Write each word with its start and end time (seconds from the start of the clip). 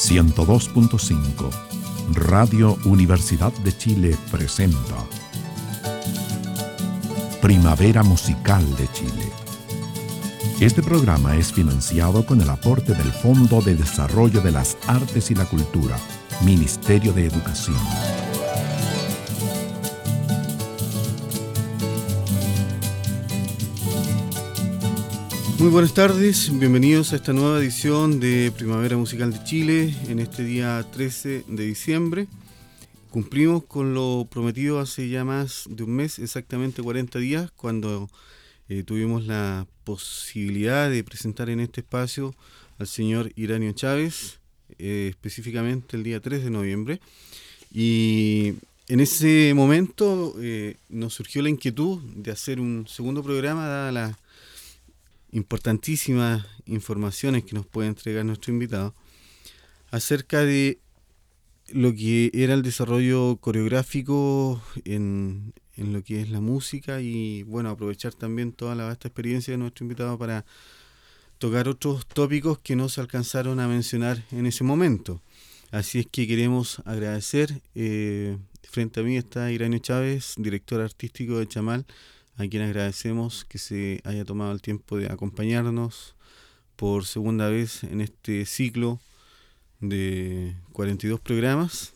102.5 0.00 1.50
Radio 2.14 2.78
Universidad 2.86 3.52
de 3.52 3.76
Chile 3.76 4.16
presenta 4.30 4.96
Primavera 7.42 8.02
Musical 8.02 8.64
de 8.76 8.88
Chile. 8.92 9.30
Este 10.58 10.82
programa 10.82 11.36
es 11.36 11.52
financiado 11.52 12.24
con 12.24 12.40
el 12.40 12.48
aporte 12.48 12.94
del 12.94 13.12
Fondo 13.12 13.60
de 13.60 13.74
Desarrollo 13.74 14.40
de 14.40 14.52
las 14.52 14.78
Artes 14.86 15.30
y 15.30 15.34
la 15.34 15.44
Cultura, 15.44 15.98
Ministerio 16.40 17.12
de 17.12 17.26
Educación. 17.26 17.76
Muy 25.60 25.68
buenas 25.68 25.92
tardes, 25.92 26.58
bienvenidos 26.58 27.12
a 27.12 27.16
esta 27.16 27.34
nueva 27.34 27.58
edición 27.58 28.18
de 28.18 28.50
Primavera 28.50 28.96
Musical 28.96 29.30
de 29.30 29.44
Chile 29.44 29.94
en 30.08 30.18
este 30.18 30.42
día 30.42 30.86
13 30.90 31.44
de 31.46 31.66
diciembre. 31.66 32.28
Cumplimos 33.10 33.64
con 33.64 33.92
lo 33.92 34.26
prometido 34.30 34.80
hace 34.80 35.10
ya 35.10 35.22
más 35.22 35.66
de 35.68 35.82
un 35.82 35.90
mes, 35.90 36.18
exactamente 36.18 36.82
40 36.82 37.18
días, 37.18 37.50
cuando 37.50 38.08
eh, 38.70 38.84
tuvimos 38.84 39.26
la 39.26 39.66
posibilidad 39.84 40.88
de 40.88 41.04
presentar 41.04 41.50
en 41.50 41.60
este 41.60 41.82
espacio 41.82 42.34
al 42.78 42.86
señor 42.86 43.30
Iranio 43.36 43.72
Chávez, 43.72 44.38
eh, 44.78 45.08
específicamente 45.10 45.94
el 45.98 46.04
día 46.04 46.20
3 46.20 46.42
de 46.42 46.50
noviembre. 46.50 47.00
Y 47.70 48.54
en 48.88 49.00
ese 49.00 49.52
momento 49.54 50.34
eh, 50.40 50.76
nos 50.88 51.12
surgió 51.12 51.42
la 51.42 51.50
inquietud 51.50 52.00
de 52.16 52.30
hacer 52.30 52.60
un 52.60 52.86
segundo 52.88 53.22
programa, 53.22 53.68
dada 53.68 53.92
la 53.92 54.18
importantísimas 55.32 56.46
informaciones 56.66 57.44
que 57.44 57.54
nos 57.54 57.66
puede 57.66 57.88
entregar 57.88 58.24
nuestro 58.24 58.52
invitado 58.52 58.94
acerca 59.90 60.44
de 60.44 60.78
lo 61.68 61.94
que 61.94 62.30
era 62.34 62.54
el 62.54 62.62
desarrollo 62.62 63.36
coreográfico 63.36 64.62
en, 64.84 65.52
en 65.76 65.92
lo 65.92 66.02
que 66.02 66.20
es 66.20 66.30
la 66.30 66.40
música 66.40 67.00
y 67.00 67.42
bueno, 67.44 67.70
aprovechar 67.70 68.14
también 68.14 68.52
toda 68.52 68.74
la 68.74 68.84
vasta 68.84 69.08
experiencia 69.08 69.52
de 69.52 69.58
nuestro 69.58 69.84
invitado 69.84 70.18
para 70.18 70.44
tocar 71.38 71.68
otros 71.68 72.06
tópicos 72.06 72.58
que 72.58 72.76
no 72.76 72.88
se 72.88 73.00
alcanzaron 73.00 73.60
a 73.60 73.68
mencionar 73.68 74.22
en 74.30 74.46
ese 74.46 74.62
momento. 74.62 75.22
Así 75.70 76.00
es 76.00 76.06
que 76.06 76.26
queremos 76.26 76.82
agradecer, 76.84 77.62
eh, 77.74 78.36
frente 78.68 79.00
a 79.00 79.02
mí 79.02 79.16
está 79.16 79.50
Iranio 79.50 79.78
Chávez, 79.78 80.34
director 80.36 80.80
artístico 80.80 81.38
de 81.38 81.48
Chamal, 81.48 81.86
a 82.36 82.46
quien 82.46 82.62
agradecemos 82.62 83.44
que 83.44 83.58
se 83.58 84.00
haya 84.04 84.24
tomado 84.24 84.52
el 84.52 84.62
tiempo 84.62 84.96
de 84.96 85.06
acompañarnos 85.06 86.14
por 86.76 87.04
segunda 87.04 87.48
vez 87.48 87.84
en 87.84 88.00
este 88.00 88.46
ciclo 88.46 89.00
de 89.80 90.54
42 90.72 91.20
programas 91.20 91.92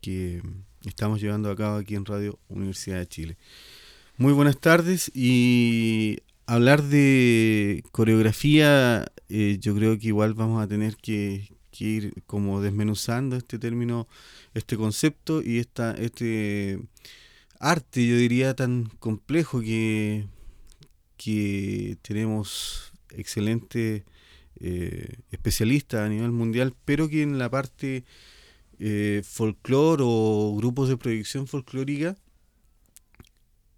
que 0.00 0.42
estamos 0.84 1.20
llevando 1.20 1.50
a 1.50 1.56
cabo 1.56 1.76
aquí 1.78 1.94
en 1.94 2.04
Radio 2.04 2.38
Universidad 2.48 2.98
de 2.98 3.08
Chile. 3.08 3.36
Muy 4.16 4.32
buenas 4.32 4.58
tardes 4.58 5.10
y 5.14 6.18
hablar 6.46 6.82
de 6.82 7.82
coreografía, 7.90 9.06
eh, 9.28 9.58
yo 9.60 9.74
creo 9.74 9.98
que 9.98 10.08
igual 10.08 10.34
vamos 10.34 10.62
a 10.62 10.68
tener 10.68 10.96
que, 10.96 11.48
que, 11.72 11.84
ir 11.84 12.22
como 12.26 12.60
desmenuzando 12.60 13.36
este 13.36 13.58
término, 13.58 14.06
este 14.52 14.76
concepto 14.76 15.42
y 15.42 15.58
esta, 15.58 15.92
este 15.94 16.78
arte, 17.64 18.06
yo 18.06 18.16
diría, 18.16 18.54
tan 18.54 18.84
complejo 18.98 19.60
que, 19.60 20.26
que 21.16 21.96
tenemos 22.02 22.92
excelentes 23.10 24.02
eh, 24.60 25.16
especialistas 25.30 26.02
a 26.02 26.08
nivel 26.08 26.30
mundial, 26.30 26.74
pero 26.84 27.08
que 27.08 27.22
en 27.22 27.38
la 27.38 27.50
parte 27.50 28.04
eh, 28.78 29.22
folclore 29.24 30.02
o 30.04 30.54
grupos 30.56 30.88
de 30.88 30.96
proyección 30.96 31.46
folclórica 31.46 32.16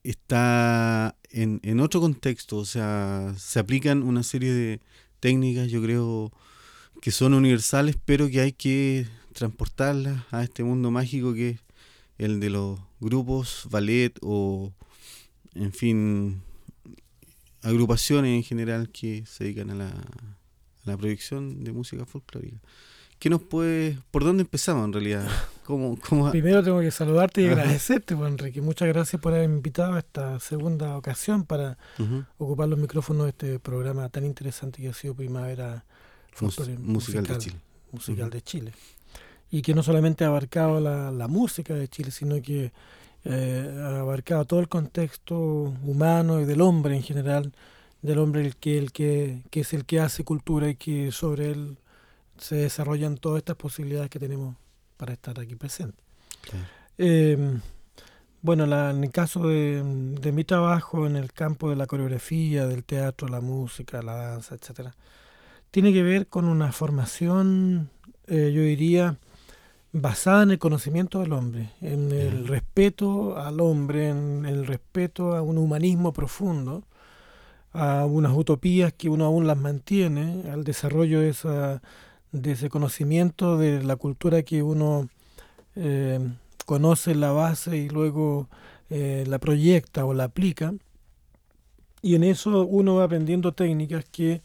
está 0.03 1.17
en, 1.31 1.61
en 1.63 1.81
otro 1.81 2.01
contexto, 2.01 2.59
o 2.59 2.65
sea, 2.65 3.35
se 3.39 3.59
aplican 3.59 4.03
una 4.03 4.23
serie 4.23 4.53
de 4.53 4.81
técnicas, 5.21 5.71
yo 5.71 5.83
creo, 5.83 6.33
que 7.01 7.11
son 7.11 7.35
universales, 7.35 7.97
pero 8.05 8.29
que 8.29 8.41
hay 8.41 8.53
que 8.53 9.07
transportarlas 9.33 10.25
a 10.31 10.43
este 10.43 10.65
mundo 10.65 10.91
mágico 10.91 11.35
que 11.35 11.51
es 11.51 11.66
el 12.19 12.41
de 12.41 12.51
los 12.51 12.81
grupos, 13.01 13.67
ballet 13.71 14.13
o, 14.23 14.73
en 15.55 15.73
fin, 15.73 16.43
agrupaciones 17.63 18.37
en 18.37 18.43
general 18.43 18.91
que 18.91 19.25
se 19.27 19.45
dedican 19.45 19.71
a 19.71 19.75
la, 19.75 19.89
a 19.89 20.85
la 20.85 20.97
proyección 20.97 21.65
de 21.65 21.73
música 21.73 22.07
folclórica. 22.07 22.59
¿Qué 23.19 23.31
nos 23.31 23.43
puede, 23.43 23.99
por 24.11 24.25
dónde 24.25 24.43
empezamos 24.43 24.85
en 24.85 24.93
realidad? 24.93 25.29
¿Cómo, 25.65 25.99
cómo... 26.07 26.31
Primero 26.31 26.63
tengo 26.63 26.81
que 26.81 26.91
saludarte 26.91 27.43
y 27.43 27.47
agradecerte, 27.49 28.15
pues, 28.15 28.31
Enrique. 28.31 28.61
Muchas 28.61 28.89
gracias 28.89 29.21
por 29.21 29.33
haberme 29.33 29.57
invitado 29.57 29.95
a 29.95 29.99
esta 29.99 30.39
segunda 30.39 30.97
ocasión 30.97 31.45
para 31.45 31.79
ocupar 32.39 32.69
los 32.69 32.79
micrófonos 32.79 33.25
de 33.25 33.31
este 33.31 33.59
programa 33.59 34.09
tan 34.11 34.25
interesante 34.25 34.83
que 34.83 34.89
ha 34.89 34.95
sido 34.95 35.15
Primavera 35.15 35.85
musical, 36.41 36.79
musical, 36.79 37.27
de 37.27 37.39
Chile. 37.39 37.57
Musical 37.91 38.31
de 38.31 38.43
Chile 38.43 38.73
y 39.51 39.63
que 39.63 39.75
no 39.75 39.83
solamente 39.83 40.25
ha 40.25 40.29
abarcado 40.29 40.81
la, 40.81 41.11
la 41.11 41.29
música 41.29 41.75
de 41.75 41.89
Chile, 41.89 42.11
sino 42.11 42.41
que 42.43 42.73
eh, 43.25 43.81
ha 43.83 44.01
abarcado 44.01 44.45
todo 44.45 44.61
el 44.61 44.69
contexto 44.69 45.37
humano 45.37 46.41
y 46.41 46.45
del 46.45 46.61
hombre 46.61 46.95
en 46.95 47.03
general, 47.03 47.53
del 48.03 48.19
hombre 48.19 48.43
el 48.43 48.57
que, 48.57 48.79
el 48.79 48.93
que, 48.93 49.43
que 49.51 49.61
es 49.61 49.73
el 49.73 49.85
que 49.85 50.01
hace 50.01 50.25
cultura 50.25 50.69
y 50.69 50.77
que 50.77 51.11
sobre 51.11 51.51
él 51.51 51.79
se 52.39 52.57
desarrollan 52.57 53.17
todas 53.17 53.39
estas 53.39 53.57
posibilidades 53.57 54.11
que 54.11 54.19
tenemos 54.19 54.55
para 54.97 55.13
estar 55.13 55.41
aquí 55.41 55.57
presentes. 55.57 56.05
Eh, 56.99 57.59
bueno, 58.43 58.65
la, 58.67 58.91
en 58.91 59.03
el 59.03 59.11
caso 59.11 59.49
de, 59.49 59.83
de, 60.21 60.33
mi 60.33 60.45
trabajo 60.45 61.07
en 61.07 61.17
el 61.17 61.33
campo 61.33 61.69
de 61.69 61.75
la 61.75 61.87
coreografía, 61.87 62.67
del 62.67 62.85
teatro, 62.85 63.27
la 63.27 63.41
música, 63.41 64.03
la 64.03 64.15
danza, 64.15 64.55
etcétera, 64.55 64.95
tiene 65.73 65.93
que 65.93 66.05
ver 66.05 66.29
con 66.29 66.45
una 66.45 66.71
formación, 66.71 67.91
eh, 68.29 68.53
yo 68.55 68.63
diría, 68.63 69.19
basada 70.01 70.43
en 70.43 70.51
el 70.51 70.59
conocimiento 70.59 71.21
del 71.21 71.33
hombre, 71.33 71.71
en 71.81 72.13
el 72.13 72.47
respeto 72.47 73.39
al 73.39 73.61
hombre, 73.61 74.11
en 74.11 74.45
el 74.45 74.67
respeto 74.67 75.35
a 75.35 75.43
un 75.43 75.57
humanismo 75.57 76.13
profundo, 76.13 76.85
a 77.73 78.05
unas 78.05 78.33
utopías 78.37 78.93
que 78.93 79.09
uno 79.09 79.25
aún 79.25 79.47
las 79.47 79.57
mantiene, 79.57 80.51
al 80.51 80.65
desarrollo 80.65 81.21
de, 81.21 81.31
esa, 81.31 81.83
de 82.33 82.53
ese 82.53 82.69
conocimiento 82.69 83.57
de 83.57 83.83
la 83.83 83.97
cultura 83.97 84.43
que 84.43 84.63
uno 84.63 85.09
eh, 85.77 86.21
conoce 86.67 87.15
la 87.15 87.33
base 87.33 87.79
y 87.79 87.89
luego 87.89 88.49
eh, 88.91 89.25
la 89.27 89.39
proyecta 89.39 90.05
o 90.05 90.13
la 90.13 90.25
aplica. 90.25 90.75
Y 92.03 92.17
en 92.17 92.25
eso 92.25 92.67
uno 92.67 92.97
va 92.97 93.05
aprendiendo 93.05 93.53
técnicas 93.53 94.05
que 94.05 94.43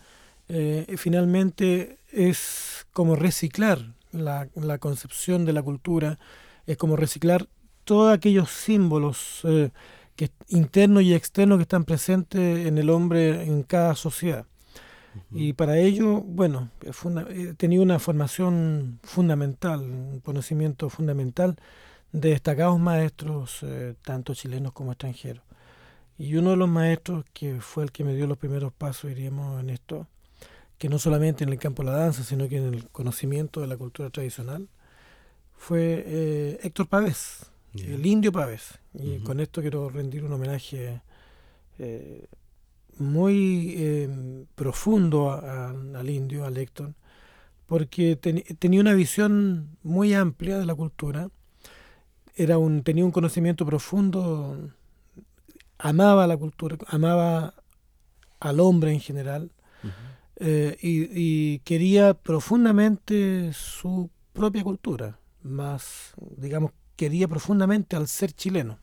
eh, 0.48 0.96
finalmente 0.98 1.98
es 2.12 2.86
como 2.94 3.16
reciclar 3.16 4.01
la, 4.12 4.48
la, 4.56 4.78
concepción 4.78 5.46
de 5.46 5.54
la 5.54 5.64
cultura 5.64 6.20
es 6.66 6.78
como 6.78 6.96
reciclar 6.96 7.48
todos 7.84 8.14
aquellos 8.14 8.50
símbolos 8.50 9.42
eh, 9.44 9.72
que, 10.16 10.30
internos 10.48 11.04
y 11.04 11.14
externos 11.14 11.58
que 11.58 11.64
están 11.64 11.86
presentes 11.86 12.68
en 12.68 12.78
el 12.78 12.90
hombre 12.90 13.44
en 13.44 13.64
cada 13.64 13.96
sociedad. 13.96 14.46
Y 15.30 15.54
para 15.54 15.78
ello, 15.78 16.22
bueno, 16.22 16.70
he 17.30 17.54
tenido 17.56 17.84
una 17.84 18.00
formación 18.00 19.00
fundamental, 19.04 19.82
un 19.82 20.22
conocimiento 20.22 20.90
fundamental 20.90 21.58
de 22.14 22.30
destacados 22.30 22.80
maestros, 22.80 23.60
eh, 23.64 23.96
tanto 24.04 24.34
chilenos 24.34 24.72
como 24.72 24.94
extranjeros. 24.94 25.44
Y 26.18 26.36
uno 26.36 26.52
de 26.52 26.58
los 26.58 26.70
maestros 26.70 27.26
que 27.34 27.60
fue 27.60 27.84
el 27.84 27.92
que 27.92 28.04
me 28.04 28.16
dio 28.16 28.26
los 28.26 28.38
primeros 28.38 28.72
pasos, 28.72 29.10
diríamos, 29.10 29.60
en 29.62 29.70
esto, 29.70 30.08
que 30.82 30.90
no 30.90 30.98
solamente 30.98 31.44
en 31.44 31.52
el 31.52 31.60
campo 31.60 31.84
de 31.84 31.92
la 31.92 31.98
danza, 31.98 32.24
sino 32.24 32.50
que 32.50 32.58
en 32.58 32.74
el 32.74 32.90
conocimiento 32.90 33.62
de 33.62 33.68
la 33.68 33.78
cultura 33.78 34.10
tradicional, 34.10 34.68
fue 35.56 36.04
eh, 36.08 36.60
Héctor 36.64 36.88
Pavés, 36.88 37.52
el 37.76 38.04
indio 38.04 38.32
Pavés. 38.32 38.80
Y 38.96 39.20
con 39.20 39.40
esto 39.40 39.62
quiero 39.62 39.92
rendir 39.92 40.24
un 40.24 40.34
homenaje 40.34 41.04
eh, 41.78 42.26
muy 42.98 43.76
eh, 43.78 44.10
profundo 44.56 45.32
al 45.32 46.10
indio, 46.10 46.46
al 46.46 46.58
Héctor, 46.58 46.96
porque 47.68 48.16
tenía 48.16 48.82
una 48.82 48.96
visión 48.96 49.78
muy 49.84 50.16
amplia 50.16 50.58
de 50.58 50.66
la 50.66 50.74
cultura, 50.74 51.30
era 52.36 52.58
un, 52.58 52.82
tenía 52.82 53.06
un 53.06 53.12
conocimiento 53.12 53.68
profundo, 53.68 54.58
amaba 55.78 56.26
la 56.26 56.38
cultura, 56.38 56.76
amaba 56.88 57.54
al 58.40 58.60
hombre 58.60 58.94
en 58.94 59.00
general, 59.00 59.52
eh, 60.44 60.76
y, 60.82 61.60
quería 61.60 62.16
profundamente 62.16 63.54
su 63.54 64.10
propia 64.34 64.64
cultura, 64.64 65.20
más, 65.44 66.14
digamos, 66.38 66.72
quería 66.96 67.28
profundamente 67.28 67.96
al 67.96 68.08
ser 68.08 68.32
chileno. 68.34 68.80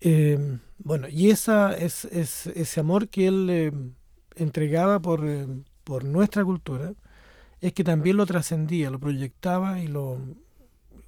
Eh, 0.00 0.58
bueno, 0.78 1.08
y 1.08 1.30
esa 1.30 1.72
es, 1.76 2.04
ese 2.04 2.80
amor 2.80 3.08
que 3.08 3.28
él 3.28 3.48
eh, 3.48 3.72
entregaba 4.34 5.00
por, 5.00 5.24
por, 5.84 6.04
nuestra 6.04 6.44
cultura 6.44 6.94
es 7.60 7.72
que 7.72 7.84
también 7.84 8.16
lo 8.16 8.26
trascendía, 8.26 8.90
lo 8.90 8.98
proyectaba 8.98 9.78
y 9.78 9.86
lo 9.86 10.18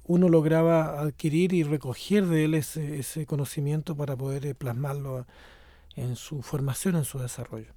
uno 0.07 0.29
lograba 0.29 1.01
adquirir 1.01 1.51
y 1.51 1.63
recoger 1.63 2.27
de 2.27 2.45
él 2.45 2.53
ese, 2.53 2.99
ese 2.99 3.25
conocimiento 3.25 3.95
para 3.97 4.15
poder 4.15 4.45
eh, 4.45 4.55
plasmarlo 4.55 5.25
en 5.95 6.15
su 6.15 6.41
formación, 6.41 6.95
en 6.95 7.03
su 7.03 7.19
desarrollo. 7.19 7.73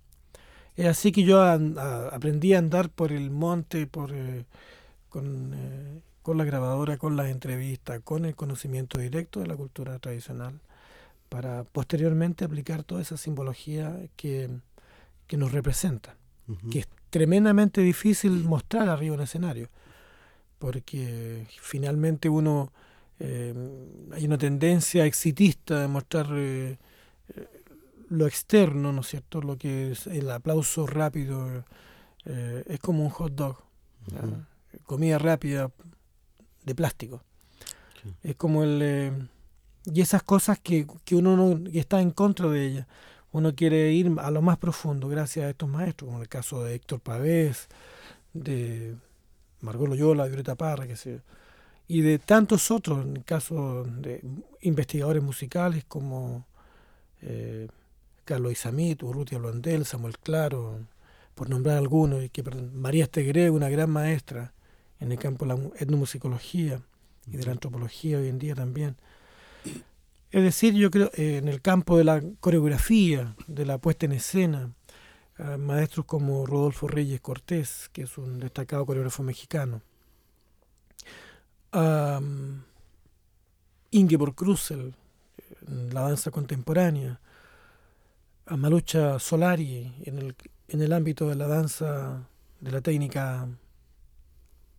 Es 0.78 0.86
así 0.86 1.10
que 1.10 1.24
yo 1.24 1.42
aprendí 1.42 2.54
a 2.54 2.58
andar 2.58 2.88
por 2.88 3.10
el 3.10 3.32
monte, 3.32 3.88
por, 3.88 4.12
eh, 4.12 4.44
con, 5.08 5.52
eh, 5.52 6.00
con 6.22 6.38
la 6.38 6.44
grabadora, 6.44 6.98
con 6.98 7.16
las 7.16 7.30
entrevistas, 7.30 8.00
con 8.04 8.24
el 8.24 8.36
conocimiento 8.36 9.00
directo 9.00 9.40
de 9.40 9.48
la 9.48 9.56
cultura 9.56 9.98
tradicional, 9.98 10.60
para 11.28 11.64
posteriormente 11.64 12.44
aplicar 12.44 12.84
toda 12.84 13.02
esa 13.02 13.16
simbología 13.16 13.98
que, 14.14 14.50
nos 15.32 15.50
representa, 15.50 16.16
que 16.70 16.78
es 16.78 16.88
tremendamente 17.10 17.80
difícil 17.80 18.44
mostrar 18.44 18.88
arriba 18.88 19.16
en 19.16 19.22
escenario, 19.22 19.70
porque 20.60 21.44
finalmente 21.60 22.28
uno 22.28 22.72
eh, 23.18 23.52
hay 24.12 24.24
una 24.24 24.38
tendencia 24.38 25.06
exitista 25.06 25.80
de 25.80 25.88
mostrar 25.88 26.26
eh, 26.30 26.78
lo 28.08 28.26
externo, 28.26 28.92
¿no 28.92 29.00
es 29.00 29.08
cierto? 29.08 29.40
Lo 29.40 29.56
que 29.56 29.92
es 29.92 30.06
el 30.06 30.30
aplauso 30.30 30.86
rápido, 30.86 31.64
eh, 32.24 32.64
es 32.66 32.80
como 32.80 33.04
un 33.04 33.10
hot 33.10 33.32
dog, 33.34 33.56
comida 34.84 35.18
rápida 35.18 35.70
de 36.64 36.74
plástico. 36.74 37.22
Es 38.22 38.36
como 38.36 38.64
el... 38.64 38.80
Eh, 38.82 39.12
y 39.84 40.00
esas 40.00 40.22
cosas 40.22 40.58
que, 40.58 40.86
que 41.04 41.14
uno 41.14 41.36
no, 41.36 41.70
está 41.72 42.00
en 42.00 42.10
contra 42.10 42.48
de 42.48 42.66
ellas. 42.66 42.86
Uno 43.32 43.54
quiere 43.54 43.92
ir 43.92 44.10
a 44.18 44.30
lo 44.30 44.42
más 44.42 44.58
profundo 44.58 45.08
gracias 45.08 45.46
a 45.46 45.50
estos 45.50 45.68
maestros, 45.68 46.10
como 46.10 46.22
el 46.22 46.28
caso 46.28 46.64
de 46.64 46.74
Héctor 46.74 47.00
Pavés, 47.00 47.68
de 48.32 48.96
Margot 49.60 49.88
Loyola, 49.88 50.26
Violeta 50.26 50.54
Parra, 50.54 50.86
que 50.86 50.96
sé 50.96 51.20
y 51.88 52.02
de 52.02 52.18
tantos 52.18 52.70
otros, 52.70 53.04
en 53.04 53.16
el 53.16 53.24
caso 53.24 53.84
de 53.84 54.22
investigadores 54.60 55.22
musicales 55.22 55.84
como 55.88 56.46
eh, 57.22 57.68
Carlos 58.28 58.52
Isamit, 58.52 59.02
Urrutia 59.02 59.38
Blondel, 59.38 59.86
Samuel 59.86 60.18
Claro, 60.18 60.80
por 61.34 61.48
nombrar 61.48 61.78
algunos, 61.78 62.22
y 62.22 62.28
que, 62.28 62.42
María 62.42 63.04
Estegre, 63.04 63.48
una 63.48 63.70
gran 63.70 63.88
maestra 63.88 64.52
en 65.00 65.12
el 65.12 65.18
campo 65.18 65.46
de 65.46 65.54
la 65.54 65.60
etnomusicología 65.76 66.82
y 67.26 67.38
de 67.38 67.46
la 67.46 67.52
antropología 67.52 68.18
hoy 68.18 68.28
en 68.28 68.38
día 68.38 68.54
también. 68.54 68.96
Es 70.30 70.42
decir, 70.42 70.74
yo 70.74 70.90
creo, 70.90 71.10
eh, 71.14 71.38
en 71.38 71.48
el 71.48 71.62
campo 71.62 71.96
de 71.96 72.04
la 72.04 72.22
coreografía, 72.40 73.34
de 73.46 73.64
la 73.64 73.78
puesta 73.78 74.04
en 74.04 74.12
escena, 74.12 74.74
maestros 75.58 76.04
como 76.04 76.44
Rodolfo 76.44 76.86
Reyes 76.86 77.22
Cortés, 77.22 77.88
que 77.94 78.02
es 78.02 78.18
un 78.18 78.40
destacado 78.40 78.84
coreógrafo 78.84 79.22
mexicano, 79.22 79.80
um, 81.72 82.60
Ingeborg 83.92 84.34
Krusel, 84.34 84.94
en 85.66 85.94
la 85.94 86.02
danza 86.02 86.30
contemporánea, 86.30 87.20
a 88.48 88.56
Malucha 88.56 89.18
Solari 89.18 89.92
en 90.04 90.18
el, 90.18 90.34
en 90.68 90.80
el 90.80 90.92
ámbito 90.92 91.28
de 91.28 91.34
la 91.34 91.46
danza, 91.46 92.26
de 92.60 92.70
la 92.70 92.80
técnica 92.80 93.46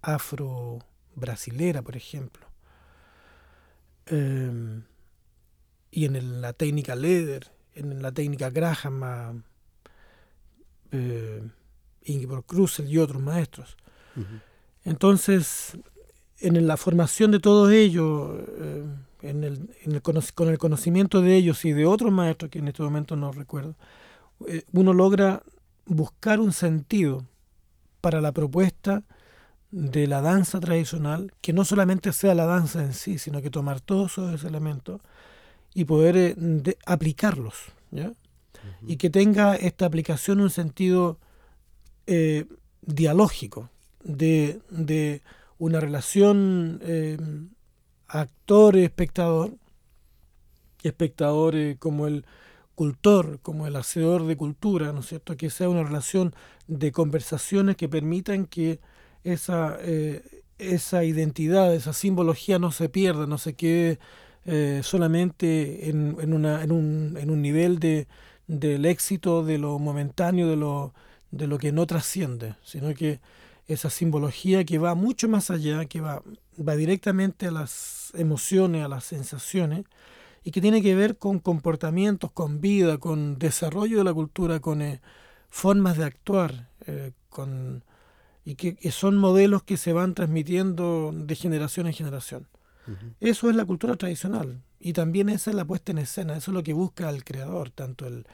afro-brasilera, 0.01 1.83
por 1.83 1.95
ejemplo. 1.95 2.47
Em, 4.07 4.83
y 5.91 6.05
en 6.05 6.41
la 6.41 6.53
técnica 6.53 6.95
Leder, 6.95 7.51
en 7.75 8.01
la 8.01 8.11
técnica 8.11 8.49
Graham, 8.49 9.43
eh, 10.91 11.47
Ingeborg 12.05 12.45
Krusel 12.45 12.89
y 12.89 12.97
otros 12.97 13.21
maestros. 13.21 13.77
Entonces, 14.83 15.77
en 16.39 16.65
la 16.67 16.75
formación 16.75 17.31
de 17.31 17.39
todos 17.39 17.71
ellos, 17.71 18.39
eh, 18.57 18.83
en 19.21 19.43
el, 19.43 19.69
en 19.83 19.93
el, 19.93 20.01
con 20.01 20.49
el 20.49 20.57
conocimiento 20.57 21.21
de 21.21 21.35
ellos 21.35 21.65
y 21.65 21.73
de 21.73 21.85
otros 21.85 22.11
maestros 22.11 22.51
que 22.51 22.59
en 22.59 22.67
este 22.67 22.83
momento 22.83 23.15
no 23.15 23.31
recuerdo, 23.31 23.75
eh, 24.47 24.63
uno 24.71 24.93
logra 24.93 25.43
buscar 25.85 26.39
un 26.39 26.53
sentido 26.53 27.25
para 28.01 28.21
la 28.21 28.31
propuesta 28.31 29.03
de 29.71 30.07
la 30.07 30.21
danza 30.21 30.59
tradicional, 30.59 31.33
que 31.41 31.53
no 31.53 31.65
solamente 31.65 32.13
sea 32.13 32.33
la 32.33 32.45
danza 32.45 32.83
en 32.83 32.93
sí, 32.93 33.19
sino 33.19 33.41
que 33.41 33.49
tomar 33.49 33.81
todos 33.81 34.13
esos 34.13 34.43
elementos 34.43 35.01
y 35.73 35.85
poder 35.85 36.15
eh, 36.17 36.77
aplicarlos, 36.85 37.55
¿ya? 37.91 38.13
Y 38.85 38.97
que 38.97 39.09
tenga 39.09 39.55
esta 39.55 39.85
aplicación 39.85 40.41
un 40.41 40.49
sentido 40.49 41.17
eh, 42.07 42.45
dialógico, 42.81 43.69
de, 44.03 44.59
de, 44.69 45.21
una 45.57 45.79
relación 45.79 46.79
actor-espectador, 48.09 49.55
espectador 50.83 51.55
como 51.79 52.07
el 52.07 52.25
cultor, 52.75 53.39
como 53.41 53.67
el 53.67 53.75
hacedor 53.75 54.25
de 54.25 54.37
cultura, 54.37 54.93
¿no 54.93 55.01
es 55.01 55.07
cierto? 55.07 55.35
Que 55.37 55.49
sea 55.49 55.69
una 55.69 55.83
relación 55.83 56.33
de 56.67 56.91
conversaciones 56.91 57.75
que 57.75 57.89
permitan 57.89 58.45
que 58.45 58.79
esa, 59.23 59.77
eh, 59.81 60.43
esa 60.57 61.03
identidad, 61.03 61.73
esa 61.75 61.93
simbología 61.93 62.59
no 62.59 62.71
se 62.71 62.89
pierda, 62.89 63.27
no 63.27 63.37
se 63.37 63.53
quede 63.53 63.99
eh, 64.45 64.81
solamente 64.83 65.89
en, 65.89 66.15
en, 66.21 66.33
una, 66.33 66.63
en, 66.63 66.71
un, 66.71 67.17
en 67.19 67.29
un 67.29 67.41
nivel 67.41 67.79
de, 67.79 68.07
del 68.47 68.85
éxito, 68.85 69.43
de 69.43 69.57
lo 69.57 69.77
momentáneo, 69.77 70.47
de 70.47 70.55
lo, 70.55 70.93
de 71.31 71.47
lo 71.47 71.57
que 71.57 71.71
no 71.71 71.85
trasciende, 71.85 72.55
sino 72.63 72.93
que 72.93 73.19
esa 73.69 73.89
simbología 73.89 74.65
que 74.65 74.77
va 74.77 74.95
mucho 74.95 75.29
más 75.29 75.49
allá, 75.49 75.85
que 75.85 76.01
va, 76.01 76.21
va 76.57 76.75
directamente 76.75 77.47
a 77.47 77.51
las 77.51 78.11
emociones, 78.15 78.83
a 78.83 78.89
las 78.89 79.05
sensaciones, 79.05 79.85
y 80.43 80.51
que 80.51 80.59
tiene 80.59 80.81
que 80.81 80.95
ver 80.95 81.17
con 81.17 81.39
comportamientos, 81.39 82.31
con 82.31 82.59
vida, 82.59 82.97
con 82.97 83.37
desarrollo 83.37 83.99
de 83.99 84.03
la 84.03 84.13
cultura, 84.13 84.59
con 84.59 84.81
eh, 84.81 85.01
formas 85.49 85.97
de 85.97 86.05
actuar, 86.05 86.69
con 87.29 87.83
y 88.49 88.55
que, 88.55 88.91
son 88.91 89.15
modelos 89.17 89.61
que 89.61 89.77
se 89.77 89.93
van 89.93 90.15
transmitiendo 90.15 91.11
de 91.13 91.35
generación 91.35 91.85
en 91.85 91.93
generación. 91.93 92.47
Eso 93.19 93.51
es 93.51 93.55
la 93.55 93.65
cultura 93.65 93.95
tradicional 93.95 94.63
y 94.79 94.93
también 94.93 95.29
esa 95.29 95.51
es 95.51 95.55
la 95.55 95.65
puesta 95.65 95.91
en 95.91 95.99
escena, 95.99 96.35
eso 96.35 96.49
es 96.49 96.55
lo 96.55 96.63
que 96.63 96.73
busca 96.73 97.07
el 97.11 97.23
creador, 97.23 97.69
tanto 97.69 98.07
el, 98.07 98.25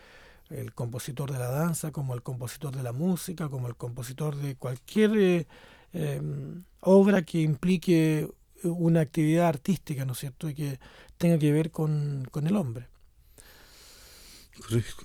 compositor 0.74 1.32
de 1.32 1.40
la 1.40 1.50
danza 1.50 1.92
como 1.92 2.14
el 2.14 2.22
compositor 2.22 2.76
de 2.76 2.84
la 2.84 2.92
música, 2.92 3.50
como 3.50 3.68
el 3.68 3.76
compositor 3.76 4.36
de 4.36 4.56
cualquier 4.56 5.18
eh, 5.18 5.48
em, 5.94 6.64
obra 6.82 7.24
que 7.24 7.42
implique 7.42 8.30
una 8.64 9.02
actividad 9.02 9.48
artística, 9.48 10.06
¿no 10.06 10.14
es 10.14 10.20
cierto?, 10.20 10.50
y 10.50 10.56
que 10.56 10.80
tenga 11.18 11.38
que 11.38 11.52
ver 11.52 11.72
con 11.72 12.28
el 12.34 12.56
hombre. 12.56 12.88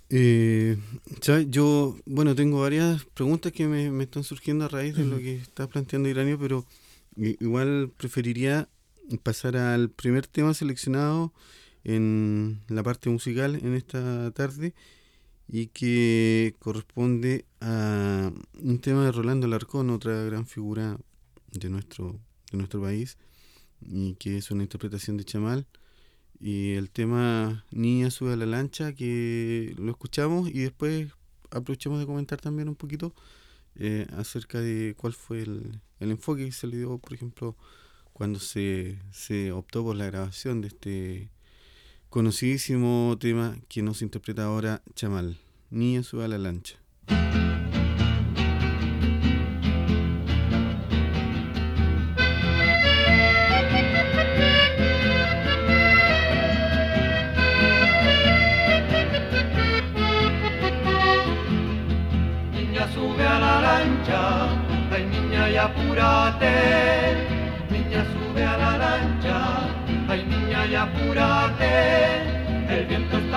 Eh, 0.09 0.79
yo, 1.49 1.97
bueno, 2.07 2.35
tengo 2.35 2.61
varias 2.61 3.05
preguntas 3.05 3.53
que 3.53 3.67
me, 3.67 4.03
están 4.03 4.25
surgiendo 4.25 4.65
a 4.65 4.69
raíz 4.69 4.97
de 4.97 5.05
lo 5.05 5.19
que 5.19 5.37
está 5.37 5.67
planteando 5.67 6.09
Iranio, 6.09 6.39
pero 6.39 6.65
igual 7.17 7.91
preferiría 7.97 8.69
pasar 9.23 9.57
al 9.57 9.91
primer 9.91 10.27
tema 10.27 10.55
seleccionado 10.55 11.33
en 11.83 12.61
la 12.69 12.83
parte 12.83 13.11
musical 13.11 13.57
en 13.57 13.75
esta 13.75 14.31
tarde 14.31 14.75
y 15.53 15.67
que 15.67 16.55
corresponde 16.61 17.45
a 17.61 18.31
un 18.61 18.79
tema 18.79 19.05
de 19.05 19.11
Rolando 19.11 19.49
Larcón, 19.49 19.91
otra 19.91 20.23
gran 20.23 20.47
figura 20.47 20.97
de 21.51 21.69
nuestro, 21.69 22.21
de 22.53 22.59
nuestro 22.59 22.81
país, 22.81 23.19
y 23.81 24.15
que 24.15 24.37
es 24.37 24.53
una 24.53 24.63
interpretación 24.63 25.17
de 25.17 25.25
Chamal. 25.25 25.67
Y 26.39 26.75
el 26.75 26.91
tema 26.91 27.65
Niña 27.73 28.11
sube 28.13 28.35
a 28.35 28.37
la 28.37 28.47
lancha, 28.47 28.93
que 28.95 29.75
lo 29.77 29.91
escuchamos 29.91 30.49
y 30.49 30.61
después 30.61 31.11
aprovechamos 31.51 31.99
de 31.99 32.07
comentar 32.07 32.41
también 32.41 32.69
un 32.69 32.77
poquito 32.77 33.13
eh, 33.75 34.07
acerca 34.17 34.61
de 34.61 34.95
cuál 34.97 35.15
fue 35.15 35.43
el, 35.43 35.81
el, 35.99 36.13
enfoque 36.13 36.47
que 36.47 36.53
se 36.53 36.69
le 36.69 36.77
dio, 36.77 36.99
por 36.99 37.13
ejemplo, 37.13 37.57
cuando 38.13 38.39
se, 38.39 39.01
se 39.11 39.51
optó 39.51 39.83
por 39.83 39.97
la 39.97 40.07
grabación 40.07 40.61
de 40.61 40.69
este 40.69 41.31
conocidísimo 42.11 43.17
tema 43.19 43.57
que 43.69 43.83
nos 43.83 44.03
interpreta 44.03 44.45
ahora 44.45 44.83
Chamal. 44.95 45.39
Niña 45.71 46.03
sube 46.03 46.25
a 46.25 46.29
la 46.29 46.39
lancha. 46.39 46.77
apúrate, 65.61 66.49
niña 66.51 67.00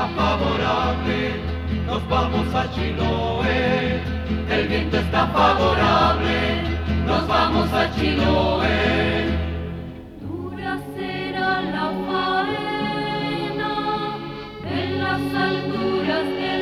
favorable, 0.10 1.42
nos 1.86 2.08
vamos 2.08 2.54
a 2.54 2.70
Chiloé, 2.72 4.02
el 4.50 4.68
viento 4.68 4.98
está 4.98 5.28
favorable, 5.28 6.62
nos 7.06 7.28
vamos 7.28 7.72
a 7.74 7.92
Chiloé. 7.96 9.28
Dura 10.22 10.80
será 10.96 11.62
la 11.62 11.92
faena 12.08 13.74
en 14.70 15.00
las 15.04 15.22
alturas 15.50 16.26
del 16.26 16.53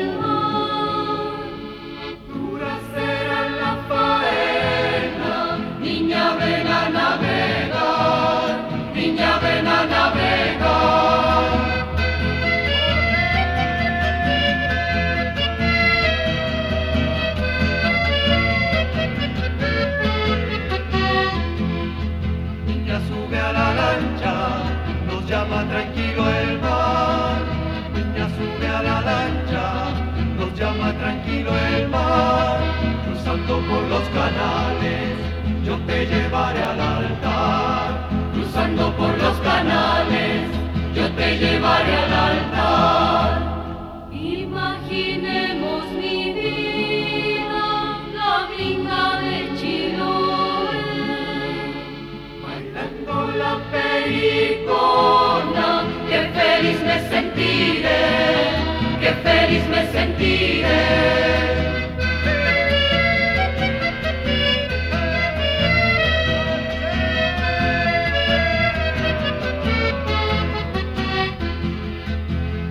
tranquilo 25.68 26.28
el 26.28 26.58
mar. 26.60 27.42
Niña 27.94 28.28
sube 28.36 28.68
a 28.68 28.82
la 28.82 29.00
lancha, 29.00 29.64
nos 30.36 30.58
llama 30.58 30.92
tranquilo 30.94 31.50
el 31.56 31.88
mar. 31.88 32.58
Cruzando 33.04 33.60
por 33.68 33.82
los 33.88 34.08
canales, 34.08 35.16
yo 35.64 35.78
te 35.86 36.06
llevaré 36.06 36.62
al 36.62 36.80
altar. 36.80 38.08
Cruzando 38.32 38.92
por 38.96 39.18
los 39.18 39.38
canales, 39.38 40.48
yo 40.94 41.10
te 41.12 41.38
llevaré 41.38 41.96
al 41.96 42.12
altar. 42.12 43.52
Imaginemos 44.12 45.84
mi 45.92 46.32
vida, 46.32 47.64
la 48.14 48.48
gringa 48.54 49.20
de 49.20 49.36
Chiloé. 49.56 50.80
Bailando 52.42 53.32
la 53.38 53.52
pericona, 53.70 55.22
qué 55.22 55.31
feliz 56.62 56.80
me 56.84 57.00
sentiré, 57.08 58.02
qué 59.00 59.10
feliz 59.24 59.68
me 59.68 59.82
sentiré. 59.90 60.82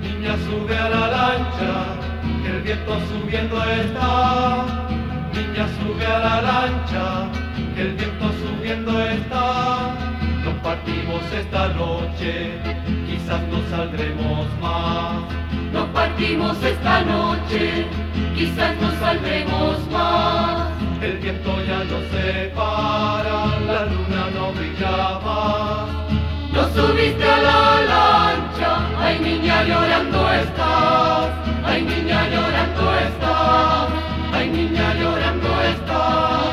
Niña 0.02 0.36
sube 0.46 0.78
a 0.78 0.90
la 0.90 1.08
lancha, 1.08 1.72
que 2.44 2.50
el 2.50 2.62
viento 2.62 2.94
subiendo 3.10 3.64
está. 3.64 4.66
Niña 5.34 5.68
sube 5.78 6.06
a 6.06 6.20
la 6.20 6.42
lancha, 6.42 7.06
que 7.76 7.82
el 7.82 7.94
viento 7.96 8.32
subiendo 8.42 9.02
está. 9.02 9.96
Nos 10.46 10.56
partimos 10.64 11.22
esta 11.34 11.68
noche, 11.70 12.54
quizás 13.32 13.48
no 13.48 13.78
saldremos 13.78 14.46
más. 14.60 15.24
Nos 15.72 15.88
partimos 15.90 16.62
esta 16.64 17.02
noche, 17.02 17.86
quizás 18.36 18.76
no 18.82 18.92
saldremos 19.00 19.78
más. 19.90 20.68
El 21.02 21.18
viento 21.18 21.52
ya 21.66 21.84
no 21.86 22.00
se 22.12 22.52
para, 22.54 23.58
la 23.60 23.86
luna 23.86 24.30
no 24.36 24.52
brilla 24.52 25.20
más. 25.24 25.90
No 26.52 26.64
subiste 26.76 27.24
a 27.24 27.42
la 27.42 27.82
lancha, 27.94 28.72
ay 29.00 29.20
niña 29.20 29.64
llorando 29.64 30.30
estás, 30.32 31.30
ay 31.64 31.84
niña 31.84 32.28
llorando 32.28 32.94
estás, 33.08 33.88
ay 34.34 34.50
niña 34.50 34.94
llorando 34.96 35.62
estás, 35.62 36.51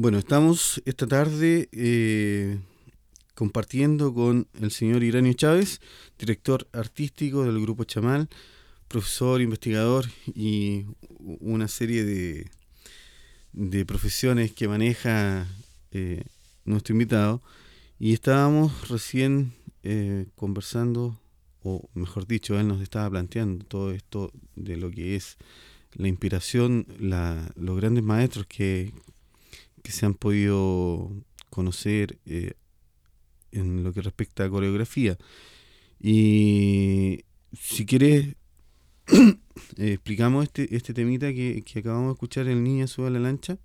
Bueno, 0.00 0.18
estamos 0.18 0.80
esta 0.84 1.08
tarde 1.08 1.68
eh, 1.72 2.60
compartiendo 3.34 4.14
con 4.14 4.46
el 4.60 4.70
señor 4.70 5.02
Iranio 5.02 5.32
Chávez, 5.32 5.80
director 6.16 6.68
artístico 6.72 7.42
del 7.42 7.60
Grupo 7.60 7.82
Chamal, 7.82 8.28
profesor, 8.86 9.40
investigador 9.40 10.06
y 10.36 10.84
una 11.40 11.66
serie 11.66 12.04
de, 12.04 12.48
de 13.52 13.84
profesiones 13.84 14.52
que 14.52 14.68
maneja 14.68 15.48
eh, 15.90 16.22
nuestro 16.64 16.92
invitado. 16.92 17.42
Y 17.98 18.12
estábamos 18.12 18.88
recién 18.88 19.52
eh, 19.82 20.26
conversando, 20.36 21.18
o 21.64 21.88
mejor 21.94 22.28
dicho, 22.28 22.56
él 22.60 22.68
nos 22.68 22.82
estaba 22.82 23.10
planteando 23.10 23.64
todo 23.64 23.90
esto 23.90 24.30
de 24.54 24.76
lo 24.76 24.92
que 24.92 25.16
es 25.16 25.38
la 25.94 26.06
inspiración, 26.06 26.86
la, 27.00 27.50
los 27.56 27.76
grandes 27.76 28.04
maestros 28.04 28.46
que, 28.46 28.92
que 29.88 29.92
se 29.92 30.04
han 30.04 30.12
podido 30.12 31.10
conocer 31.48 32.18
eh, 32.26 32.52
en 33.52 33.82
lo 33.82 33.94
que 33.94 34.02
respecta 34.02 34.44
a 34.44 34.50
coreografía. 34.50 35.16
Y 35.98 37.24
si 37.58 37.86
quieres, 37.86 38.34
eh, 39.06 39.32
explicamos 39.78 40.44
este, 40.44 40.76
este 40.76 40.92
temita 40.92 41.32
que, 41.32 41.62
que 41.64 41.78
acabamos 41.78 42.08
de 42.08 42.12
escuchar, 42.12 42.48
El 42.48 42.62
Niño 42.62 42.86
sube 42.86 43.06
a 43.06 43.10
la 43.10 43.18
lancha, 43.18 43.56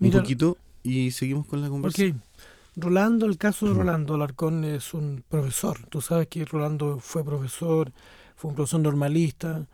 un 0.00 0.10
poquito, 0.10 0.58
y 0.82 1.12
seguimos 1.12 1.46
con 1.46 1.62
la 1.62 1.68
conversación. 1.68 2.16
Ok. 2.16 2.82
Rolando, 2.82 3.26
el 3.26 3.38
caso 3.38 3.68
de 3.68 3.74
Rolando 3.74 4.14
Alarcón 4.14 4.64
es 4.64 4.94
un 4.94 5.22
profesor. 5.28 5.86
Tú 5.90 6.00
sabes 6.00 6.26
que 6.26 6.44
Rolando 6.44 6.98
fue 6.98 7.24
profesor, 7.24 7.92
fue 8.34 8.48
un 8.48 8.56
profesor 8.56 8.80
normalista, 8.80 9.64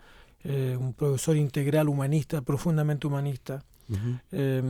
eh, 0.44 0.76
un 0.78 0.92
profesor 0.92 1.34
integral 1.38 1.88
humanista, 1.88 2.42
profundamente 2.42 3.06
humanista, 3.06 3.64
Eh, 4.32 4.62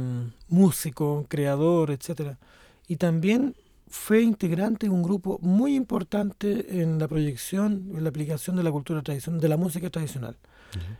músico, 0.49 1.27
creador, 1.29 1.91
etcétera. 1.91 2.39
Y 2.87 2.97
también 2.97 3.55
fue 3.89 4.23
integrante 4.23 4.87
de 4.87 4.91
un 4.93 5.03
grupo 5.03 5.39
muy 5.43 5.75
importante 5.75 6.81
en 6.83 6.99
la 6.99 7.09
proyección, 7.09 7.91
en 7.95 8.03
la 8.05 8.11
aplicación 8.11 8.57
de 8.57 8.63
la 8.63 8.71
cultura 8.71 9.03
tradicional, 9.03 9.41
de 9.41 9.49
la 9.49 9.57
música 9.57 9.91
tradicional. 9.91 10.37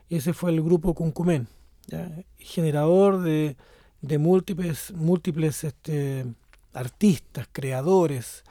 Y 0.09 0.17
ese 0.17 0.33
fue 0.33 0.51
el 0.51 0.63
grupo 0.63 0.95
Cuncumen, 0.95 1.47
¿ya? 1.87 2.11
generador 2.39 3.21
de, 3.21 3.57
de 4.01 4.19
múltiples, 4.19 4.93
múltiples 4.95 5.65
este, 5.65 6.25
artistas, 6.73 7.47
creadores. 7.53 8.43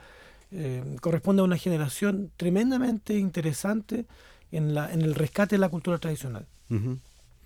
eh, 0.52 0.84
corresponde 1.02 1.42
a 1.42 1.46
una 1.46 1.58
generación 1.58 2.32
tremendamente 2.38 3.18
interesante 3.18 4.06
en, 4.52 4.74
la, 4.74 4.94
en 4.94 5.02
el 5.02 5.16
rescate 5.16 5.56
de 5.56 5.60
la 5.60 5.70
cultura 5.70 5.98
tradicional. 5.98 6.46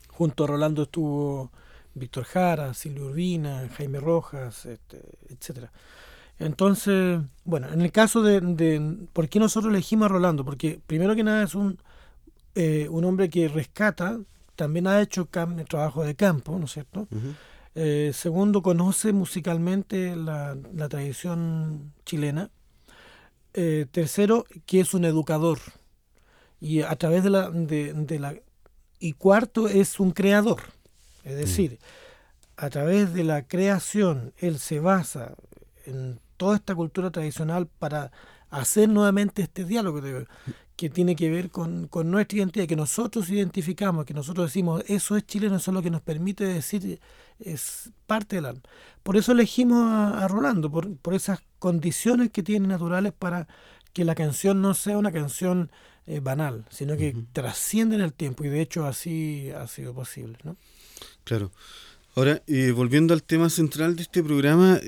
Junto 0.10 0.44
a 0.44 0.48
Rolando 0.48 0.84
estuvo 0.84 1.52
Víctor 1.94 2.24
Jara, 2.24 2.74
Silvio 2.74 3.08
Urbina, 3.08 3.68
Jaime 3.78 4.00
Rojas, 4.00 4.66
este, 4.66 5.02
etcétera. 5.30 5.72
Entonces, 6.40 7.20
bueno, 7.44 7.68
en 7.72 7.82
el 7.82 7.92
caso 7.92 8.22
de, 8.24 8.42
de- 8.42 8.98
¿Por 9.14 9.30
qué 9.30 9.40
nosotros 9.40 9.72
elegimos 9.74 10.06
a 10.06 10.10
Rolando? 10.10 10.44
Porque 10.44 10.80
primero 10.88 11.16
que 11.16 11.24
nada 11.24 11.44
es 11.44 11.54
un, 11.54 11.78
eh, 12.56 12.88
un 12.90 13.04
hombre 13.06 13.30
que 13.30 13.48
rescata, 13.48 14.20
también 14.56 14.88
ha 14.88 15.02
hecho 15.02 15.30
cam- 15.30 15.68
trabajo 15.68 16.04
de 16.04 16.16
campo, 16.16 16.58
¿no 16.58 16.66
es 16.66 16.72
cierto? 16.72 17.08
Eh, 17.76 18.12
segundo, 18.14 18.62
conoce 18.62 19.14
musicalmente 19.14 20.16
la, 20.16 20.58
la 20.74 20.90
tradición 20.90 21.94
chilena. 22.06 22.50
Eh, 23.54 23.86
tercero, 23.92 24.46
que 24.66 24.80
es 24.80 24.94
un 24.94 25.06
educador. 25.06 25.60
Y 26.60 26.82
a 26.82 26.96
través 26.96 27.24
de 27.24 27.30
la, 27.30 27.50
de, 27.50 27.94
de 27.94 28.20
la... 28.20 28.36
Y 29.00 29.14
cuarto, 29.14 29.68
es 29.68 30.00
un 30.00 30.12
creador. 30.12 30.60
Es 31.24 31.36
decir, 31.36 31.80
a 32.58 32.70
través 32.70 33.14
de 33.14 33.24
la 33.24 33.44
creación, 33.48 34.34
él 34.38 34.60
se 34.60 34.80
basa 34.80 35.36
en 35.86 36.20
toda 36.38 36.56
esta 36.56 36.76
cultura 36.76 37.12
tradicional 37.12 37.68
para 37.68 38.12
hacer 38.50 38.90
nuevamente 38.90 39.42
este 39.42 39.66
diálogo 39.66 40.02
de- 40.02 40.26
que 40.76 40.90
tiene 40.90 41.16
que 41.16 41.30
ver 41.30 41.52
con, 41.52 41.88
con 41.88 42.10
nuestra 42.10 42.40
identidad, 42.40 42.66
que 42.68 42.76
nosotros 42.76 43.30
identificamos, 43.30 44.04
que 44.06 44.16
nosotros 44.16 44.48
decimos, 44.48 44.84
eso 44.88 45.16
es 45.16 45.26
chileno, 45.28 45.58
eso 45.58 45.70
es 45.70 45.76
lo 45.76 45.82
que 45.84 45.92
nos 45.92 46.02
permite 46.02 46.44
decir, 46.44 47.00
es 47.40 47.92
parte 48.08 48.38
del 48.38 48.46
alma. 48.48 48.62
Por 49.04 49.16
eso 49.16 49.32
elegimos 49.32 49.78
a, 49.84 50.24
a 50.24 50.28
Rolando, 50.28 50.72
por, 50.72 50.98
por 50.98 51.14
esas 51.14 51.40
condiciones 51.60 52.32
que 52.32 52.42
tiene 52.42 52.68
naturales 52.68 53.14
para 53.14 53.48
que 53.94 54.06
la 54.06 54.16
canción 54.16 54.62
no 54.62 54.74
sea 54.74 54.98
una 54.98 55.12
canción 55.12 55.70
eh, 56.08 56.20
banal, 56.20 56.66
sino 56.72 56.98
que 56.98 57.16
trasciende 57.32 57.96
en 57.96 58.02
el 58.02 58.14
tiempo, 58.14 58.44
y 58.44 58.50
de 58.50 58.62
hecho 58.62 58.86
así 58.88 59.52
ha 59.52 59.68
sido 59.68 59.94
posible. 59.94 60.40
¿no? 60.44 60.56
Claro. 61.32 61.50
Ahora, 62.14 62.44
eh, 62.46 62.72
volviendo 62.72 63.14
al 63.14 63.24
tema 63.24 63.50
central 63.50 63.96
de 63.96 64.02
este 64.02 64.22
programa, 64.22 64.82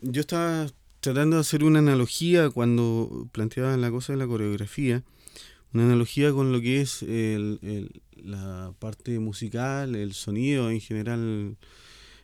yo 0.00 0.20
estaba 0.22 0.66
tratando 1.00 1.36
de 1.36 1.40
hacer 1.40 1.62
una 1.62 1.80
analogía 1.80 2.48
cuando 2.48 3.28
planteaba 3.32 3.76
la 3.76 3.90
cosa 3.90 4.14
de 4.14 4.18
la 4.18 4.26
coreografía, 4.26 5.02
una 5.74 5.84
analogía 5.84 6.32
con 6.32 6.52
lo 6.52 6.60
que 6.62 6.80
es 6.80 7.04
la 8.16 8.72
parte 8.78 9.18
musical, 9.18 9.94
el 9.94 10.14
sonido 10.14 10.70
en 10.70 10.80
general 10.80 11.58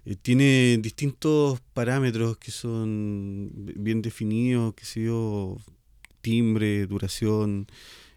eh, 0.07 0.17
tiene 0.17 0.79
distintos 0.81 1.61
parámetros 1.75 2.39
que 2.39 2.53
son 2.53 3.51
bien 3.77 4.01
definidos, 4.01 4.73
que 4.73 4.87
sé 4.87 5.05
yo, 5.05 5.59
timbre, 6.23 6.87
duración, 6.87 7.67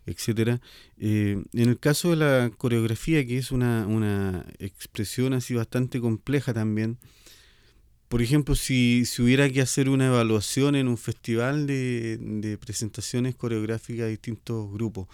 etcétera. 0.05 0.61
Eh, 0.97 1.43
en 1.53 1.69
el 1.69 1.79
caso 1.79 2.11
de 2.11 2.17
la 2.17 2.51
coreografía, 2.57 3.25
que 3.25 3.37
es 3.37 3.51
una, 3.51 3.87
una 3.87 4.45
expresión 4.59 5.33
así 5.33 5.53
bastante 5.53 5.99
compleja 5.99 6.53
también, 6.53 6.97
por 8.13 8.21
ejemplo, 8.21 8.53
si, 8.53 9.05
si 9.05 9.23
hubiera 9.23 9.49
que 9.49 9.59
hacer 9.59 9.89
una 9.89 10.05
evaluación 10.05 10.75
en 10.75 10.87
un 10.87 10.97
festival 10.99 11.65
de, 11.65 12.19
de 12.19 12.59
presentaciones 12.59 13.33
coreográficas 13.35 14.05
de 14.05 14.11
distintos 14.11 14.71
grupos, 14.71 15.07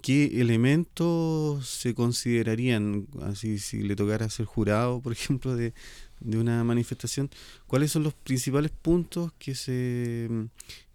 ¿qué 0.00 0.40
elementos 0.40 1.68
se 1.68 1.94
considerarían, 1.94 3.06
así 3.22 3.58
si 3.58 3.82
le 3.82 3.96
tocara 3.96 4.30
ser 4.30 4.46
jurado, 4.46 5.02
por 5.02 5.12
ejemplo, 5.18 5.56
de, 5.56 5.74
de 6.20 6.38
una 6.38 6.64
manifestación? 6.64 7.28
¿Cuáles 7.66 7.92
son 7.92 8.02
los 8.02 8.14
principales 8.14 8.70
puntos 8.70 9.32
que 9.38 9.54
se, 9.54 10.28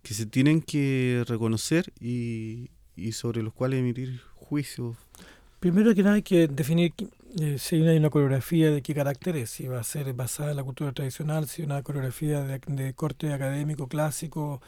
que 0.02 0.14
se 0.16 0.26
tienen 0.26 0.60
que 0.62 1.24
reconocer 1.28 1.94
y, 2.00 2.72
y 2.96 3.12
sobre 3.14 3.42
los 3.44 3.54
cuales 3.54 3.80
emitir 3.80 4.22
juicios? 4.36 4.96
Primero 5.60 5.94
que 5.96 6.04
nada 6.04 6.16
hay 6.16 6.24
que 6.24 6.48
definir 6.48 6.94
eh, 7.40 7.58
si 7.58 7.78
hay 7.88 7.98
una 7.98 8.10
coreografía 8.10 8.70
de 8.70 8.82
qué 8.82 8.94
carácter 8.94 9.36
es, 9.38 9.50
si 9.50 9.68
va 9.68 9.80
a 9.80 9.84
ser 9.84 10.12
basada 10.14 10.52
en 10.52 10.58
la 10.58 10.64
cultura 10.64 10.92
tradicional, 10.92 11.48
si 11.48 11.64
una 11.64 11.82
coreografía 11.82 12.42
de, 12.42 12.60
de 12.68 12.94
corte 12.94 13.32
académico, 13.34 13.88
clásico, 13.88 14.62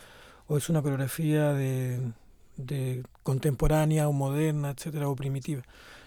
o 0.47 0.57
es 0.57 0.69
una 0.69 0.81
coreografía 0.81 1.53
de, 1.53 1.99
de 2.57 3.03
contemporánea 3.23 4.07
o 4.07 4.13
moderna, 4.13 4.71
etcétera, 4.71 5.09
o 5.09 5.15
primitiva. 5.15 5.63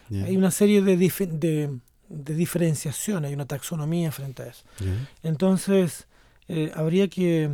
Ya, 0.08 0.24
Hay 0.24 0.36
una 0.36 0.50
serie 0.50 0.80
de, 0.82 0.96
dife- 0.98 1.28
de, 1.28 1.78
de 2.08 2.34
diferenciación, 2.34 3.24
hay 3.26 3.34
una 3.34 3.44
taxonomía 3.46 4.10
frente 4.10 4.42
a 4.44 4.46
eso. 4.46 4.64
ya, 4.80 4.94
Entonces, 5.22 6.06
eh, 6.48 6.72
habría 6.74 7.08
que, 7.08 7.50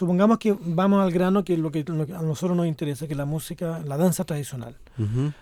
supongamos 0.00 0.38
que 0.38 0.56
vamos 0.58 1.02
al 1.02 1.12
grano, 1.12 1.44
que 1.44 1.52
es 1.52 1.58
lo 1.58 1.70
que, 1.70 1.84
lo 1.84 2.06
que 2.06 2.14
a 2.14 2.22
nosotros 2.22 2.56
nos 2.56 2.66
interesa, 2.66 3.06
que 3.06 3.12
es 3.12 3.18
la 3.18 3.26
música, 3.26 3.82
la 3.84 3.98
danza 3.98 4.24
tradicional, 4.24 4.74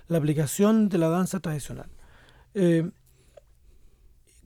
la 0.08 0.18
aplicación 0.18 0.88
de 0.88 0.98
la 0.98 1.08
danza 1.08 1.38
tradicional. 1.38 1.86
Eh, 2.54 2.90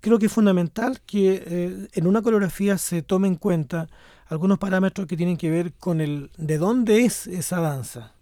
creo 0.02 0.18
que 0.18 0.26
es 0.26 0.32
fundamental 0.32 1.00
que 1.06 1.42
eh, 1.46 1.88
en 1.94 2.06
una 2.06 2.20
coreografía 2.20 2.76
se 2.76 3.00
tome 3.00 3.26
en 3.26 3.36
cuenta 3.36 3.88
algunos 4.26 4.58
parámetros 4.58 5.06
que 5.06 5.16
tienen 5.16 5.38
que 5.38 5.50
ver 5.50 5.72
con 5.72 6.02
el 6.02 6.30
de 6.36 6.58
dónde 6.58 7.06
es 7.06 7.26
esa 7.26 7.60
danza. 7.60 8.12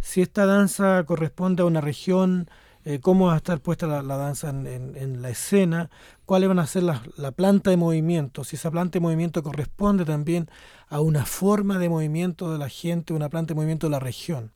Si 0.00 0.20
esta 0.20 0.46
danza 0.46 1.04
corresponde 1.04 1.62
a 1.62 1.66
una 1.66 1.80
región, 1.80 2.48
eh, 2.84 2.98
cómo 3.00 3.26
va 3.28 3.34
a 3.34 3.36
estar 3.38 3.60
puesta 3.60 3.86
la, 3.86 4.02
la 4.02 4.16
danza 4.16 4.50
en, 4.50 4.66
en- 4.66 4.96
en 4.96 5.22
la 5.22 5.30
escena, 5.30 5.90
cuáles 6.26 6.48
van 6.48 6.58
a 6.58 6.66
ser 6.66 6.82
las- 6.82 7.00
la 7.16 7.30
planta 7.32 7.70
de 7.70 7.76
movimiento, 7.76 8.44
si 8.44 8.56
esa 8.56 8.70
planta 8.70 8.94
de 8.98 9.00
movimiento 9.00 9.42
corresponde 9.42 10.04
también 10.04 10.48
a 10.88 11.00
una 11.00 11.24
forma 11.24 11.78
de 11.78 11.88
movimiento 11.88 12.52
de 12.52 12.58
la 12.58 12.68
gente, 12.68 13.12
una 13.14 13.28
planta 13.30 13.54
de 13.54 13.56
movimiento 13.56 13.86
de 13.86 13.90
la 13.92 14.00
región 14.00 14.52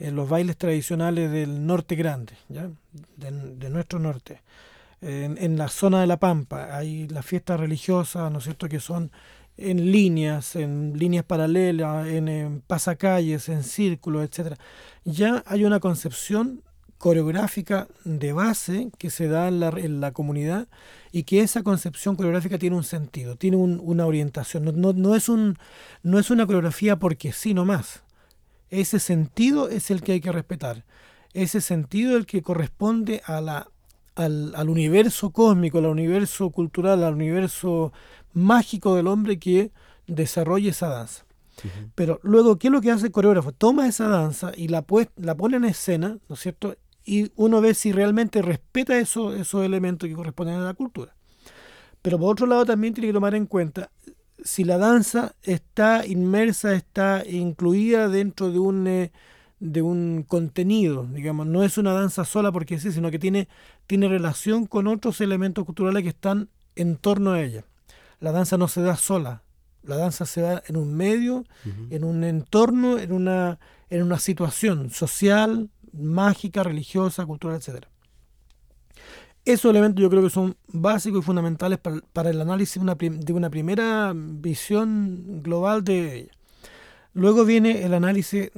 en 0.00 0.16
los 0.16 0.28
bailes 0.28 0.56
tradicionales 0.56 1.30
del 1.30 1.66
norte 1.66 1.94
grande, 1.94 2.34
¿ya? 2.48 2.68
De, 3.16 3.30
de 3.30 3.70
nuestro 3.70 4.00
norte. 4.00 4.42
En, 5.00 5.38
en 5.38 5.56
la 5.56 5.68
zona 5.68 6.00
de 6.00 6.06
La 6.08 6.16
Pampa 6.16 6.76
hay 6.76 7.06
las 7.08 7.24
fiestas 7.24 7.60
religiosas, 7.60 8.32
¿no 8.32 8.38
es 8.38 8.44
cierto?, 8.44 8.68
que 8.68 8.80
son 8.80 9.12
en 9.56 9.92
líneas, 9.92 10.56
en 10.56 10.98
líneas 10.98 11.24
paralelas, 11.24 12.08
en, 12.08 12.28
en 12.28 12.60
pasacalles, 12.60 13.48
en 13.48 13.62
círculos, 13.62 14.24
etcétera. 14.24 14.56
Ya 15.04 15.44
hay 15.46 15.64
una 15.64 15.78
concepción 15.80 16.62
coreográfica 16.98 17.88
de 18.04 18.32
base 18.32 18.90
que 18.98 19.10
se 19.10 19.28
da 19.28 19.48
en 19.48 19.60
la, 19.60 19.68
en 19.68 20.00
la 20.00 20.12
comunidad 20.12 20.68
y 21.12 21.22
que 21.24 21.40
esa 21.40 21.62
concepción 21.62 22.16
coreográfica 22.16 22.58
tiene 22.58 22.76
un 22.76 22.84
sentido, 22.84 23.36
tiene 23.36 23.56
un- 23.56 23.80
una 23.82 24.06
orientación. 24.06 24.64
No, 24.64 24.72
no- 24.72 24.92
no 24.92 25.14
es 25.14 25.28
un, 25.28 25.58
no 26.02 26.18
es 26.18 26.30
una 26.30 26.46
coreografía 26.46 26.96
porque 26.98 27.32
sí 27.32 27.54
nomás. 27.54 28.02
Ese 28.70 28.98
sentido 28.98 29.68
es 29.68 29.90
el 29.90 30.02
que 30.02 30.12
hay 30.12 30.20
que 30.20 30.32
respetar. 30.32 30.84
Ese 31.34 31.60
sentido 31.60 32.12
es 32.12 32.16
el 32.18 32.26
que 32.26 32.42
corresponde 32.42 33.22
a 33.26 33.40
la, 33.40 33.68
al, 34.14 34.54
al 34.56 34.68
universo 34.68 35.30
cósmico, 35.30 35.78
al 35.78 35.86
universo 35.86 36.50
cultural, 36.50 37.04
al 37.04 37.14
universo 37.14 37.92
mágico 38.32 38.96
del 38.96 39.06
hombre 39.06 39.38
que 39.38 39.70
desarrolla 40.06 40.70
esa 40.70 40.88
danza. 40.88 41.24
Pero 41.94 42.20
luego, 42.22 42.58
¿qué 42.58 42.68
es 42.68 42.72
lo 42.72 42.80
que 42.80 42.90
hace 42.90 43.06
el 43.06 43.12
coreógrafo? 43.12 43.52
Toma 43.52 43.86
esa 43.86 44.08
danza 44.08 44.52
y 44.56 44.68
la, 44.68 44.84
la 45.16 45.34
pone 45.36 45.56
en 45.56 45.64
escena, 45.64 46.18
¿no 46.28 46.34
es 46.34 46.40
cierto? 46.40 46.76
Y 47.06 47.30
uno 47.36 47.62
ve 47.62 47.72
si 47.72 47.92
realmente 47.92 48.42
respeta 48.42 48.98
eso, 48.98 49.34
esos 49.34 49.64
elementos 49.64 50.08
que 50.08 50.14
corresponden 50.14 50.56
a 50.56 50.64
la 50.64 50.74
cultura. 50.74 51.14
Pero 52.02 52.18
por 52.18 52.32
otro 52.32 52.46
lado 52.46 52.66
también 52.66 52.92
tiene 52.92 53.08
que 53.08 53.14
tomar 53.14 53.34
en 53.34 53.46
cuenta 53.46 53.90
si 54.44 54.64
la 54.64 54.78
danza 54.78 55.34
está 55.42 56.06
inmersa, 56.06 56.74
está 56.74 57.24
incluida 57.26 58.08
dentro 58.08 58.50
de 58.52 58.58
un, 58.58 58.86
eh, 58.86 59.12
de 59.58 59.82
un 59.82 60.24
contenido, 60.26 61.06
digamos, 61.12 61.46
no 61.46 61.62
es 61.62 61.78
una 61.78 61.92
danza 61.92 62.24
sola 62.24 62.52
porque 62.52 62.78
sí, 62.78 62.92
sino 62.92 63.10
que 63.10 63.18
tiene, 63.18 63.48
tiene 63.86 64.08
relación 64.08 64.66
con 64.66 64.86
otros 64.86 65.20
elementos 65.20 65.64
culturales 65.64 66.02
que 66.02 66.10
están 66.10 66.48
en 66.74 66.96
torno 66.96 67.32
a 67.32 67.42
ella. 67.42 67.64
La 68.20 68.32
danza 68.32 68.56
no 68.56 68.68
se 68.68 68.82
da 68.82 68.96
sola, 68.96 69.42
la 69.82 69.96
danza 69.96 70.26
se 70.26 70.40
da 70.40 70.62
en 70.66 70.76
un 70.76 70.94
medio, 70.94 71.44
en 71.90 72.04
un 72.04 72.24
entorno, 72.24 72.98
en 72.98 73.12
una, 73.12 73.58
en 73.90 74.02
una 74.02 74.18
situación 74.18 74.90
social, 74.90 75.70
mágica, 75.98 76.62
religiosa, 76.62 77.26
cultural, 77.26 77.58
etcétera. 77.58 77.88
Esos 79.44 79.70
elementos 79.70 80.02
yo 80.02 80.10
creo 80.10 80.22
que 80.22 80.30
son 80.30 80.56
básicos 80.66 81.20
y 81.20 81.22
fundamentales 81.22 81.78
para, 81.78 82.30
el 82.30 82.40
análisis 82.40 82.82
de 82.82 83.32
una, 83.32 83.50
primera 83.50 84.12
visión 84.14 85.42
global 85.42 85.84
de 85.84 86.16
ella. 86.16 86.32
Luego 87.14 87.44
viene 87.44 87.84
el 87.84 87.94
análisis 87.94 88.50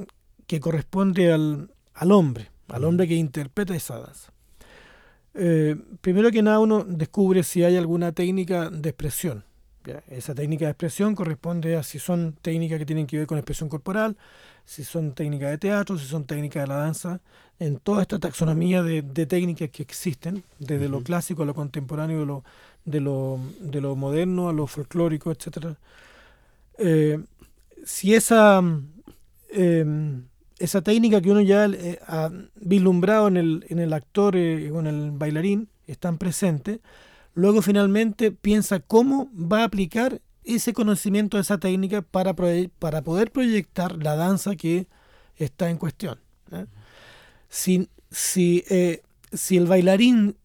que 0.47 0.61
corresponde 0.61 1.31
al, 1.31 1.71
al 1.93 2.13
hombre, 2.13 2.51
al 2.69 2.85
hombre 2.85 3.07
que 3.07 3.15
interpreta 3.15 3.77
esa 3.77 3.99
danza. 3.99 4.33
Eh, 5.35 5.77
primero 6.01 6.31
que 6.31 6.43
nada 6.43 6.59
uno 6.59 6.85
descubre 6.85 7.43
si 7.43 7.63
hay 7.63 7.77
alguna 7.77 8.13
técnica 8.13 8.71
de 8.71 8.89
expresión. 8.89 9.45
Esa 10.09 10.35
técnica 10.35 10.67
de 10.67 10.73
expresión 10.73 11.15
corresponde 11.15 11.77
a 11.77 11.83
si 11.83 11.99
son 11.99 12.37
técnicas 12.43 12.79
que 12.79 12.87
tienen 12.87 13.07
que 13.07 13.19
ver 13.19 13.27
con 13.27 13.39
expresión 13.39 13.69
corporal, 13.69 14.17
si 14.69 14.85
son 14.85 15.15
técnicas 15.15 15.51
de 15.51 15.57
teatro, 15.57 15.97
si 15.97 16.05
son 16.05 16.25
técnicas 16.25 16.65
de 16.65 16.69
la 16.69 16.77
danza, 16.77 17.23
en 17.59 17.79
toda 17.79 18.03
esta 18.03 18.19
taxonomía 18.19 18.83
de, 18.83 19.01
de 19.01 19.25
técnicas 19.25 19.71
que 19.71 19.83
existen, 19.83 20.45
desde 20.59 20.91
lo 20.91 21.03
clásico 21.03 21.43
a 21.43 21.47
lo 21.47 21.55
contemporáneo, 21.55 22.21
de 22.21 22.27
lo, 22.27 22.45
de 22.85 23.01
lo, 23.01 23.41
de 23.61 23.81
lo 23.81 23.97
moderno 23.97 24.51
a 24.51 24.53
lo 24.53 24.67
folclórico, 24.67 25.33
etcétera. 25.33 25.79
Eh, 26.77 27.19
si 27.83 28.15
esa, 28.15 28.63
em, 29.49 30.25
esa 30.59 30.83
técnica 30.83 31.23
que 31.23 31.31
uno 31.31 31.41
ya 31.41 31.65
eh, 31.65 31.99
ha 32.07 32.31
vislumbrado 32.57 33.29
en 33.29 33.39
el, 33.39 33.65
en 33.71 33.79
el 33.79 33.95
actor 33.95 34.37
eh, 34.37 34.71
o 34.71 34.81
en 34.81 34.87
el 34.87 35.13
bailarín 35.13 35.71
están 35.87 36.19
presentes, 36.19 36.81
luego 37.33 37.63
finalmente 37.63 38.33
piensa 38.33 38.81
cómo 38.81 39.31
va 39.35 39.63
a 39.63 39.65
aplicar 39.65 40.21
ese 40.57 40.73
conocimiento 40.73 41.37
de 41.37 41.43
esa 41.43 41.59
técnica 41.59 42.03
para, 42.03 42.35
para 42.79 43.03
poder 43.03 43.31
proyectar 43.31 44.03
la 44.03 44.17
danza 44.17 44.57
que 44.57 44.89
está 45.37 45.71
en 45.71 45.77
cuestión. 45.77 46.21
¿eh? 46.53 46.67
Si, 47.49 47.89
si, 48.11 48.65
eh, 48.69 49.03
si 49.33 49.57
el 49.57 49.67
bailarín 49.67 50.37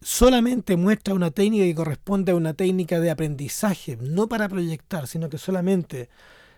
solamente 0.00 0.76
muestra 0.76 1.14
una 1.14 1.30
técnica 1.30 1.64
que 1.64 1.74
corresponde 1.74 2.32
a 2.32 2.36
una 2.36 2.54
técnica 2.54 3.00
de 3.00 3.10
aprendizaje, 3.10 3.96
no 4.00 4.28
para 4.28 4.48
proyectar, 4.48 5.06
sino 5.06 5.28
que 5.28 5.38
solamente 5.38 6.08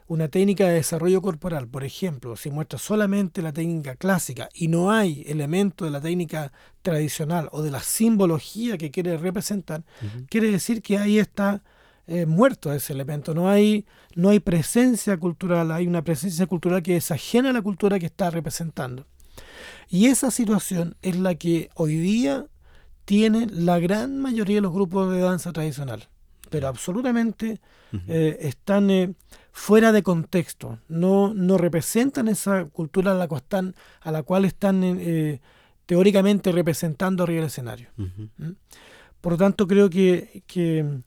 una 0.07 0.29
técnica 0.29 0.67
de 0.67 0.75
desarrollo 0.75 1.23
corporal, 1.23 1.67
por 1.67 1.85
ejemplo, 1.85 2.37
si 2.37 2.51
muestra 2.51 2.79
solamente 2.79 3.41
la 3.41 3.53
técnica 3.53 3.97
clásica 3.97 4.49
y 4.53 4.69
no 4.69 4.91
hay 4.91 5.25
elementos 5.27 5.87
de 5.87 5.93
la 5.93 6.01
técnica 6.01 6.53
tradicional 6.83 7.49
o 7.53 7.63
de 7.63 7.71
la 7.71 7.81
simbología 7.81 8.77
que 8.77 8.91
quiere 8.91 9.17
representar, 9.17 9.83
quiere 10.29 10.51
decir 10.51 10.83
que 10.83 10.99
ahí 10.99 11.19
está 11.19 11.63
eh, 12.07 12.27
muerto 12.27 12.73
ese 12.73 12.93
elemento. 12.93 13.35
No 13.35 13.49
hay, 13.49 13.87
no 14.15 14.31
hay 14.31 14.41
presencia 14.41 15.17
cultural, 15.17 15.73
hay 15.73 15.87
una 15.87 16.03
presencia 16.03 16.47
cultural 16.47 16.83
que 16.83 16.97
es 16.97 17.11
ajena 17.11 17.51
a 17.51 17.53
la 17.53 17.63
cultura 17.63 17.99
que 17.99 18.07
está 18.07 18.31
representando. 18.31 19.07
Y 19.89 20.07
esa 20.07 20.31
situación 20.31 20.97
es 21.03 21.17
la 21.19 21.35
que 21.35 21.71
hoy 21.75 21.97
día 21.97 22.47
tiene 23.05 23.47
la 23.51 23.79
gran 23.79 24.19
mayoría 24.19 24.57
de 24.57 24.63
los 24.63 24.73
grupos 24.73 25.13
de 25.13 25.21
danza 25.21 25.53
tradicional, 25.53 26.09
pero 26.51 26.69
absolutamente 26.69 27.61
eh, 28.09 28.39
están 28.41 28.91
eh, 28.91 29.15
fuera 29.53 29.93
de 29.93 30.03
contexto, 30.03 30.79
no, 30.89 31.33
no 31.35 31.59
representan 31.59 32.29
esa 32.29 32.65
cultura 32.65 33.13
a 33.13 33.15
la, 33.15 33.29
cual 33.29 33.43
están, 33.43 33.75
a 34.01 34.11
la 34.11 34.23
cual 34.23 34.45
están 34.45 34.83
eh, 34.83 35.41
teóricamente 35.87 36.51
representando 36.51 37.23
arriba 37.23 37.41
del 37.41 37.49
escenario. 37.49 37.89
Ujú. 37.99 38.57
Por 39.21 39.33
lo 39.33 39.39
tanto, 39.39 39.67
creo 39.67 39.89
que, 39.89 40.43
que, 40.47 41.03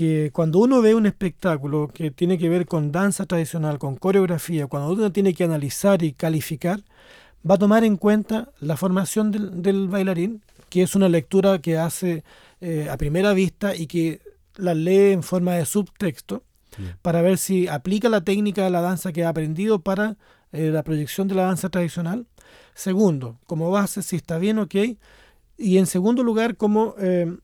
que 0.00 0.30
cuando 0.32 0.60
uno 0.60 0.80
ve 0.80 0.94
un 0.94 1.04
espectáculo 1.04 1.90
que 1.92 2.10
tiene 2.10 2.38
que 2.38 2.48
ver 2.48 2.64
con 2.64 2.90
danza 2.90 3.26
tradicional, 3.26 3.78
con 3.78 3.96
coreografía, 3.96 4.66
cuando 4.66 4.90
uno 4.94 5.12
tiene 5.12 5.34
que 5.34 5.44
analizar 5.44 6.02
y 6.02 6.14
calificar, 6.14 6.80
va 7.48 7.56
a 7.56 7.58
tomar 7.58 7.84
en 7.84 7.98
cuenta 7.98 8.48
la 8.60 8.78
formación 8.78 9.30
del, 9.30 9.60
del 9.60 9.88
bailarín, 9.88 10.42
que 10.70 10.80
es 10.80 10.94
una 10.94 11.10
lectura 11.10 11.58
que 11.58 11.76
hace 11.76 12.24
eh, 12.62 12.88
a 12.90 12.96
primera 12.96 13.34
vista 13.34 13.76
y 13.76 13.86
que 13.86 14.22
la 14.56 14.72
lee 14.72 15.12
en 15.12 15.22
forma 15.22 15.56
de 15.56 15.66
subtexto 15.66 16.44
para 17.02 17.20
ver 17.20 17.36
si 17.36 17.68
aplica 17.68 18.08
la 18.08 18.22
técnica 18.22 18.64
de 18.64 18.70
la 18.70 18.80
danza 18.80 19.12
que 19.12 19.24
ha 19.24 19.28
aprendido 19.28 19.80
para 19.80 20.16
eh, 20.52 20.70
la 20.70 20.82
proyección 20.82 21.28
de 21.28 21.34
la 21.34 21.42
danza 21.42 21.68
tradicional. 21.68 22.26
Segundo, 22.72 23.38
como 23.44 23.70
base, 23.70 24.00
si 24.00 24.16
está 24.16 24.38
bien, 24.38 24.60
ok. 24.60 24.76
Y 25.58 25.76
en 25.76 25.84
segundo 25.84 26.22
lugar, 26.22 26.56
cómo, 26.56 26.94
eh, 26.98 27.36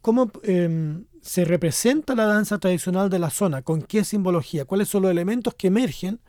cómo 0.00 0.32
eh, 0.42 1.04
se 1.20 1.44
representa 1.44 2.14
la 2.14 2.26
danza 2.26 2.58
tradicional 2.58 3.10
de 3.10 3.18
la 3.18 3.30
zona, 3.30 3.62
con 3.62 3.82
qué 3.82 4.04
simbología, 4.04 4.64
cuáles 4.64 4.88
son 4.88 5.02
los 5.02 5.10
elementos 5.10 5.54
que 5.54 5.68
emergen 5.68 6.20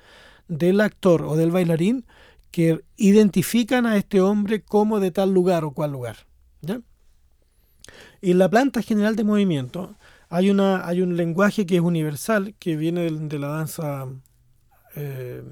del 0.48 0.82
actor 0.82 1.24
o 1.24 1.36
del 1.36 1.52
bailarín 1.52 2.06
que 2.52 2.84
identifican 2.98 3.86
a 3.86 3.96
este 3.96 4.20
hombre 4.20 4.62
como 4.62 5.00
de 5.00 5.12
tal 5.12 5.34
lugar 5.34 5.64
o 5.64 5.72
cual 5.72 5.92
lugar. 5.92 6.18
Y 8.22 8.32
en 8.32 8.38
la 8.38 8.50
planta 8.50 8.82
general 8.82 9.16
de 9.16 9.24
movimiento 9.24 9.96
hay, 10.30 10.50
una, 10.50 10.88
hay 10.88 11.02
un 11.02 11.18
lenguaje 11.18 11.66
que 11.66 11.76
es 11.76 11.82
universal, 11.82 12.56
que 12.60 12.76
viene 12.76 13.10
de, 13.10 13.40
la 13.40 13.48
danza 13.48 14.08
eh, 14.96 15.44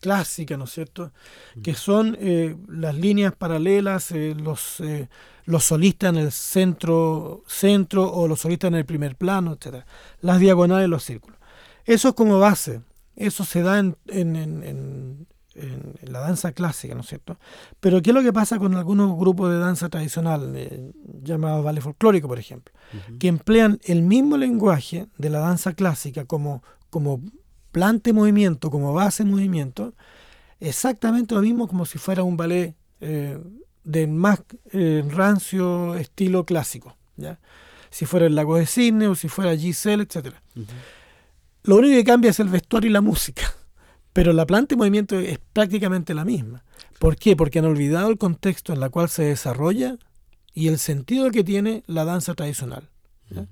clásica, 0.00 0.56
¿no 0.56 0.64
es 0.64 0.70
cierto? 0.70 1.12
Que 1.62 1.74
son 1.74 2.16
eh, 2.20 2.56
las 2.68 2.94
líneas 2.94 3.34
paralelas, 3.34 4.10
eh, 4.12 4.34
los, 4.36 4.80
eh, 4.80 5.08
los 5.44 5.64
solistas 5.64 6.10
en 6.10 6.16
el 6.18 6.32
centro, 6.32 7.42
centro 7.46 8.10
o 8.12 8.28
los 8.28 8.40
solistas 8.40 8.68
en 8.68 8.74
el 8.76 8.84
primer 8.86 9.16
plano, 9.16 9.52
etcétera 9.52 9.86
Las 10.20 10.40
diagonales, 10.40 10.88
los 10.88 11.04
círculos. 11.04 11.38
Eso 11.84 12.08
es 12.08 12.14
como 12.14 12.38
base. 12.38 12.80
Eso 13.14 13.44
se 13.44 13.62
da 13.62 13.78
en, 13.78 13.96
en- 14.08 14.62
en- 14.62 15.26
la 16.02 16.20
danza 16.20 16.52
clásica, 16.52 16.94
¿no 16.94 17.00
es 17.00 17.06
cierto? 17.06 17.38
Pero 17.80 18.02
¿qué 18.02 18.10
es 18.10 18.14
lo 18.14 18.22
que 18.22 18.32
pasa 18.32 18.58
con 18.58 18.74
algunos 18.74 19.16
grupos 19.18 19.50
de 19.50 19.58
danza 19.58 19.88
tradicional, 19.88 20.92
llamados 21.22 21.64
ballet 21.64 21.80
folclórico, 21.82 22.28
por 22.28 22.38
ejemplo? 22.38 22.74
Que 23.18 23.28
emplean 23.28 23.78
el 23.84 24.02
mismo 24.02 24.36
lenguaje 24.36 25.06
de 25.16 25.30
la 25.30 25.38
danza 25.38 25.72
clásica 25.72 26.26
como, 26.26 26.62
como 26.90 27.22
plante 27.76 28.14
movimiento, 28.14 28.70
como 28.70 28.94
base 28.94 29.22
movimiento, 29.22 29.92
exactamente 30.60 31.34
lo 31.34 31.42
mismo 31.42 31.68
como 31.68 31.84
si 31.84 31.98
fuera 31.98 32.22
un 32.22 32.34
ballet 32.34 32.74
eh, 33.02 33.38
de 33.84 34.06
más 34.06 34.40
eh, 34.72 35.04
rancio 35.06 35.94
estilo 35.94 36.46
clásico. 36.46 36.96
¿ya? 37.16 37.38
Si 37.90 38.06
fuera 38.06 38.24
el 38.24 38.34
lago 38.34 38.56
de 38.56 38.64
Cisne 38.64 39.08
o 39.08 39.14
si 39.14 39.28
fuera 39.28 39.54
Giselle, 39.54 40.04
etc. 40.04 40.36
Lo 41.64 41.76
único 41.76 41.92
que 41.96 42.04
cambia 42.04 42.30
es 42.30 42.40
el 42.40 42.48
vestuario 42.48 42.88
y 42.88 42.94
la 42.94 43.02
música, 43.02 43.42
pero 44.14 44.32
la 44.32 44.46
planta 44.46 44.74
de 44.74 44.78
movimiento 44.78 45.20
es 45.20 45.38
prácticamente 45.52 46.14
la 46.14 46.24
misma. 46.24 46.64
¿Por 46.98 47.16
qué? 47.16 47.36
Porque 47.36 47.58
han 47.58 47.66
olvidado 47.66 48.08
el 48.08 48.16
contexto 48.16 48.72
en 48.72 48.82
el 48.82 48.90
cual 48.90 49.10
se 49.10 49.24
desarrolla 49.24 49.98
y 50.54 50.68
el 50.68 50.78
sentido 50.78 51.30
que 51.30 51.44
tiene 51.44 51.82
la 51.88 52.06
danza 52.06 52.32
tradicional. 52.32 52.88
¿ya? 53.28 53.48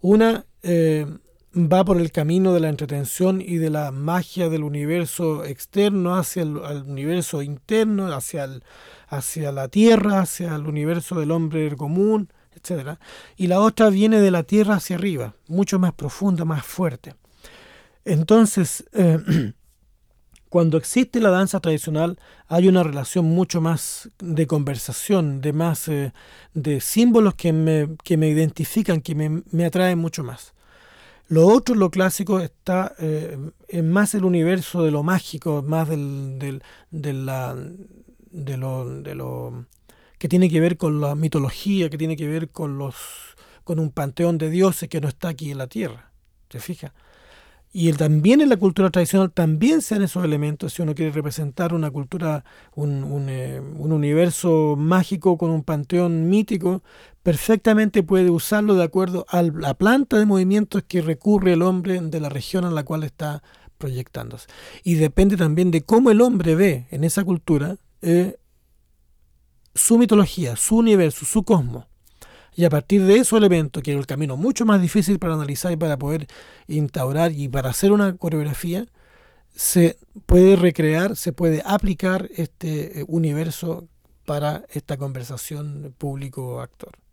Una 0.00 0.46
eh, 0.62 1.08
va 1.56 1.84
por 1.84 2.00
el 2.00 2.10
camino 2.10 2.52
de 2.52 2.60
la 2.60 2.68
entretención 2.68 3.40
y 3.40 3.56
de 3.56 3.70
la 3.70 3.90
magia 3.92 4.48
del 4.48 4.64
universo 4.64 5.44
externo 5.44 6.16
hacia 6.16 6.42
el 6.42 6.56
universo 6.56 7.42
interno, 7.42 8.12
hacia, 8.12 8.44
el- 8.44 8.64
hacia 9.08 9.52
la 9.52 9.68
tierra, 9.68 10.20
hacia 10.20 10.54
el 10.54 10.66
universo 10.66 11.18
del 11.20 11.30
hombre 11.30 11.74
común, 11.76 12.28
etc. 12.56 12.98
Y 13.36 13.46
la 13.46 13.60
otra 13.60 13.90
viene 13.90 14.20
de 14.20 14.30
la 14.30 14.42
tierra 14.42 14.76
hacia 14.76 14.96
arriba, 14.96 15.34
mucho 15.48 15.78
más 15.78 15.92
profunda, 15.92 16.44
más 16.44 16.64
fuerte. 16.64 17.14
Entonces, 18.04 18.84
eh, 18.92 19.18
cuando 20.48 20.76
existe 20.76 21.20
la 21.20 21.30
danza 21.30 21.60
tradicional, 21.60 22.18
hay 22.48 22.68
una 22.68 22.82
relación 22.82 23.24
mucho 23.26 23.60
más 23.60 24.10
de 24.18 24.46
conversación, 24.46 25.40
de 25.40 25.52
más 25.52 25.88
eh, 25.88 26.12
de 26.52 26.80
símbolos 26.80 27.34
que 27.34 27.52
me, 27.52 27.88
que 28.04 28.16
me 28.16 28.28
identifican, 28.28 29.00
que 29.00 29.14
me, 29.14 29.42
me 29.50 29.64
atraen 29.66 29.98
mucho 29.98 30.22
más. 30.24 30.53
Lo 31.34 31.46
otro, 31.48 31.74
lo 31.74 31.90
clásico, 31.90 32.38
está 32.38 32.94
eh, 32.98 33.36
en 33.68 33.90
más 33.90 34.14
el 34.14 34.24
universo 34.24 34.84
de 34.84 34.92
lo 34.92 35.02
mágico, 35.02 35.62
más 35.66 35.88
del, 35.88 36.38
del- 36.38 36.62
de, 36.90 38.56
lo, 38.56 39.00
de 39.02 39.14
lo 39.14 39.66
que 40.18 40.28
tiene 40.28 40.48
que 40.48 40.60
ver 40.60 40.76
con 40.76 41.00
la 41.00 41.14
mitología, 41.14 41.90
que 41.90 41.98
tiene 41.98 42.16
que 42.16 42.28
ver 42.28 42.50
con, 42.50 42.78
los, 42.78 42.94
con 43.64 43.78
un 43.80 43.90
panteón 43.90 44.38
de 44.38 44.48
dioses 44.50 44.88
que 44.88 45.00
no 45.00 45.08
está 45.08 45.28
aquí 45.28 45.50
en 45.50 45.58
la 45.58 45.66
tierra. 45.66 46.12
¿Te 46.48 46.60
fijas? 46.60 46.92
Y 47.72 47.88
el- 47.88 47.96
también 47.96 48.40
en 48.40 48.48
la 48.48 48.56
cultura 48.56 48.90
tradicional 48.90 49.32
también 49.32 49.82
se 49.82 49.96
dan 49.96 50.04
esos 50.04 50.24
elementos 50.24 50.74
si 50.74 50.82
uno 50.82 50.94
quiere 50.94 51.10
representar 51.12 51.74
una 51.74 51.90
cultura, 51.90 52.44
un, 52.76 53.02
un, 53.02 53.28
eh, 53.28 53.60
un 53.60 53.92
universo 53.92 54.76
mágico 54.78 55.36
con 55.36 55.50
un 55.50 55.64
panteón 55.64 56.28
mítico, 56.28 56.82
perfectamente 57.24 58.02
puede 58.02 58.30
usarlo 58.30 58.74
de 58.74 58.84
acuerdo 58.84 59.24
a 59.30 59.42
la 59.42 59.72
planta 59.72 60.18
de 60.18 60.26
movimientos 60.26 60.84
que 60.86 61.00
recurre 61.00 61.54
el 61.54 61.62
hombre 61.62 61.98
de 61.98 62.20
la 62.20 62.28
región 62.28 62.66
a 62.66 62.70
la 62.70 62.84
cual 62.84 63.02
está 63.02 63.42
proyectándose. 63.78 64.46
Y 64.84 64.96
depende 64.96 65.36
también 65.36 65.70
de 65.70 65.82
cómo 65.82 66.10
el 66.10 66.20
hombre 66.20 66.54
ve 66.54 66.86
en 66.90 67.02
esa 67.02 67.24
cultura 67.24 67.78
eh, 68.02 68.36
su 69.74 69.96
mitología, 69.96 70.54
su 70.54 70.76
universo, 70.76 71.24
su 71.24 71.44
cosmos. 71.44 71.86
Y 72.54 72.66
a 72.66 72.70
partir 72.70 73.02
de 73.04 73.16
esos 73.16 73.38
elementos, 73.38 73.82
que 73.82 73.92
es 73.92 73.98
el 73.98 74.06
camino 74.06 74.36
mucho 74.36 74.66
más 74.66 74.82
difícil 74.82 75.18
para 75.18 75.32
analizar 75.32 75.72
y 75.72 75.76
para 75.76 75.98
poder 75.98 76.26
instaurar 76.68 77.32
y 77.32 77.48
para 77.48 77.70
hacer 77.70 77.90
una 77.90 78.16
coreografía, 78.18 78.86
se 79.54 79.98
puede 80.26 80.56
recrear, 80.56 81.16
se 81.16 81.32
puede 81.32 81.62
aplicar 81.64 82.28
este 82.36 83.00
eh, 83.00 83.04
universo 83.08 83.88
para 84.26 84.66
esta 84.68 84.98
conversación 84.98 85.94
público-actor. 85.96 87.03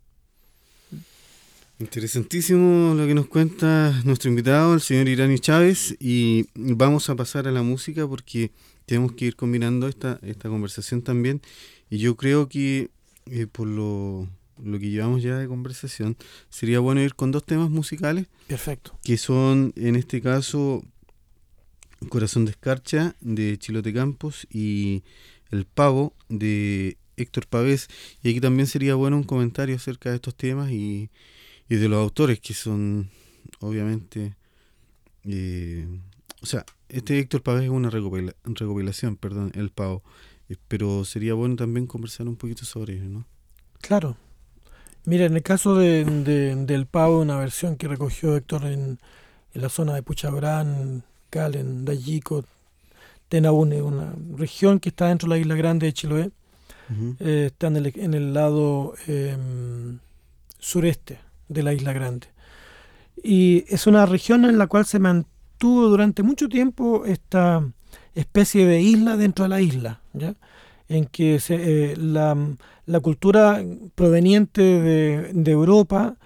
Interesantísimo 1.78 2.94
lo 2.94 3.06
que 3.06 3.14
nos 3.14 3.26
cuenta 3.26 4.00
nuestro 4.04 4.30
invitado, 4.30 4.74
el 4.74 4.80
señor 4.80 5.08
Irani 5.08 5.38
Chávez, 5.38 5.96
y 5.98 6.46
vamos 6.54 7.10
a 7.10 7.16
pasar 7.16 7.48
a 7.48 7.52
la 7.52 7.62
música 7.62 8.06
porque 8.06 8.52
tenemos 8.86 9.12
que 9.12 9.26
ir 9.26 9.36
combinando 9.36 9.88
esta, 9.88 10.18
esta 10.22 10.48
conversación 10.48 11.02
también. 11.02 11.40
Y 11.90 11.98
yo 11.98 12.16
creo 12.16 12.48
que 12.48 12.90
eh, 13.26 13.46
por 13.46 13.66
lo, 13.66 14.28
lo 14.62 14.78
que 14.78 14.90
llevamos 14.90 15.22
ya 15.22 15.38
de 15.38 15.48
conversación, 15.48 16.16
sería 16.50 16.80
bueno 16.80 17.00
ir 17.00 17.14
con 17.14 17.30
dos 17.30 17.44
temas 17.44 17.70
musicales, 17.70 18.26
Perfecto. 18.46 18.98
que 19.02 19.16
son 19.16 19.72
en 19.76 19.96
este 19.96 20.20
caso 20.20 20.82
Corazón 22.08 22.44
de 22.44 22.52
Escarcha 22.52 23.14
de 23.20 23.58
Chilote 23.58 23.92
Campos 23.92 24.46
y 24.50 25.02
El 25.50 25.66
Pavo 25.66 26.14
de 26.28 26.96
Héctor 27.16 27.46
Pavés. 27.46 27.88
Y 28.22 28.30
aquí 28.30 28.40
también 28.40 28.66
sería 28.66 28.94
bueno 28.94 29.16
un 29.16 29.24
comentario 29.24 29.76
acerca 29.76 30.10
de 30.10 30.16
estos 30.16 30.34
temas 30.34 30.70
y, 30.70 31.10
y 31.72 31.76
de 31.76 31.88
los 31.88 31.98
autores 32.02 32.38
que 32.40 32.54
son 32.54 33.08
obviamente... 33.60 34.34
eh, 35.24 35.86
o 36.42 36.46
sea, 36.46 36.64
este 36.88 37.18
Héctor 37.18 37.42
Pavés 37.42 37.64
es 37.64 37.70
una 37.70 37.88
recopila- 37.90 38.34
recopilación, 38.44 39.16
perdón, 39.16 39.52
El 39.54 39.70
Pavo. 39.70 40.02
Eh, 40.48 40.56
Pero 40.68 41.04
sería 41.04 41.34
bueno 41.34 41.56
también 41.56 41.86
conversar 41.86 42.26
un 42.28 42.36
poquito 42.36 42.64
sobre 42.64 42.94
ello, 42.96 43.08
¿no? 43.08 43.24
Claro. 43.80 44.16
Mira, 45.04 45.24
en 45.26 45.34
el 45.36 45.42
caso 45.42 45.74
de, 45.76 46.04
de- 46.04 46.56
del 46.66 46.86
pavo, 46.86 47.20
una 47.20 47.36
versión 47.38 47.76
que 47.76 47.88
recogió 47.88 48.36
Héctor 48.36 48.66
en, 48.66 48.98
en 49.54 49.62
la 49.62 49.68
zona 49.68 49.94
de 49.94 50.02
Puchabrán, 50.02 51.04
Calen, 51.30 51.84
Dayico, 51.84 52.44
Tenabune, 53.28 53.80
una 53.82 54.14
región 54.36 54.78
que 54.78 54.90
está 54.90 55.06
dentro 55.08 55.28
de 55.28 55.36
la 55.36 55.40
isla 55.40 55.54
grande 55.54 55.86
de 55.86 55.92
Chiloé, 55.94 56.30
eh, 57.20 57.44
está 57.46 57.68
en 57.68 57.76
el, 57.76 57.92
en 57.96 58.12
el 58.14 58.34
lado 58.34 58.94
eh, 59.06 59.36
sureste 60.58 61.18
de 61.52 61.62
la 61.62 61.72
isla 61.72 61.92
grande. 61.92 62.28
Y 63.22 63.64
es 63.68 63.86
una 63.86 64.06
región 64.06 64.44
en 64.44 64.58
la 64.58 64.66
cual 64.66 64.86
se 64.86 64.98
mantuvo 64.98 65.88
durante 65.88 66.22
mucho 66.22 66.48
tiempo 66.48 67.04
esta 67.04 67.66
especie 68.14 68.66
de 68.66 68.80
isla 68.80 69.16
dentro 69.16 69.44
de 69.44 69.48
la 69.48 69.60
isla, 69.60 70.00
¿ya? 70.12 70.34
en 70.88 71.06
que 71.06 71.40
eh, 71.48 71.94
la, 71.96 72.36
la 72.86 73.00
cultura 73.00 73.62
proveniente 73.94 74.62
de, 74.62 75.30
de 75.32 75.50
Europa 75.50 76.16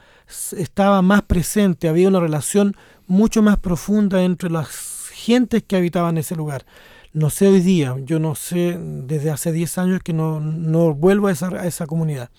estaba 0.56 1.02
más 1.02 1.22
presente, 1.22 1.88
había 1.88 2.08
una 2.08 2.20
relación 2.20 2.76
mucho 3.06 3.42
más 3.42 3.58
profunda 3.58 4.24
entre 4.24 4.50
las 4.50 5.10
gentes 5.12 5.62
que 5.62 5.76
habitaban 5.76 6.18
ese 6.18 6.34
lugar. 6.34 6.66
No 7.12 7.30
sé 7.30 7.48
hoy 7.48 7.60
día, 7.60 7.96
yo 8.04 8.18
no 8.18 8.34
sé, 8.34 8.78
desde 8.78 9.30
hace 9.30 9.52
10 9.52 9.78
años 9.78 10.00
que 10.02 10.12
no, 10.12 10.40
no 10.40 10.92
vuelvo 10.94 11.28
a 11.28 11.32
esa, 11.32 11.48
a 11.48 11.66
esa 11.66 11.86
comunidad. 11.86 12.30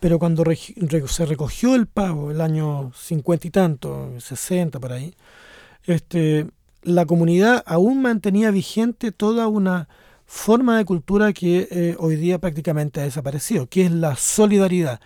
Pero 0.00 0.18
cuando 0.18 0.44
se 1.08 1.26
recogió 1.26 1.74
el 1.74 1.86
pavo, 1.86 2.30
el 2.30 2.40
año 2.40 2.90
50 2.96 3.46
y 3.46 3.50
tanto, 3.50 4.12
60 4.18 4.80
por 4.80 4.92
ahí, 4.92 5.14
este, 5.84 6.46
la 6.82 7.04
comunidad 7.04 7.62
aún 7.66 8.00
mantenía 8.00 8.50
vigente 8.50 9.12
toda 9.12 9.46
una 9.46 9.88
forma 10.24 10.78
de 10.78 10.84
cultura 10.84 11.32
que 11.32 11.68
eh, 11.70 11.96
hoy 11.98 12.16
día 12.16 12.38
prácticamente 12.38 13.00
ha 13.00 13.04
desaparecido, 13.04 13.66
que 13.66 13.84
es 13.86 13.90
la 13.92 14.16
solidaridad. 14.16 15.00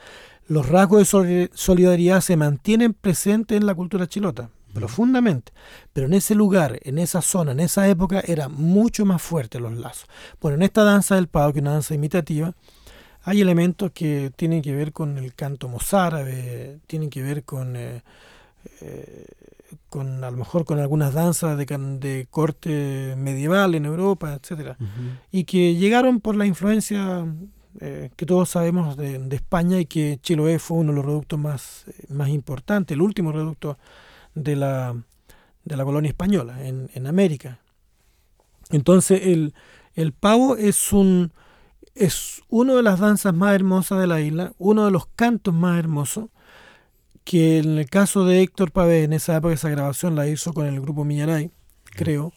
Los 0.47 0.69
rasgos 0.69 1.01
de 1.01 1.05
soli- 1.07 1.51
solidaridad 1.55 2.21
se 2.21 2.37
mantienen 2.37 2.93
presentes 2.95 3.57
en 3.57 3.67
la 3.67 3.75
cultura 3.75 4.07
chilota, 4.07 4.51
profundamente, 4.75 5.53
pero 5.93 6.07
en 6.07 6.15
ese 6.15 6.35
lugar, 6.37 6.79
en 6.83 6.99
esa 6.99 7.23
zona, 7.23 7.53
en 7.53 7.61
esa 7.61 7.89
época, 7.89 8.21
eran 8.27 8.53
mucho 8.53 9.05
más 9.07 9.23
fuertes 9.23 9.61
los 9.61 9.73
lazos. 9.77 10.07
Bueno, 10.41 10.57
en 10.57 10.63
esta 10.63 10.85
danza 10.85 11.15
del 11.17 11.27
pavo, 11.29 11.53
que 11.53 11.61
es 11.61 11.63
una 11.63 11.73
danza 11.73 11.95
imitativa, 11.95 12.55
hay 13.25 13.41
elementos 13.41 13.91
que 13.93 14.31
tienen 14.37 14.63
que 14.63 14.75
ver 14.75 14.93
con 14.93 15.19
el 15.19 15.35
canto 15.35 15.69
mozárabe, 15.69 16.79
tienen 16.87 17.09
que 17.09 17.23
ver 17.23 17.43
con, 17.45 17.75
eh, 17.75 18.03
eh, 18.83 19.27
con 19.89 20.23
a 20.23 20.31
lo 20.31 20.37
mejor 20.37 20.65
con 20.67 20.79
algunas 20.79 21.15
danzas 21.15 21.57
de, 21.57 21.65
de 21.65 22.27
corte 22.31 23.15
medieval 23.17 23.75
en 23.75 23.87
Europa, 23.87 24.35
etcétera, 24.35 24.77
y 25.33 25.45
que 25.45 25.75
llegaron 25.75 26.21
por 26.21 26.37
la 26.37 26.45
influencia 26.45 27.27
eh, 27.81 28.11
que 28.15 28.27
todos 28.27 28.51
sabemos 28.51 28.97
de, 28.97 29.19
de 29.19 29.37
España 29.37 29.81
y 29.81 29.87
que 29.87 30.19
Chiloé 30.23 30.59
fue 30.59 30.77
uno 30.79 30.93
de 30.93 30.97
los 30.97 31.07
reductos 31.07 31.39
más, 31.39 31.87
más 32.09 32.29
importantes, 32.29 32.95
el 32.95 33.01
último 33.01 33.33
reducto 33.33 33.79
de 34.35 34.55
la, 34.55 34.95
de 35.65 35.77
la 35.77 35.85
colonia 35.85 36.11
española 36.11 36.67
en, 36.67 36.91
en 36.95 37.07
América. 37.07 37.59
Entonces 38.71 39.23
el, 39.25 39.55
el 39.95 40.13
pavo 40.13 40.57
es 40.57 40.93
un 40.93 41.33
es 41.95 42.43
una 42.49 42.75
de 42.75 42.83
las 42.83 43.01
danzas 43.01 43.35
más 43.35 43.55
hermosas 43.55 44.01
de 44.01 44.07
la 44.07 44.21
isla, 44.21 44.53
uno 44.59 44.85
de 44.85 44.91
los 44.91 45.07
cantos 45.07 45.55
más 45.55 45.79
hermosos, 45.79 46.27
que 47.25 47.59
en 47.59 47.79
el 47.79 47.89
caso 47.89 48.25
de 48.25 48.43
Héctor 48.43 48.71
Pavé, 48.73 49.05
en 49.05 49.13
esa 49.13 49.37
época 49.37 49.55
esa 49.55 49.71
grabación 49.71 50.15
la 50.15 50.27
hizo 50.29 50.53
con 50.53 50.67
el 50.67 50.81
grupo 50.81 51.05
Miñaray, 51.05 51.51
creo, 51.85 52.33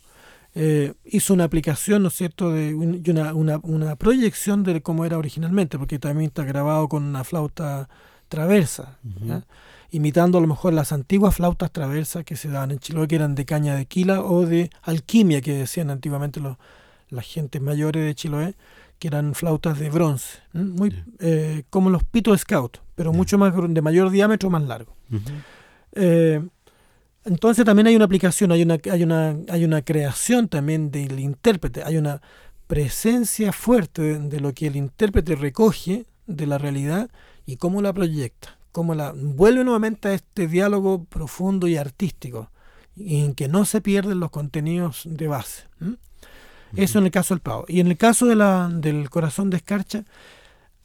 eh, 0.55 0.93
hizo 1.05 1.33
una 1.33 1.43
aplicación, 1.43 2.01
¿no 2.03 2.07
es 2.07 2.15
cierto?, 2.15 2.51
de 2.51 2.73
un- 2.73 3.03
una, 3.07 3.33
una, 3.33 3.59
una 3.63 3.95
proyección 3.95 4.63
de 4.63 4.81
cómo 4.81 5.05
era 5.05 5.17
originalmente, 5.17 5.77
porque 5.77 5.99
también 5.99 6.29
está 6.29 6.43
grabado 6.45 6.87
con 6.87 7.03
una 7.03 7.23
flauta 7.23 7.89
traversa, 8.29 8.97
imitando 9.91 10.37
a 10.37 10.41
lo 10.41 10.47
mejor 10.47 10.73
las 10.73 10.91
antiguas 10.91 11.35
flautas 11.35 11.71
traversas 11.71 12.23
que 12.23 12.35
se 12.35 12.49
daban 12.49 12.71
en 12.71 12.79
Chiloé, 12.79 13.07
que 13.07 13.15
eran 13.15 13.35
de 13.35 13.45
caña 13.45 13.75
de 13.75 13.85
quila 13.85 14.21
o 14.21 14.45
de 14.45 14.69
alquimia, 14.81 15.41
que 15.41 15.53
decían 15.53 15.89
antiguamente 15.89 16.39
los, 16.39 16.57
las 17.09 17.25
gentes 17.25 17.61
mayores 17.61 18.03
de 18.05 18.15
Chiloé, 18.15 18.55
que 18.99 19.07
eran 19.07 19.35
flautas 19.35 19.79
de 19.79 19.89
bronce, 19.89 20.39
muy 20.53 20.93
eh, 21.19 21.63
como 21.69 21.89
los 21.89 22.03
pitos 22.03 22.41
scout, 22.41 22.79
pero 22.95 23.13
mucho 23.13 23.37
más 23.37 23.53
de 23.55 23.81
mayor 23.81 24.09
diámetro, 24.09 24.49
más 24.49 24.63
largo. 24.63 24.95
Eh, 25.93 26.41
entonces 27.25 27.65
también 27.65 27.87
hay 27.87 27.95
una 27.95 28.05
aplicación, 28.05 28.51
hay 28.51 28.63
una, 28.63 28.77
hay 28.91 29.03
una, 29.03 29.35
hay 29.49 29.65
una 29.65 29.81
creación 29.81 30.47
también 30.47 30.91
del 30.91 31.19
intérprete, 31.19 31.83
hay 31.83 31.97
una 31.97 32.21
presencia 32.67 33.51
fuerte 33.51 34.01
de, 34.01 34.19
de 34.19 34.39
lo 34.39 34.53
que 34.53 34.67
el 34.67 34.75
intérprete 34.75 35.35
recoge 35.35 36.05
de 36.25 36.47
la 36.47 36.57
realidad 36.57 37.09
y 37.45 37.57
cómo 37.57 37.81
la 37.81 37.93
proyecta, 37.93 38.57
cómo 38.71 38.95
la 38.95 39.13
vuelve 39.15 39.63
nuevamente 39.63 40.09
a 40.09 40.13
este 40.13 40.47
diálogo 40.47 41.03
profundo 41.05 41.67
y 41.67 41.77
artístico, 41.77 42.51
en 42.97 43.35
que 43.35 43.47
no 43.47 43.65
se 43.65 43.81
pierden 43.81 44.19
los 44.19 44.31
contenidos 44.31 45.03
de 45.05 45.27
base. 45.27 45.63
Eso 46.83 46.99
en 46.99 47.05
el 47.05 47.11
caso 47.11 47.33
del 47.33 47.41
pavo. 47.41 47.65
Y 47.67 47.79
en 47.79 47.87
el 47.87 47.97
caso 47.97 48.25
de 48.25 48.35
la, 48.35 48.69
del 48.71 49.09
corazón 49.09 49.49
de 49.49 49.57
escarcha, 49.57 50.03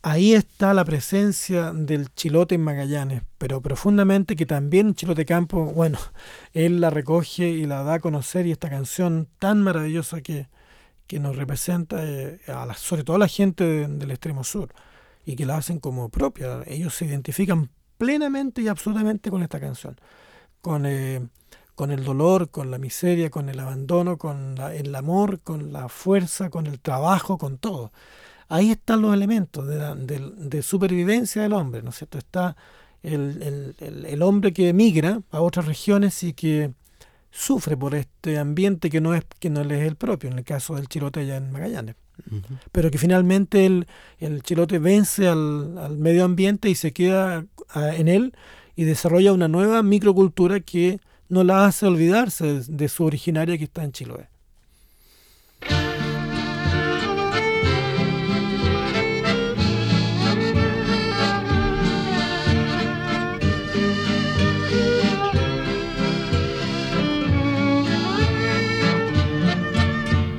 ahí 0.02 0.34
está 0.34 0.74
la 0.74 0.84
presencia 0.84 1.72
del 1.72 2.12
chilote 2.14 2.54
en 2.56 2.62
Magallanes, 2.62 3.22
pero 3.38 3.60
profundamente 3.60 4.34
que 4.36 4.46
también 4.46 4.94
Chilote 4.94 5.24
Campo, 5.24 5.66
bueno, 5.66 5.98
él 6.52 6.80
la 6.80 6.90
recoge 6.90 7.48
y 7.50 7.66
la 7.66 7.82
da 7.84 7.94
a 7.94 8.00
conocer 8.00 8.46
y 8.46 8.52
esta 8.52 8.68
canción 8.70 9.28
tan 9.38 9.62
maravillosa 9.62 10.20
que, 10.22 10.48
que 11.06 11.20
nos 11.20 11.36
representa, 11.36 11.98
eh, 12.04 12.40
a 12.48 12.66
la- 12.66 12.74
sobre 12.74 13.04
todo 13.04 13.16
a 13.16 13.20
la 13.20 13.28
gente 13.28 13.64
de- 13.64 13.88
del 13.88 14.10
extremo 14.10 14.44
sur, 14.44 14.74
y 15.24 15.36
que 15.36 15.46
la 15.46 15.56
hacen 15.56 15.78
como 15.78 16.08
propia. 16.08 16.62
Ellos 16.66 16.94
se 16.94 17.04
identifican 17.04 17.70
plenamente 17.98 18.62
y 18.62 18.68
absolutamente 18.68 19.30
con 19.30 19.42
esta 19.42 19.60
canción, 19.60 19.96
con, 20.60 20.84
eh, 20.86 21.20
con 21.74 21.90
el 21.90 22.04
dolor, 22.04 22.50
con 22.50 22.70
la 22.70 22.78
miseria, 22.78 23.30
con 23.30 23.48
el 23.48 23.58
abandono, 23.60 24.18
con 24.18 24.54
la- 24.56 24.74
el 24.74 24.94
amor, 24.94 25.40
con 25.40 25.72
la 25.72 25.88
fuerza, 25.88 26.50
con 26.50 26.66
el 26.66 26.80
trabajo, 26.80 27.38
con 27.38 27.58
todo 27.58 27.92
ahí 28.48 28.70
están 28.70 29.00
los 29.00 29.14
elementos 29.14 29.66
de, 29.66 29.76
la- 29.78 29.94
de 29.94 30.62
supervivencia 30.62 31.40
del 31.40 31.54
hombre, 31.54 31.80
¿no 31.82 31.88
es 31.88 31.96
cierto? 31.96 32.18
Está 32.18 32.54
el, 33.02 33.42
el- 33.42 33.74
el- 33.80 34.04
el 34.04 34.22
hombre 34.22 34.52
que 34.52 34.68
emigra 34.68 35.22
a 35.30 35.40
otras 35.40 35.64
regiones 35.64 36.22
y 36.22 36.34
que 36.34 36.72
sufre 37.30 37.78
por 37.78 37.94
este 37.94 38.38
ambiente 38.38 38.90
que 38.90 39.00
no 39.00 39.14
es 39.14 39.24
que 39.40 39.48
no 39.48 39.64
le 39.64 39.80
es 39.80 39.88
el 39.88 39.96
propio, 39.96 40.30
en 40.30 40.36
el 40.38 40.44
caso 40.44 40.74
del 40.74 40.86
chilote 40.88 41.20
allá 41.20 41.36
en 41.38 41.50
Magallanes. 41.50 41.96
Pero 42.72 42.90
que 42.90 42.98
finalmente 42.98 43.64
el, 43.64 43.86
el 44.18 44.42
chilote 44.42 44.78
vence 44.78 45.28
al, 45.28 45.78
al 45.78 45.96
medio 45.96 46.24
ambiente 46.24 46.68
y 46.68 46.74
se 46.74 46.92
queda 46.92 47.46
ah, 47.70 47.94
en 47.96 48.06
él 48.08 48.34
y 48.76 48.84
desarrolla 48.84 49.32
una 49.32 49.48
nueva 49.48 49.82
microcultura 49.82 50.60
que 50.60 51.00
no 51.32 51.44
la 51.44 51.64
hace 51.64 51.86
olvidarse 51.86 52.60
de, 52.68 52.88
su 52.90 53.04
originaria 53.04 53.56
que 53.56 53.64
está 53.64 53.82
en 53.82 53.92
Chiloé. 53.92 54.28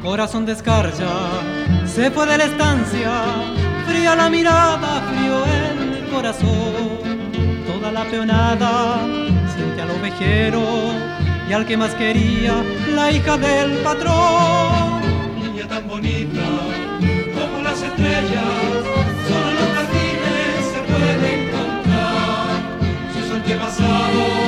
Corazón 0.04 0.46
de 0.46 0.56
se 1.88 2.12
fue 2.12 2.28
de 2.28 2.38
la 2.38 2.46
estancia, 2.46 3.12
fría 3.88 4.16
la 4.16 4.30
mirada, 4.30 5.02
frío 5.10 5.44
el 5.44 6.08
corazón. 6.12 7.10
Toda 7.66 7.92
la 7.92 8.04
peonada 8.06 9.33
al 9.84 9.92
ovejero 9.92 10.64
y 11.50 11.54
al 11.54 11.66
que 11.66 11.76
más 11.76 11.94
quería, 11.96 12.64
la 12.96 13.12
hija 13.12 13.38
del 13.38 13.72
patrón. 13.80 15.02
niña 15.42 15.68
tan 15.68 15.88
bonita 15.88 16.46
como 17.36 17.62
las 17.62 17.82
estrellas, 17.82 18.54
solo 19.28 19.50
en 19.52 19.56
los 19.60 19.70
jardines 19.76 20.60
se 20.74 20.80
puede 20.90 21.28
encontrar 21.44 22.48
sus 23.14 23.28
antepasados, 23.36 24.28
lo 24.38 24.43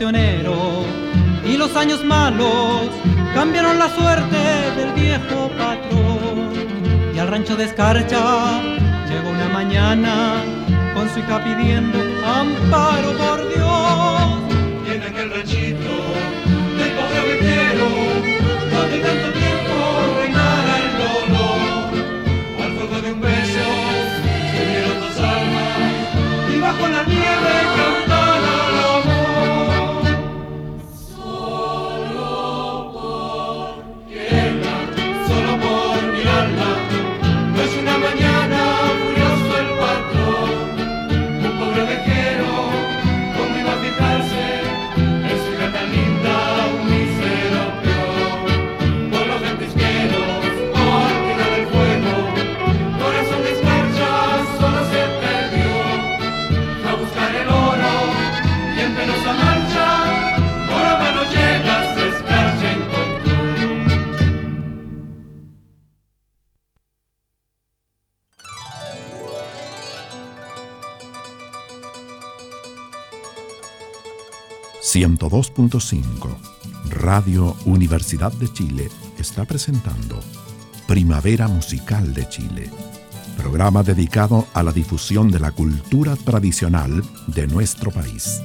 y 0.00 1.56
los 1.56 1.74
años 1.74 2.04
malos 2.04 2.88
cambiaron 3.34 3.80
la 3.80 3.88
suerte 3.88 4.38
del 4.76 4.92
viejo 4.92 5.50
patrón. 5.58 6.52
Y 7.12 7.18
al 7.18 7.26
rancho 7.26 7.56
de 7.56 7.64
escarcha 7.64 8.60
llegó 9.08 9.28
una 9.28 9.48
mañana 9.48 10.36
con 10.94 11.08
su 11.10 11.18
hija 11.18 11.42
pidiendo 11.42 11.98
amparo 12.24 13.10
por 13.18 13.38
Dios. 13.48 14.38
Y 14.86 15.04
aquel 15.04 15.30
ranchito 15.32 15.94
del 16.78 16.92
pobre 16.92 17.18
ovejero, 17.24 17.88
donde 18.70 18.98
tanto 19.00 19.32
tiempo 19.32 19.74
reinara 20.16 20.74
el 20.78 20.90
dolor, 21.02 22.64
al 22.64 22.72
fuego 22.76 23.00
de 23.02 23.12
un 23.14 23.20
beso 23.20 23.68
se 24.52 24.64
unieron 24.64 25.00
dos 25.00 25.18
almas 25.18 26.54
y 26.54 26.60
bajo 26.60 26.86
la 26.86 27.02
nieve 27.02 27.97
102.5 74.88 76.34
Radio 76.88 77.54
Universidad 77.66 78.32
de 78.32 78.50
Chile 78.50 78.88
está 79.18 79.44
presentando 79.44 80.18
Primavera 80.86 81.46
Musical 81.46 82.14
de 82.14 82.26
Chile, 82.30 82.70
programa 83.36 83.82
dedicado 83.82 84.46
a 84.54 84.62
la 84.62 84.72
difusión 84.72 85.30
de 85.30 85.40
la 85.40 85.50
cultura 85.50 86.16
tradicional 86.16 87.04
de 87.26 87.46
nuestro 87.46 87.90
país. 87.90 88.40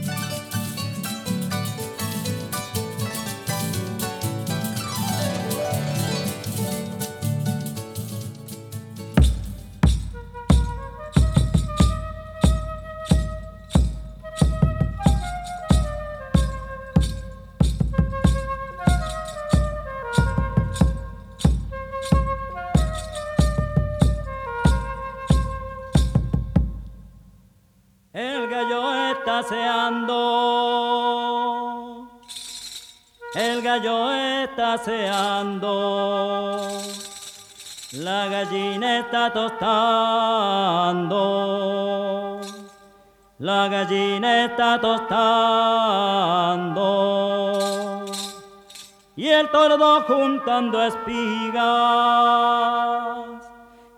Juntando 50.04 50.82
espigas. 50.82 51.64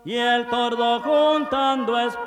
Y 0.04 0.14
el 0.16 0.46
tordo 0.48 1.00
juntando 1.00 1.98
espigas. 1.98 2.26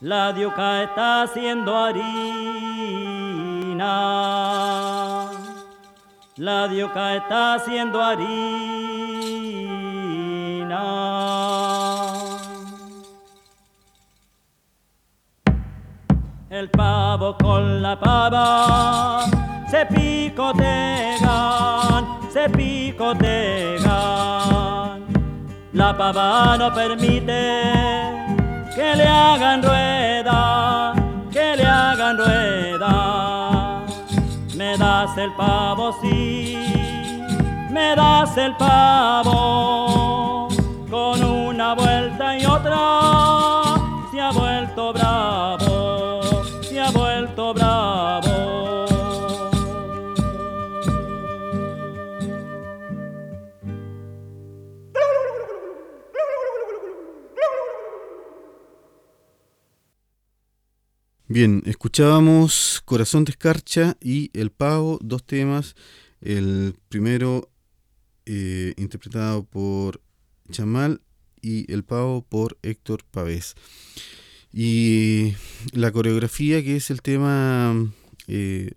La 0.00 0.32
diuca 0.32 0.82
está 0.84 1.22
haciendo 1.22 1.76
harina. 1.76 2.18
La 6.36 6.68
diuca 6.68 7.16
está 7.16 7.54
haciendo 7.54 8.00
harina. 8.00 8.48
El 16.50 16.70
pavo 16.70 17.36
con 17.36 17.82
la 17.82 17.98
pava 17.98 19.47
se 19.70 19.86
picotean, 19.86 21.18
se 22.32 22.48
picotean. 22.48 23.78
La 25.72 25.96
pava 25.96 26.56
no 26.58 26.72
permite 26.72 27.62
que 28.74 28.96
le 28.96 29.06
hagan 29.06 29.62
rueda, 29.62 30.94
que 31.30 31.56
le 31.56 31.64
hagan 31.64 32.16
rueda. 32.18 33.84
Me 34.56 34.76
das 34.76 35.16
el 35.18 35.32
pavo, 35.34 35.92
sí, 36.00 36.58
me 37.70 37.94
das 37.94 38.36
el 38.36 38.56
pavo. 38.56 40.48
Con 40.90 41.22
una 41.22 41.74
vuelta 41.74 42.36
y 42.38 42.46
otra 42.46 42.78
se 44.10 44.20
ha 44.20 44.30
vuelto 44.32 44.92
bravo, 44.94 45.57
Bien, 61.30 61.62
escuchábamos 61.66 62.80
Corazón 62.86 63.26
de 63.26 63.32
Escarcha 63.32 63.98
y 64.00 64.30
El 64.32 64.50
Pavo, 64.50 64.98
dos 65.02 65.26
temas. 65.26 65.76
El 66.22 66.74
primero 66.88 67.50
eh, 68.24 68.72
interpretado 68.78 69.44
por 69.44 70.00
Chamal 70.50 71.02
y 71.42 71.70
El 71.70 71.84
Pavo 71.84 72.22
por 72.22 72.56
Héctor 72.62 73.04
Pavés. 73.10 73.56
Y 74.54 75.34
la 75.74 75.92
coreografía, 75.92 76.62
que 76.62 76.76
es 76.76 76.88
el 76.88 77.02
tema 77.02 77.76
eh, 78.26 78.70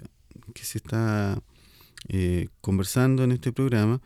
que 0.53 0.65
se 0.65 0.79
está 0.79 1.41
eh, 2.09 2.49
conversando 2.59 3.23
en 3.23 3.31
este 3.31 3.53
programa, 3.53 4.01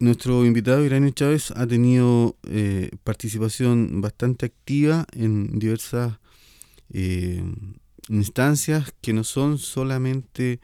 nuestro 0.00 0.46
invitado 0.46 0.84
Iranio 0.84 1.10
Chávez 1.10 1.50
ha 1.50 1.66
tenido 1.66 2.36
eh, 2.48 2.90
participación 3.04 4.00
bastante 4.00 4.46
activa 4.46 5.06
en 5.12 5.58
diversas 5.58 6.18
eh, 6.90 7.42
instancias 8.08 8.94
que 9.00 9.12
no 9.12 9.24
son 9.24 9.58
solamente 9.58 10.60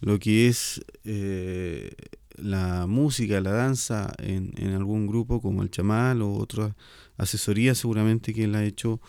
lo 0.00 0.18
que 0.18 0.48
es 0.48 0.84
eh, 1.04 1.94
la 2.36 2.86
música, 2.88 3.40
la 3.40 3.52
danza 3.52 4.12
en, 4.18 4.52
en 4.56 4.74
algún 4.74 5.06
grupo 5.06 5.40
como 5.40 5.62
el 5.62 5.70
chamal 5.70 6.22
o 6.22 6.34
otras 6.34 6.74
asesorías 7.16 7.78
seguramente 7.78 8.34
que 8.34 8.44
él 8.44 8.54
ha 8.56 8.64
hecho 8.64 9.00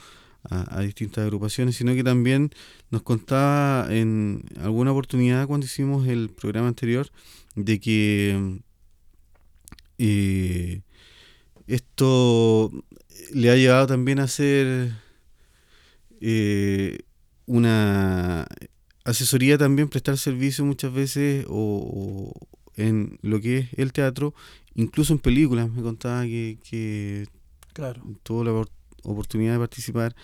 a, 0.43 0.77
a 0.77 0.81
distintas 0.81 1.23
agrupaciones, 1.23 1.77
sino 1.77 1.95
que 1.95 2.03
también 2.03 2.51
nos 2.91 3.01
contaba 3.01 3.87
en 3.89 4.43
alguna 4.61 4.91
oportunidad 4.91 5.47
cuando 5.47 5.65
hicimos 5.65 6.07
el 6.07 6.29
programa 6.29 6.67
anterior 6.67 7.09
de 7.55 7.79
que 7.79 8.61
eh, 9.97 10.81
esto 11.67 12.71
le 13.33 13.49
ha 13.51 13.55
llevado 13.55 13.87
también 13.87 14.19
a 14.19 14.23
hacer 14.23 14.91
eh, 16.21 16.99
una 17.45 18.47
asesoría 19.05 19.57
también, 19.57 19.89
prestar 19.89 20.17
servicio 20.17 20.65
muchas 20.65 20.93
veces 20.93 21.45
o, 21.49 22.33
o 22.33 22.47
en 22.75 23.17
lo 23.21 23.39
que 23.41 23.57
es 23.59 23.69
el 23.77 23.91
teatro, 23.93 24.33
incluso 24.75 25.13
en 25.13 25.19
películas. 25.19 25.69
Me 25.71 25.81
contaba 25.81 26.23
que, 26.23 26.57
que 26.69 27.27
Claro. 27.73 28.01
tuvo 28.23 28.43
la 28.43 28.51
opor- 28.51 28.69
oportunidad 29.03 29.53
de 29.53 29.59
participar. 29.59 30.15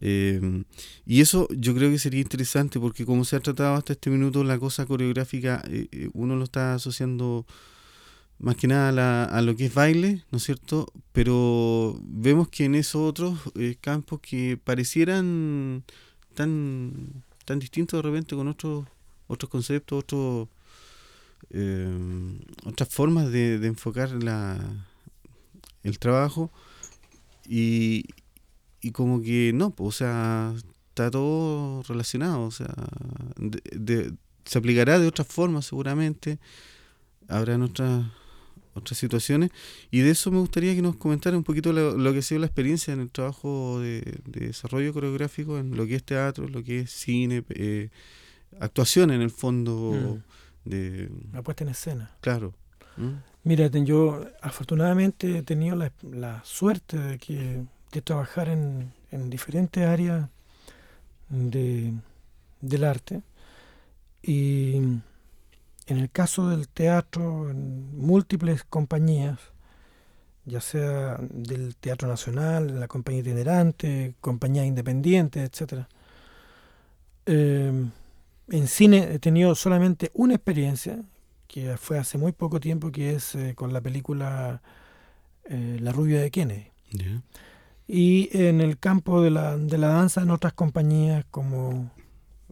eh, 0.00 0.62
y 1.04 1.20
eso 1.20 1.48
yo 1.50 1.74
creo 1.74 1.90
que 1.90 1.98
sería 1.98 2.20
interesante 2.20 2.78
porque 2.78 3.04
como 3.04 3.24
se 3.24 3.36
ha 3.36 3.40
tratado 3.40 3.74
hasta 3.74 3.92
este 3.94 4.10
minuto 4.10 4.44
la 4.44 4.58
cosa 4.58 4.86
coreográfica, 4.86 5.62
eh, 5.68 5.88
eh, 5.92 6.10
uno 6.12 6.36
lo 6.36 6.44
está 6.44 6.74
asociando 6.74 7.44
más 8.40 8.56
que 8.56 8.66
nada 8.68 8.88
a, 8.90 8.92
la- 8.92 9.24
a 9.24 9.42
lo 9.42 9.56
que 9.56 9.66
es 9.66 9.74
baile, 9.74 10.24
¿no 10.30 10.38
es 10.38 10.44
cierto? 10.44 10.86
Pero 11.12 12.00
vemos 12.04 12.48
que 12.48 12.64
en 12.66 12.74
esos 12.74 13.02
otros 13.02 13.38
eh, 13.56 13.76
campos 13.80 14.20
que 14.20 14.56
parecieran 14.62 15.84
tan, 16.34 17.24
tan 17.44 17.58
distintos 17.58 17.98
de 17.98 18.02
repente 18.08 18.36
con 18.36 18.48
otros 18.48 18.86
otros 19.28 19.50
conceptos, 19.50 20.00
otros 20.00 20.48
eh, 21.50 22.38
otras 22.64 22.88
formas 22.88 23.30
de, 23.30 23.58
de 23.58 23.68
enfocar 23.68 24.10
la, 24.22 24.58
el 25.82 25.98
trabajo 25.98 26.50
y, 27.48 28.06
y 28.80 28.92
como 28.92 29.22
que 29.22 29.52
no, 29.54 29.70
pues, 29.70 29.88
o 29.88 29.92
sea, 29.98 30.54
está 30.90 31.10
todo 31.10 31.82
relacionado, 31.84 32.42
o 32.44 32.50
sea, 32.50 32.74
se 34.44 34.58
aplicará 34.58 34.98
de 34.98 35.06
otras 35.06 35.26
formas 35.28 35.66
seguramente, 35.66 36.38
habrán 37.28 37.62
otras 37.62 38.04
otras 38.74 38.98
situaciones 38.98 39.50
y 39.90 40.00
de 40.00 40.10
eso 40.10 40.30
me 40.30 40.38
gustaría 40.38 40.74
que 40.74 40.82
nos 40.82 40.96
comentara 40.96 41.36
un 41.36 41.44
poquito 41.44 41.72
lo, 41.72 41.96
lo 41.96 42.12
que 42.12 42.20
ha 42.20 42.22
sido 42.22 42.40
la 42.40 42.46
experiencia 42.46 42.94
en 42.94 43.00
el 43.00 43.10
trabajo 43.10 43.80
de, 43.80 44.20
de 44.26 44.46
desarrollo 44.46 44.92
coreográfico 44.92 45.58
en 45.58 45.76
lo 45.76 45.86
que 45.86 45.96
es 45.96 46.04
teatro, 46.04 46.48
lo 46.48 46.62
que 46.62 46.80
es 46.80 46.90
cine, 46.90 47.44
eh, 47.50 47.88
actuación 48.60 49.10
en 49.10 49.22
el 49.22 49.30
fondo 49.30 50.18
de 50.64 51.10
La 51.32 51.42
puesta 51.42 51.64
en 51.64 51.70
escena. 51.70 52.10
claro. 52.20 52.54
¿Mm? 52.96 53.10
Mira, 53.42 53.68
yo 53.68 54.26
afortunadamente 54.42 55.38
he 55.38 55.42
tenido 55.42 55.74
la, 55.74 55.90
la 56.02 56.42
suerte 56.44 56.98
de, 56.98 57.18
que, 57.18 57.62
de 57.90 58.02
trabajar 58.02 58.50
en, 58.50 58.92
en 59.10 59.30
diferentes 59.30 59.82
áreas 59.86 60.28
de, 61.30 61.94
del 62.60 62.84
arte. 62.84 63.22
Y 64.22 64.74
en 65.90 65.98
el 65.98 66.08
caso 66.08 66.48
del 66.48 66.68
teatro, 66.68 67.50
en 67.50 67.98
múltiples 67.98 68.62
compañías, 68.62 69.40
ya 70.44 70.60
sea 70.60 71.18
del 71.20 71.74
Teatro 71.74 72.06
Nacional, 72.06 72.78
la 72.78 72.86
compañía 72.86 73.22
itinerante, 73.22 74.14
compañías 74.20 74.66
independientes, 74.66 75.50
etcétera. 75.50 75.88
Eh, 77.26 77.88
en 78.50 78.68
cine 78.68 79.08
he 79.12 79.18
tenido 79.18 79.56
solamente 79.56 80.12
una 80.14 80.34
experiencia, 80.34 81.02
que 81.48 81.76
fue 81.76 81.98
hace 81.98 82.18
muy 82.18 82.30
poco 82.30 82.60
tiempo, 82.60 82.92
que 82.92 83.14
es 83.14 83.34
eh, 83.34 83.54
con 83.56 83.72
la 83.72 83.80
película 83.80 84.62
eh, 85.44 85.78
La 85.80 85.90
rubia 85.90 86.20
de 86.20 86.30
Kennedy. 86.30 86.70
Y 87.88 88.28
en 88.32 88.60
el 88.60 88.78
campo 88.78 89.22
de 89.22 89.30
la, 89.30 89.56
de 89.56 89.76
la 89.76 89.88
danza 89.88 90.22
en 90.22 90.30
otras 90.30 90.52
compañías 90.52 91.24
como 91.32 91.90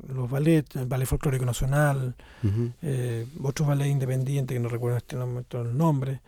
los 0.06 0.30
ballets, 0.30 0.76
el 0.76 0.86
Ballet 0.86 1.06
Folclórico 1.06 1.44
Nacional, 1.44 2.14
eh, 2.82 3.26
otros 3.42 3.68
ballets 3.68 3.90
independientes 3.90 4.54
que 4.54 4.60
no 4.60 4.68
recuerdo 4.68 4.96
en 4.96 5.02
este 5.02 5.16
momento 5.16 5.62
el 5.62 5.76
nombre, 5.76 6.20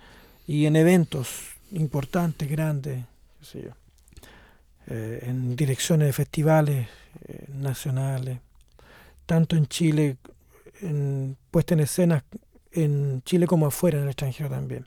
y 0.46 0.66
en 0.66 0.76
eventos 0.76 1.28
importantes, 1.72 2.48
grandes, 2.48 3.04
qué 3.38 3.44
sé 3.44 3.62
yo, 3.62 3.70
eh, 4.88 5.24
en 5.26 5.56
direcciones 5.56 6.08
de 6.08 6.12
festivales 6.12 6.88
eh, 7.26 7.46
nacionales, 7.54 8.40
tanto 9.26 9.56
en 9.56 9.66
Chile, 9.66 10.16
en, 10.80 11.36
puesta 11.50 11.74
en 11.74 11.80
escenas 11.80 12.24
en 12.72 13.22
Chile 13.24 13.46
como 13.46 13.66
afuera, 13.66 13.98
en 13.98 14.04
el 14.04 14.10
extranjero 14.10 14.48
también. 14.48 14.86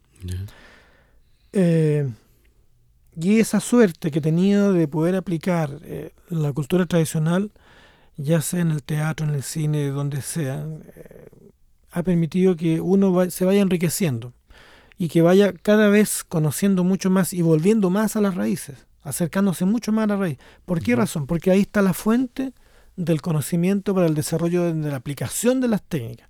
Y 3.15 3.39
esa 3.39 3.59
suerte 3.59 4.09
que 4.09 4.19
he 4.19 4.21
tenido 4.21 4.73
de 4.73 4.87
poder 4.87 5.15
aplicar 5.15 5.79
la 6.29 6.51
cultura 6.51 6.85
tradicional, 6.87 7.51
ya 8.17 8.41
sea 8.41 8.61
en 8.61 8.71
el 8.71 8.83
teatro, 8.83 9.27
en 9.27 9.35
el 9.35 9.43
cine, 9.43 9.87
donde 9.89 10.21
sea, 10.21 10.65
eh, 10.95 11.27
ha 11.91 12.03
permitido 12.03 12.55
que 12.55 12.81
uno 12.81 13.13
va- 13.13 13.29
se 13.29 13.45
vaya 13.45 13.61
enriqueciendo 13.61 14.33
y 14.97 15.09
que 15.09 15.21
vaya 15.21 15.53
cada 15.53 15.89
vez 15.89 16.23
conociendo 16.23 16.83
mucho 16.83 17.09
más 17.09 17.33
y 17.33 17.41
volviendo 17.41 17.89
más 17.89 18.15
a 18.15 18.21
las 18.21 18.35
raíces, 18.35 18.87
acercándose 19.03 19.65
mucho 19.65 19.91
más 19.91 20.05
a 20.05 20.07
la 20.07 20.17
raíz. 20.17 20.37
¿Por 20.65 20.81
qué 20.81 20.95
razón? 20.95 21.27
Porque 21.27 21.51
ahí 21.51 21.61
está 21.61 21.81
la 21.81 21.93
fuente 21.93 22.53
del 22.95 23.21
conocimiento 23.21 23.95
para 23.95 24.07
el 24.07 24.15
desarrollo 24.15 24.63
de, 24.63 24.73
de 24.73 24.89
la 24.91 24.97
aplicación 24.97 25.61
de 25.61 25.67
las 25.67 25.83
técnicas, 25.83 26.29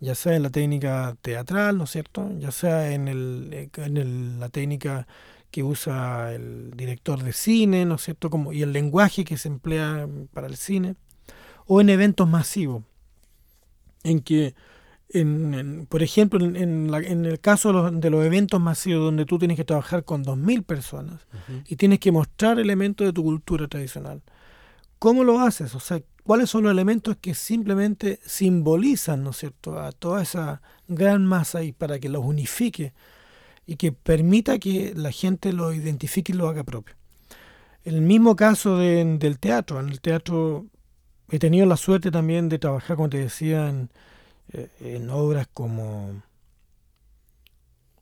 ya 0.00 0.14
sea 0.14 0.36
en 0.36 0.42
la 0.42 0.50
técnica 0.50 1.16
teatral, 1.22 1.78
¿no 1.78 1.84
es 1.84 1.90
cierto? 1.90 2.30
Ya 2.38 2.50
sea 2.52 2.92
en, 2.92 3.08
el, 3.08 3.50
eh, 3.52 3.70
en 3.76 3.96
el- 3.96 4.40
la 4.40 4.48
técnica 4.50 5.06
que 5.50 5.62
usa 5.62 6.34
el 6.34 6.72
director 6.76 7.22
de 7.22 7.32
cine, 7.32 7.84
¿no 7.86 7.94
es 7.96 8.02
cierto? 8.02 8.28
Como, 8.30 8.52
y 8.52 8.62
el 8.62 8.72
lenguaje 8.72 9.24
que 9.24 9.38
se 9.38 9.48
emplea 9.48 10.08
para 10.32 10.46
el 10.48 10.56
cine, 10.56 10.96
o 11.66 11.80
en 11.80 11.88
eventos 11.88 12.28
masivos, 12.28 12.82
en 14.02 14.20
que, 14.20 14.54
en, 15.10 15.54
en- 15.54 15.86
por 15.86 16.02
ejemplo, 16.02 16.44
en, 16.44 16.56
en 16.56 16.90
la- 16.90 16.98
en 16.98 17.24
el 17.24 17.40
caso 17.40 17.68
de 17.68 17.74
los, 17.74 18.00
de 18.00 18.10
los 18.10 18.24
eventos 18.24 18.60
masivos 18.60 19.04
donde 19.04 19.24
tú 19.26 19.38
tienes 19.38 19.56
que 19.56 19.64
trabajar 19.64 20.04
con 20.04 20.22
2.000 20.22 20.62
personas 20.62 21.26
y 21.66 21.76
tienes 21.76 22.00
que 22.00 22.12
mostrar 22.12 22.58
elementos 22.58 23.06
de 23.06 23.12
tu 23.12 23.22
cultura 23.22 23.68
tradicional, 23.68 24.22
¿cómo 24.98 25.24
lo 25.24 25.40
haces? 25.40 25.74
O 25.74 25.80
sea, 25.80 26.00
¿cuáles 26.24 26.50
son 26.50 26.64
los 26.64 26.72
elementos 26.72 27.16
que 27.20 27.34
simplemente 27.34 28.18
simbolizan, 28.26 29.22
¿no 29.22 29.30
es 29.30 29.36
cierto?, 29.38 29.78
a 29.78 29.92
toda 29.92 30.22
esa 30.22 30.62
gran 30.88 31.24
masa 31.26 31.62
y 31.62 31.72
para 31.72 31.98
que 31.98 32.08
los 32.08 32.24
unifique 32.24 32.92
y 33.66 33.76
que 33.76 33.92
permita 33.92 34.58
que 34.58 34.92
la 34.94 35.10
gente 35.12 35.52
lo 35.52 35.72
identifique 35.72 36.32
y 36.32 36.36
lo 36.36 36.48
haga 36.48 36.64
propio. 36.64 36.94
El 37.84 38.00
mismo 38.00 38.34
caso 38.36 38.78
de- 38.78 39.16
del 39.18 39.38
teatro. 39.38 39.80
En 39.80 39.88
el 39.90 40.00
teatro 40.00 40.66
he 41.30 41.38
tenido 41.38 41.66
la 41.66 41.76
suerte 41.76 42.10
también 42.10 42.48
de 42.48 42.58
trabajar, 42.58 42.96
como 42.96 43.08
te 43.10 43.18
decía, 43.18 43.68
en, 43.68 43.90
eh, 44.52 44.68
en 44.80 45.10
obras 45.10 45.48
como... 45.52 46.22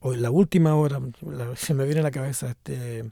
O 0.01 0.12
en 0.14 0.23
la 0.23 0.31
última 0.31 0.75
obra, 0.75 1.01
la- 1.20 1.55
se 1.57 1.75
me 1.75 1.85
viene 1.85 2.01
a 2.01 2.05
la 2.05 2.11
cabeza 2.11 2.51
este, 2.51 3.11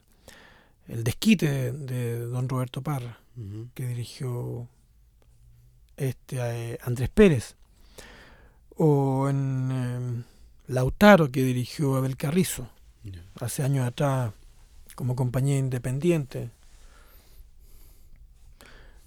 el 0.89 1.03
desquite 1.05 1.49
de, 1.49 1.71
de 1.71 2.19
don 2.19 2.49
Roberto 2.49 2.81
Parra 2.81 3.17
que 3.73 3.87
dirigió 3.87 4.67
este 5.95 6.37
eh, 6.73 6.77
Andrés 6.83 7.09
Pérez. 7.09 7.55
O 8.75 9.29
en 9.29 9.69
eh, 9.71 10.23
Lautaro 10.67 11.31
que 11.31 11.43
dirigió 11.43 11.95
Abel 11.95 12.17
Carrizo 12.17 12.67
hace 13.39 13.63
años 13.63 13.87
atrás 13.87 14.33
como 14.95 15.15
compañía 15.15 15.57
independiente 15.57 16.49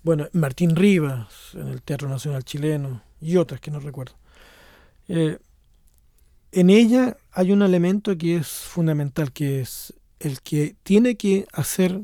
bueno 0.04 0.28
Martín 0.32 0.76
Rivas 0.76 1.50
en 1.54 1.68
el 1.68 1.82
Teatro 1.82 2.08
Nacional 2.08 2.44
Chileno 2.44 3.02
y 3.20 3.36
otras 3.36 3.60
que 3.60 3.70
no 3.70 3.80
recuerdo. 3.80 4.14
Eh, 5.08 5.38
en 6.52 6.70
ella 6.70 7.16
hay 7.32 7.50
un 7.50 7.62
elemento 7.62 8.16
que 8.16 8.36
es 8.36 8.46
fundamental 8.46 9.32
que 9.32 9.60
es 9.60 9.94
el 10.20 10.40
que 10.40 10.76
tiene 10.84 11.16
que 11.16 11.46
hacer 11.52 12.02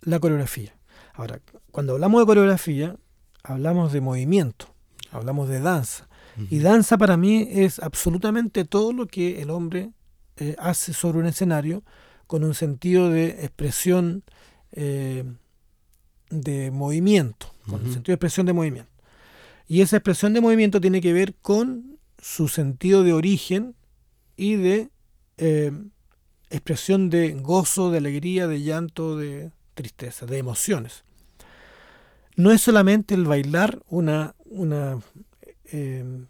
la 0.00 0.18
coreografía. 0.18 0.74
Ahora, 1.14 1.40
cuando 1.70 1.92
hablamos 1.92 2.20
de 2.22 2.26
coreografía, 2.26 2.96
hablamos 3.44 3.92
de 3.92 4.00
movimiento, 4.00 4.74
hablamos 5.12 5.48
de 5.48 5.60
danza. 5.60 6.08
Y 6.48 6.60
danza 6.60 6.96
para 6.96 7.18
mí 7.18 7.46
es 7.50 7.78
absolutamente 7.78 8.64
todo 8.64 8.94
lo 8.94 9.06
que 9.06 9.42
el 9.42 9.50
hombre 9.50 9.90
eh, 10.38 10.56
hace 10.58 10.94
sobre 10.94 11.18
un 11.18 11.26
escenario 11.26 11.84
con 12.26 12.42
un 12.42 12.54
sentido 12.54 13.10
de 13.10 13.44
expresión 13.44 14.24
eh, 14.72 15.24
de 16.32 16.70
movimiento, 16.70 17.52
con 17.68 17.82
Ujú. 17.82 17.92
sentido 17.92 18.12
de 18.12 18.14
expresión 18.14 18.46
de 18.46 18.52
movimiento. 18.52 18.90
Y 19.68 19.82
esa 19.82 19.96
expresión 19.96 20.32
de 20.32 20.40
movimiento 20.40 20.80
tiene 20.80 21.00
que 21.00 21.12
ver 21.12 21.34
con 21.34 21.98
su 22.18 22.48
sentido 22.48 23.02
de 23.04 23.12
origen 23.12 23.74
y 24.36 24.56
de 24.56 24.90
eh, 25.38 25.72
expresión 26.50 27.10
de 27.10 27.32
gozo, 27.34 27.90
de 27.90 27.98
alegría, 27.98 28.46
de 28.46 28.62
llanto, 28.62 29.16
de 29.16 29.50
tristeza, 29.74 30.26
de 30.26 30.38
emociones. 30.38 31.04
No 32.36 32.50
es 32.50 32.62
solamente 32.62 33.14
el 33.14 33.24
bailar 33.24 33.82
una, 33.88 34.34
una 34.46 34.98
eh, 35.66 36.24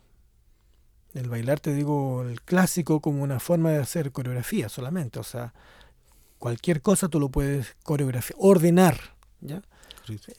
el 1.14 1.28
bailar, 1.28 1.60
te 1.60 1.74
digo, 1.74 2.22
el 2.22 2.40
clásico 2.40 3.00
como 3.00 3.22
una 3.22 3.38
forma 3.38 3.70
de 3.70 3.78
hacer 3.78 4.12
coreografía 4.12 4.68
solamente. 4.68 5.18
O 5.18 5.24
sea, 5.24 5.52
cualquier 6.38 6.80
cosa 6.80 7.08
tú 7.08 7.20
lo 7.20 7.28
puedes 7.28 7.76
coreografiar, 7.82 8.36
ordenar, 8.40 8.98
¿ya? 9.40 9.62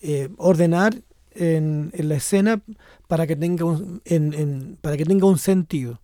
Eh, 0.01 0.29
ordenar 0.37 1.01
en, 1.31 1.91
en 1.93 2.09
la 2.09 2.15
escena 2.15 2.61
para 3.07 3.25
que 3.27 3.35
tenga 3.35 3.65
un, 3.65 4.01
en- 4.05 4.33
en- 4.33 4.77
para 4.81 4.97
que 4.97 5.05
tenga 5.05 5.25
un 5.27 5.37
sentido 5.39 5.99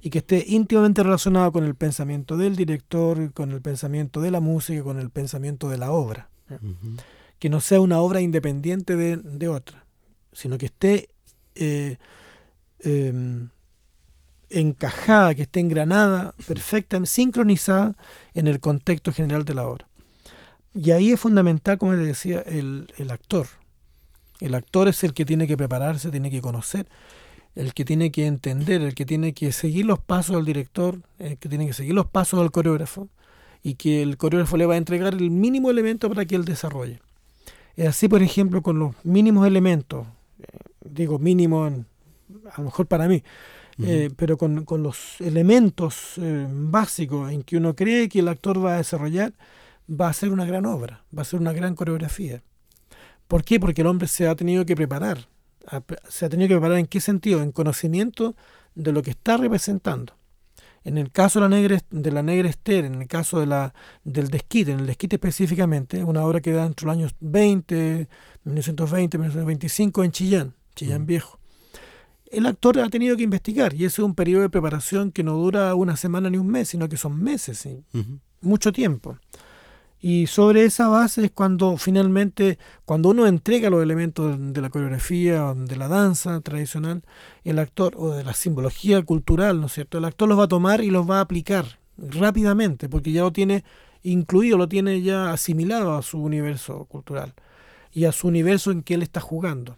y 0.00 0.10
que 0.10 0.18
esté 0.18 0.44
íntimamente 0.48 1.02
relacionado 1.02 1.52
con 1.52 1.64
el 1.64 1.74
pensamiento 1.76 2.36
del 2.36 2.56
director, 2.56 3.32
con 3.32 3.52
el 3.52 3.60
pensamiento 3.62 4.20
de 4.20 4.30
la 4.32 4.40
música, 4.40 4.82
con 4.82 4.98
el 4.98 5.10
pensamiento 5.10 5.68
de 5.68 5.78
la 5.78 5.92
obra. 5.92 6.28
que 7.38 7.48
no 7.48 7.60
sea 7.60 7.80
una 7.80 7.98
obra 8.00 8.20
independiente 8.20 8.94
de, 8.96 9.16
de 9.16 9.48
otra, 9.48 9.84
sino 10.32 10.58
que 10.58 10.66
esté 10.66 11.08
eh, 11.56 11.96
em, 12.80 13.48
encajada, 14.50 15.34
que 15.34 15.42
esté 15.42 15.60
engranada, 15.60 16.34
perfecta, 16.46 17.04
sincronizada 17.06 17.96
en 18.34 18.46
el 18.46 18.60
contexto 18.60 19.12
general 19.12 19.44
de 19.44 19.54
la 19.54 19.66
obra. 19.66 19.88
Y 20.74 20.90
ahí 20.92 21.12
es 21.12 21.20
fundamental, 21.20 21.78
como 21.78 21.92
les 21.94 22.06
decía, 22.06 22.40
el, 22.40 22.88
el 22.96 23.10
actor. 23.10 23.46
El 24.40 24.54
actor 24.54 24.88
es 24.88 25.04
el 25.04 25.12
que 25.14 25.24
tiene 25.24 25.46
que 25.46 25.56
prepararse, 25.56 26.10
tiene 26.10 26.30
que 26.30 26.40
conocer, 26.40 26.86
el 27.54 27.74
que 27.74 27.84
tiene 27.84 28.10
que 28.10 28.26
entender, 28.26 28.80
el 28.80 28.94
que 28.94 29.04
tiene 29.04 29.34
que 29.34 29.52
seguir 29.52 29.84
los 29.86 29.98
pasos 30.00 30.36
del 30.36 30.46
director, 30.46 30.98
el 31.18 31.36
que 31.36 31.48
tiene 31.48 31.66
que 31.66 31.74
seguir 31.74 31.94
los 31.94 32.06
pasos 32.06 32.40
del 32.40 32.50
coreógrafo 32.50 33.08
y 33.62 33.74
que 33.74 34.02
el 34.02 34.16
coreógrafo 34.16 34.56
le 34.56 34.66
va 34.66 34.74
a 34.74 34.78
entregar 34.78 35.14
el 35.14 35.30
mínimo 35.30 35.70
elemento 35.70 36.08
para 36.08 36.24
que 36.24 36.34
él 36.34 36.44
desarrolle. 36.44 37.00
Es 37.76 37.88
así, 37.88 38.08
por 38.08 38.22
ejemplo, 38.22 38.62
con 38.62 38.78
los 38.78 38.94
mínimos 39.04 39.46
elementos, 39.46 40.06
eh, 40.40 40.46
digo 40.84 41.18
mínimo 41.18 41.66
en- 41.66 41.86
a 42.52 42.58
lo 42.58 42.64
mejor 42.64 42.86
para 42.86 43.06
mí, 43.08 43.22
eh, 43.82 44.10
pero 44.16 44.36
con, 44.36 44.64
con 44.64 44.82
los 44.82 45.20
elementos 45.20 46.14
eh, 46.18 46.46
básicos 46.50 47.30
en 47.30 47.42
que 47.42 47.56
uno 47.56 47.74
cree 47.74 48.08
que 48.08 48.18
el 48.20 48.28
actor 48.28 48.64
va 48.64 48.74
a 48.74 48.78
desarrollar, 48.78 49.32
va 49.88 50.08
a 50.08 50.12
ser 50.12 50.30
una 50.30 50.44
gran 50.44 50.66
obra, 50.66 51.04
va 51.16 51.22
a 51.22 51.24
ser 51.24 51.40
una 51.40 51.52
gran 51.52 51.74
coreografía. 51.74 52.42
¿Por 53.28 53.44
qué? 53.44 53.58
Porque 53.58 53.82
el 53.82 53.86
hombre 53.86 54.08
se 54.08 54.28
ha 54.28 54.34
tenido 54.34 54.66
que 54.66 54.76
preparar. 54.76 55.28
Se 56.08 56.26
ha 56.26 56.28
tenido 56.28 56.48
que 56.48 56.54
preparar 56.54 56.78
en 56.78 56.86
qué 56.86 57.00
sentido? 57.00 57.42
En 57.42 57.52
conocimiento 57.52 58.34
de 58.74 58.92
lo 58.92 59.02
que 59.02 59.10
está 59.10 59.36
representando. 59.36 60.14
En 60.84 60.98
el 60.98 61.12
caso 61.12 61.38
de 61.38 61.48
la 61.48 61.56
negra, 61.56 61.78
de 61.90 62.10
la 62.10 62.22
negra 62.22 62.48
Esther, 62.48 62.84
en 62.84 63.02
el 63.02 63.08
caso 63.08 63.38
de 63.38 63.46
la, 63.46 63.72
del 64.02 64.28
desquite, 64.28 64.72
en 64.72 64.80
el 64.80 64.86
desquite 64.86 65.16
específicamente, 65.16 66.02
una 66.02 66.24
obra 66.24 66.40
que 66.40 66.52
da 66.52 66.66
entre 66.66 66.86
los 66.86 66.92
años 66.92 67.14
20, 67.20 68.08
1920, 68.44 69.18
1925 69.18 70.04
en 70.04 70.10
Chillán, 70.10 70.54
Chillán 70.74 71.02
Ujú. 71.02 71.06
Viejo. 71.06 71.38
El 72.26 72.46
actor 72.46 72.80
ha 72.80 72.88
tenido 72.88 73.16
que 73.16 73.22
investigar 73.22 73.74
y 73.74 73.84
ese 73.84 74.00
es 74.00 74.04
un 74.04 74.14
periodo 74.14 74.42
de 74.42 74.48
preparación 74.48 75.12
que 75.12 75.22
no 75.22 75.34
dura 75.34 75.74
una 75.74 75.96
semana 75.96 76.30
ni 76.30 76.38
un 76.38 76.48
mes, 76.48 76.70
sino 76.70 76.88
que 76.88 76.96
son 76.96 77.22
meses, 77.22 77.68
mucho 78.40 78.72
tiempo. 78.72 79.18
Y 80.04 80.26
sobre 80.26 80.64
esa 80.64 80.88
base 80.88 81.26
es 81.26 81.30
cuando 81.30 81.76
finalmente, 81.76 82.58
cuando 82.84 83.10
uno 83.10 83.28
entrega 83.28 83.70
los 83.70 83.84
elementos 83.84 84.36
de 84.52 84.60
la 84.60 84.68
coreografía, 84.68 85.54
de 85.54 85.76
la 85.76 85.86
danza 85.86 86.40
tradicional, 86.40 87.04
el 87.44 87.60
actor, 87.60 87.94
o 87.96 88.10
de 88.10 88.24
la 88.24 88.34
simbología 88.34 89.00
cultural, 89.02 89.60
¿no 89.60 89.66
es 89.66 89.74
cierto? 89.74 89.98
El 89.98 90.04
actor 90.04 90.28
los 90.28 90.36
va 90.36 90.44
a 90.44 90.48
tomar 90.48 90.82
y 90.82 90.90
los 90.90 91.08
va 91.08 91.18
a 91.18 91.20
aplicar 91.20 91.78
rápidamente, 91.96 92.88
porque 92.88 93.12
ya 93.12 93.22
lo 93.22 93.32
tiene 93.32 93.62
incluido, 94.02 94.58
lo 94.58 94.68
tiene 94.68 95.02
ya 95.02 95.32
asimilado 95.32 95.94
a 95.94 96.02
su 96.02 96.20
universo 96.20 96.84
cultural 96.86 97.34
y 97.92 98.06
a 98.06 98.10
su 98.10 98.26
universo 98.26 98.72
en 98.72 98.82
que 98.82 98.94
él 98.94 99.02
está 99.02 99.20
jugando. 99.20 99.76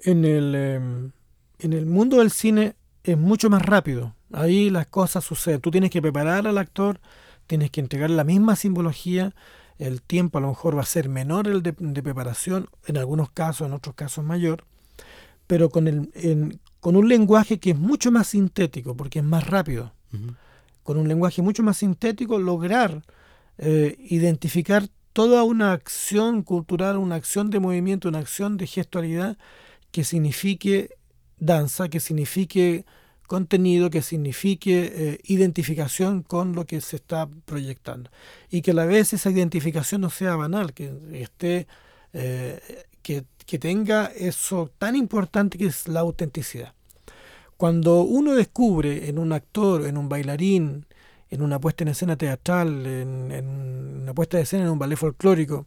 En, 0.00 0.24
el, 0.24 0.54
em, 0.54 1.10
en 1.58 1.72
el 1.72 1.86
mundo 1.86 2.18
del 2.18 2.30
cine 2.30 2.76
es 3.02 3.16
mucho 3.16 3.48
más 3.48 3.62
rápido. 3.62 4.14
Ahí 4.32 4.70
las 4.70 4.86
cosas 4.86 5.24
suceden. 5.24 5.60
Tú 5.60 5.70
tienes 5.70 5.90
que 5.90 6.02
preparar 6.02 6.46
al 6.46 6.58
actor, 6.58 7.00
tienes 7.48 7.70
que 7.72 7.80
entregar 7.80 8.10
la 8.10 8.22
misma 8.22 8.54
simbología, 8.54 9.34
el 9.78 10.02
tiempo 10.02 10.38
a 10.38 10.40
lo 10.40 10.48
mejor 10.48 10.76
va 10.76 10.82
a 10.82 10.86
ser 10.86 11.08
menor 11.08 11.48
el 11.48 11.62
de, 11.62 11.74
de 11.76 12.02
preparación, 12.02 12.68
en 12.86 12.96
algunos 12.96 13.30
casos, 13.30 13.66
en 13.66 13.72
otros 13.72 13.96
casos 13.96 14.24
mayor, 14.24 14.64
pero 15.48 15.70
con, 15.70 15.88
el, 15.88 16.10
en- 16.14 16.60
con 16.80 16.94
un 16.94 17.08
lenguaje 17.08 17.58
que 17.58 17.70
es 17.70 17.78
mucho 17.78 18.12
más 18.12 18.28
sintético, 18.28 18.96
porque 18.96 19.18
es 19.20 19.24
más 19.24 19.46
rápido. 19.48 19.92
Con 20.82 20.96
un 20.98 21.08
lenguaje 21.08 21.42
mucho 21.42 21.62
más 21.62 21.78
sintético, 21.78 22.38
lograr 22.38 23.02
eh, 23.58 23.96
identificar 23.98 24.88
toda 25.12 25.42
una 25.42 25.72
acción 25.72 26.42
cultural, 26.42 26.96
una 26.96 27.16
acción 27.16 27.50
de 27.50 27.58
movimiento, 27.60 28.08
una 28.08 28.20
acción 28.20 28.56
de 28.56 28.66
gestualidad 28.66 29.36
que 29.90 30.04
signifique 30.04 30.90
danza, 31.38 31.88
que 31.88 32.00
signifique 32.00 32.84
contenido, 33.28 33.90
que 33.90 34.02
signifique 34.02 34.90
eh, 34.92 35.20
identificación 35.24 36.24
con 36.24 36.54
lo 36.54 36.66
que 36.66 36.80
se 36.80 36.96
está 36.96 37.28
proyectando. 37.44 38.10
Y 38.50 38.62
que 38.62 38.72
a 38.72 38.74
la 38.74 38.86
vez 38.86 39.12
esa 39.12 39.30
identificación 39.30 40.00
no 40.00 40.10
sea 40.10 40.34
banal, 40.34 40.72
que 40.72 40.92
esté, 41.12 41.68
eh, 42.14 42.58
que, 43.02 43.24
que 43.46 43.58
tenga 43.60 44.06
eso 44.06 44.72
tan 44.78 44.96
importante 44.96 45.58
que 45.58 45.66
es 45.66 45.86
la 45.86 46.00
autenticidad. 46.00 46.72
Cuando 47.56 48.00
uno 48.00 48.34
descubre 48.34 49.08
en 49.08 49.18
un 49.18 49.32
actor, 49.32 49.86
en 49.86 49.98
un 49.98 50.08
bailarín, 50.08 50.86
en 51.30 51.42
una 51.42 51.60
puesta 51.60 51.84
en 51.84 51.88
escena 51.88 52.16
teatral, 52.16 52.86
en, 52.86 53.30
en 53.30 53.46
una 54.02 54.14
puesta 54.14 54.38
de 54.38 54.44
escena 54.44 54.64
en 54.64 54.70
un 54.70 54.78
ballet 54.78 54.96
folclórico, 54.96 55.66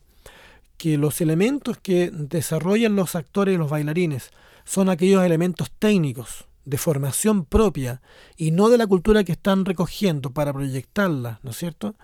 que 0.77 0.97
los 0.97 1.21
elementos 1.21 1.77
que 1.77 2.09
desarrollan 2.11 2.95
los 2.95 3.15
actores 3.15 3.53
y 3.53 3.57
los 3.57 3.69
bailarines 3.69 4.31
son 4.65 4.89
aquellos 4.89 5.23
elementos 5.23 5.71
técnicos 5.77 6.47
de 6.65 6.77
formación 6.77 7.45
propia 7.45 8.01
y 8.37 8.51
no 8.51 8.69
de 8.69 8.77
la 8.77 8.87
cultura 8.87 9.23
que 9.23 9.31
están 9.31 9.65
recogiendo 9.65 10.31
para 10.31 10.53
proyectarla, 10.53 11.39
¿no 11.43 11.51
es 11.51 11.57
cierto? 11.57 11.95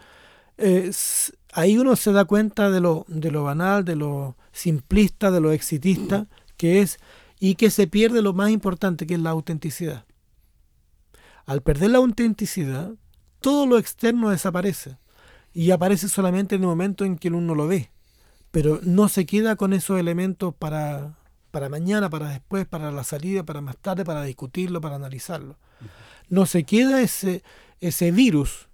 Eh, 0.57 0.91
ahí 1.53 1.77
uno 1.77 1.95
se 1.95 2.11
da 2.11 2.25
cuenta 2.25 2.71
de 2.71 2.79
lo, 2.79 3.05
de 3.07 3.31
lo 3.31 3.43
banal, 3.43 3.85
de 3.85 3.95
lo 3.95 4.35
simplista, 4.51 5.31
de 5.31 5.41
lo 5.41 5.51
exitista 5.51 6.27
que 6.57 6.81
es 6.81 6.99
y 7.39 7.55
que 7.55 7.69
se 7.69 7.87
pierde 7.87 8.21
lo 8.21 8.33
más 8.33 8.49
importante 8.49 9.05
que 9.05 9.13
es 9.13 9.19
la 9.19 9.29
autenticidad. 9.29 10.05
Al 11.45 11.61
perder 11.61 11.91
la 11.91 11.99
autenticidad, 11.99 12.93
todo 13.39 13.67
lo 13.67 13.77
externo 13.77 14.29
desaparece 14.29 14.97
y 15.53 15.71
aparece 15.71 16.09
solamente 16.09 16.55
en 16.55 16.61
el 16.61 16.67
momento 16.67 17.05
en 17.05 17.17
que 17.17 17.29
uno 17.29 17.55
lo 17.55 17.67
ve, 17.67 17.91
pero 18.51 18.79
no 18.83 19.07
se 19.07 19.25
queda 19.25 19.55
con 19.55 19.73
esos 19.73 19.99
elementos 19.99 20.53
para, 20.55 21.17
para 21.57 21.69
mañana, 21.69 22.07
para 22.07 22.29
después, 22.29 22.67
para 22.67 22.91
la 22.91 23.03
salida, 23.03 23.41
para 23.41 23.61
más 23.61 23.77
tarde, 23.77 24.05
para 24.05 24.21
discutirlo, 24.21 24.79
para 24.79 24.95
analizarlo. 24.97 25.57
No 26.29 26.45
se 26.45 26.65
queda 26.65 27.01
ese, 27.01 27.41
ese 27.81 28.11
virus, 28.11 28.67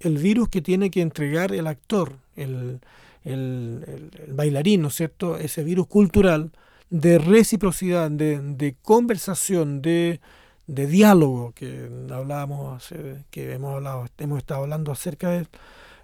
el 0.00 0.16
virus 0.16 0.48
que 0.48 0.62
tiene 0.62 0.90
que 0.90 1.02
entregar 1.02 1.52
el 1.52 1.66
actor, 1.66 2.16
el, 2.34 2.80
el- 3.24 3.84
el- 3.86 4.10
el 4.26 4.32
bailarín, 4.32 4.80
¿no 4.80 4.88
es 4.88 4.94
cierto? 4.94 5.36
Ese 5.36 5.62
virus 5.62 5.86
cultural 5.88 6.52
de 6.88 7.18
reciprocidad, 7.18 8.10
de, 8.10 8.40
de 8.40 8.76
conversación, 8.80 9.82
de, 9.82 10.20
de 10.66 10.86
diálogo 10.86 11.52
que 11.54 11.86
hablábamos, 12.10 12.82
hace- 12.82 13.26
que 13.30 13.52
hemos 13.52 13.74
hablado, 13.74 14.06
hemos 14.16 14.38
estado 14.38 14.62
hablando 14.62 14.90
acerca 14.90 15.28
de 15.32 15.46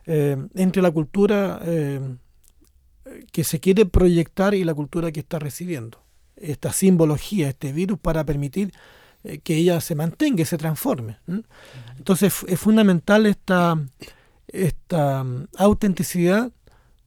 eh, 0.05 0.37
entre 0.57 0.83
la 0.83 0.91
cultura 0.91 1.59
eh, 1.65 2.01
que 3.33 3.45
se 3.45 3.61
quiere 3.61 3.87
proyectar 3.87 4.53
y 4.55 4.63
la 4.65 4.75
cultura 4.75 5.11
que 5.11 5.21
está 5.21 5.39
recibiendo. 5.39 6.03
Esta 6.41 6.73
simbología, 6.73 7.49
este 7.49 7.73
virus 7.73 7.99
para 7.99 8.25
permitir 8.25 8.73
eh, 9.25 9.39
que 9.39 9.57
ella 9.57 9.81
se 9.81 9.95
mantenga 9.95 10.45
se 10.45 10.57
transforme. 10.59 11.19
Entonces 11.97 12.33
es 12.47 12.61
fundamental 12.61 13.27
esta, 13.27 13.79
esta 14.49 15.25
mm, 15.25 15.49
autenticidad 15.57 16.53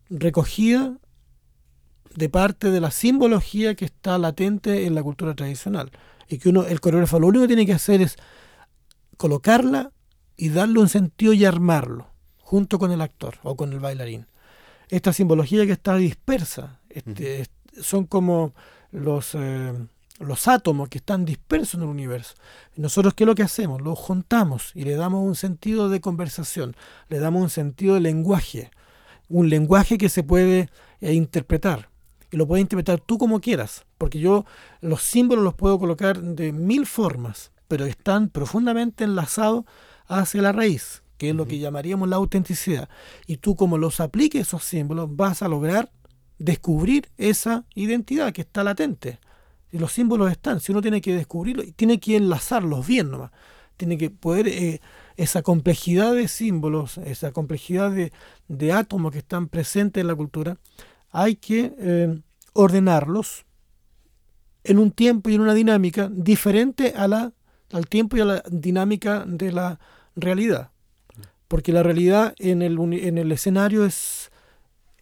recogida 0.10 0.98
de 2.16 2.28
parte 2.30 2.70
de 2.72 2.82
la 2.82 2.92
simbología 2.92 3.76
que 3.76 3.86
está 3.86 4.18
latente 4.18 4.86
en 4.86 4.96
la 4.96 5.04
cultura 5.04 5.34
tradicional. 5.34 5.92
Y 6.28 6.38
que 6.40 6.50
uno, 6.50 6.66
el 6.66 6.80
coreógrafo 6.82 7.20
lo 7.20 7.28
único 7.28 7.44
que 7.44 7.48
tiene 7.48 7.66
que 7.66 7.74
hacer 7.74 8.02
es 8.02 8.18
colocarla 9.18 9.92
y 10.38 10.50
darle 10.50 10.80
un 10.80 10.90
sentido 10.90 11.34
y 11.34 11.46
armarlo, 11.46 12.08
junto 12.40 12.80
con 12.80 12.92
el 12.92 13.02
actor 13.02 13.36
o 13.44 13.56
con 13.56 13.72
el 13.74 13.80
bailarín. 13.80 14.28
Esta 14.90 15.14
simbología 15.14 15.66
que 15.66 15.72
está 15.74 15.96
dispersa, 15.96 16.80
este, 16.90 17.42
es- 17.42 17.52
son 17.82 18.06
como 18.06 18.54
los, 18.92 19.36
eh, 19.36 19.74
los 20.20 20.48
átomos 20.48 20.90
que 20.90 21.00
están 21.00 21.26
dispersos 21.26 21.76
en 21.76 21.82
el 21.82 21.88
universo. 21.88 22.36
Nosotros, 22.76 23.14
¿qué 23.14 23.24
es 23.24 23.28
lo 23.28 23.36
que 23.36 23.44
hacemos? 23.44 23.82
Los 23.82 23.98
juntamos 23.98 24.72
y 24.76 24.84
le 24.84 24.96
damos 24.96 25.24
un 25.26 25.36
sentido 25.36 25.90
de 25.90 26.02
conversación, 26.02 26.76
le 27.10 27.20
damos 27.20 27.42
un 27.42 27.50
sentido 27.50 27.96
de 27.96 28.02
lenguaje, 28.02 28.72
un 29.30 29.50
lenguaje 29.50 29.98
que 29.98 30.10
se 30.10 30.24
puede 30.24 30.70
eh, 31.00 31.14
interpretar. 31.14 31.90
Y 32.32 32.38
lo 32.38 32.48
puedes 32.48 32.62
interpretar 32.62 33.02
tú 33.02 33.18
como 33.18 33.42
quieras, 33.42 33.86
porque 33.98 34.20
yo 34.20 34.46
los 34.80 35.02
símbolos 35.02 35.44
los 35.44 35.54
puedo 35.54 35.78
colocar 35.78 36.22
de 36.22 36.54
mil 36.54 36.86
formas, 36.86 37.52
pero 37.68 37.86
están 37.86 38.30
profundamente 38.30 39.04
enlazados 39.04 39.66
hacia 40.08 40.42
la 40.42 40.54
raíz, 40.54 41.04
que 41.18 41.30
es 41.30 41.36
lo 41.36 41.46
que 41.46 41.60
llamaríamos 41.60 42.08
la 42.08 42.16
autenticidad. 42.16 42.90
Y 43.28 43.38
tú 43.38 43.56
como 43.56 43.78
los 43.78 44.00
apliques 44.00 44.48
esos 44.48 44.64
símbolos 44.64 45.14
vas 45.16 45.42
a 45.42 45.50
lograr 45.50 45.92
descubrir 46.42 47.10
esa 47.18 47.66
identidad 47.76 48.34
que 48.34 48.42
está 48.42 48.64
latente. 48.64 49.20
Y 49.72 49.78
los 49.78 49.94
símbolos 49.94 50.32
están, 50.32 50.60
si 50.60 50.72
uno 50.72 50.82
tiene 50.82 51.00
que 51.00 51.16
descubrirlos, 51.16 51.68
tiene 51.76 52.00
que 52.00 52.18
enlazarlos 52.18 52.86
bien 52.86 53.12
nomás. 53.12 53.32
Tiene 53.78 53.98
que 53.98 54.10
poder, 54.10 54.48
eh, 54.48 54.82
esa 55.18 55.44
complejidad 55.44 56.14
de 56.14 56.28
símbolos, 56.28 56.98
esa 56.98 57.32
complejidad 57.32 57.92
de, 57.92 58.12
de 58.48 58.74
átomos 58.74 59.12
que 59.12 59.20
están 59.20 59.48
presentes 59.48 60.02
en 60.02 60.08
la 60.08 60.16
cultura, 60.16 60.58
hay 61.12 61.36
que 61.36 61.74
eh, 61.78 62.20
ordenarlos 62.54 63.46
en 64.64 64.80
un 64.80 64.92
tiempo 64.92 65.30
y 65.30 65.36
en 65.36 65.42
una 65.42 65.54
dinámica 65.54 66.10
diferente 66.12 66.94
a 66.96 67.08
la, 67.08 67.34
al 67.72 67.88
tiempo 67.88 68.18
y 68.18 68.22
a 68.22 68.26
la 68.26 68.44
dinámica 68.50 69.24
de 69.26 69.52
la 69.52 69.80
realidad. 70.16 70.72
Porque 71.48 71.72
la 71.72 71.84
realidad 71.84 72.34
en 72.40 72.62
el, 72.62 72.78
en 72.94 73.18
el 73.18 73.32
escenario 73.32 73.86
es, 73.86 74.31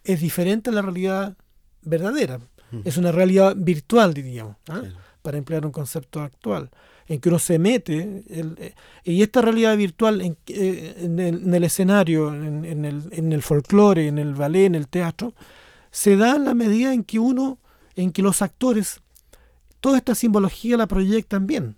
es 0.04 0.20
diferente 0.20 0.70
a 0.70 0.72
la 0.72 0.82
realidad 0.82 1.36
verdadera. 1.82 2.40
Es 2.84 2.96
una 2.96 3.10
realidad 3.10 3.54
virtual, 3.56 4.14
diríamos, 4.14 4.56
¿ah? 4.68 4.78
Claro. 4.80 4.94
para 5.22 5.38
emplear 5.38 5.66
un 5.66 5.72
concepto 5.72 6.20
actual, 6.20 6.70
en 7.08 7.20
que 7.20 7.28
uno 7.28 7.38
se 7.40 7.58
mete, 7.58 8.22
el- 8.30 8.54
eh, 8.58 8.74
y 9.04 9.22
esta 9.22 9.42
realidad 9.42 9.76
virtual 9.76 10.20
en, 10.20 10.36
eh, 10.46 10.94
en 10.98 11.18
el, 11.18 11.42
en 11.42 11.54
el 11.54 11.64
escenario, 11.64 12.32
en, 12.32 12.64
en 12.64 12.84
el, 12.84 13.02
en 13.10 13.32
el 13.32 13.42
folclore, 13.42 14.06
en 14.06 14.18
el 14.18 14.34
ballet, 14.34 14.66
en 14.66 14.76
el 14.76 14.86
teatro, 14.86 15.34
se 15.90 16.16
da 16.16 16.36
en 16.36 16.44
la 16.44 16.54
medida 16.54 16.94
en 16.94 17.02
que 17.02 17.18
uno, 17.18 17.58
en 17.96 18.12
que 18.12 18.22
los 18.22 18.40
actores, 18.40 19.00
toda 19.80 19.98
esta 19.98 20.14
simbología 20.14 20.76
la 20.76 20.86
proyectan 20.86 21.46
bien. 21.48 21.76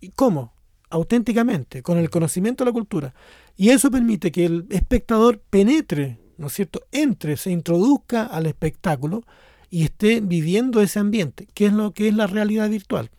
¿Y 0.00 0.08
cómo? 0.10 0.52
Auténticamente, 0.90 1.82
con 1.82 1.96
el 1.98 2.10
conocimiento 2.10 2.64
de 2.64 2.70
la 2.70 2.74
cultura. 2.74 3.14
Y 3.56 3.70
eso 3.70 3.90
permite 3.90 4.32
que 4.32 4.44
el 4.46 4.66
espectador 4.70 5.38
penetre, 5.38 6.18
¿no 6.38 6.46
es 6.46 6.54
cierto?, 6.54 6.82
entre, 6.92 7.36
se 7.36 7.50
introduzca 7.50 8.24
al 8.24 8.46
espectáculo 8.46 9.24
y 9.70 9.84
esté 9.84 10.20
viviendo 10.20 10.80
ese 10.80 10.98
ambiente, 10.98 11.46
que 11.52 11.66
es 11.66 11.72
lo 11.72 11.92
que 11.92 12.08
es 12.08 12.14
la 12.14 12.26
realidad 12.26 12.70
virtual. 12.70 13.10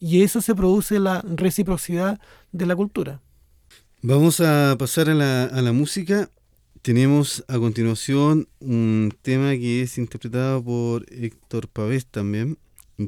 Y 0.00 0.22
eso 0.22 0.40
se 0.40 0.54
produce 0.54 0.98
la 0.98 1.22
reciprocidad 1.22 2.20
de 2.50 2.66
la 2.66 2.74
cultura. 2.74 3.20
Vamos 4.02 4.40
a 4.40 4.74
pasar 4.78 5.08
a 5.08 5.14
la, 5.14 5.44
a 5.44 5.62
la 5.62 5.72
música. 5.72 6.28
Tenemos 6.82 7.44
a 7.46 7.58
continuación 7.58 8.48
un 8.58 9.14
tema 9.22 9.52
que 9.52 9.82
es 9.82 9.96
interpretado 9.98 10.64
por 10.64 11.06
Héctor 11.12 11.68
Pavés 11.68 12.06
también, 12.06 12.58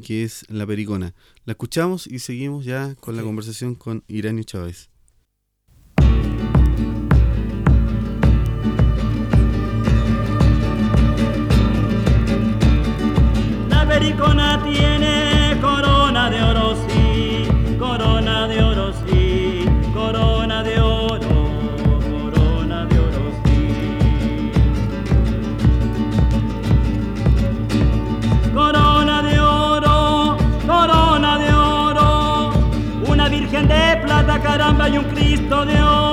que 0.04 0.22
es 0.22 0.44
La 0.48 0.66
Pericona. 0.66 1.14
La 1.44 1.54
escuchamos 1.54 2.06
y 2.06 2.20
seguimos 2.20 2.64
ya 2.64 2.94
con 3.00 3.16
la 3.16 3.22
conversación 3.22 3.74
con 3.74 4.04
Iranio 4.06 4.44
Chávez. 4.44 4.88
Pericona 13.94 14.60
tiene 14.64 15.56
corona 15.60 16.28
de 16.28 16.42
oro, 16.42 16.74
sí, 16.88 17.46
corona 17.78 18.48
de 18.48 18.60
oro, 18.60 18.92
sí, 19.06 19.64
corona 19.94 20.64
de 20.64 20.80
oro, 20.80 21.34
corona 22.10 22.86
de 22.86 22.98
oro, 23.06 23.24
sí. 23.44 24.50
Corona 28.52 29.22
de 29.22 29.38
oro, 29.38 30.36
corona 30.66 31.38
de 31.38 31.54
oro, 31.54 32.52
una 33.06 33.28
virgen 33.28 33.68
de 33.68 34.00
plata, 34.04 34.40
caramba, 34.40 34.88
y 34.88 34.98
un 34.98 35.04
Cristo 35.04 35.64
de 35.64 35.80
oro, 35.80 36.03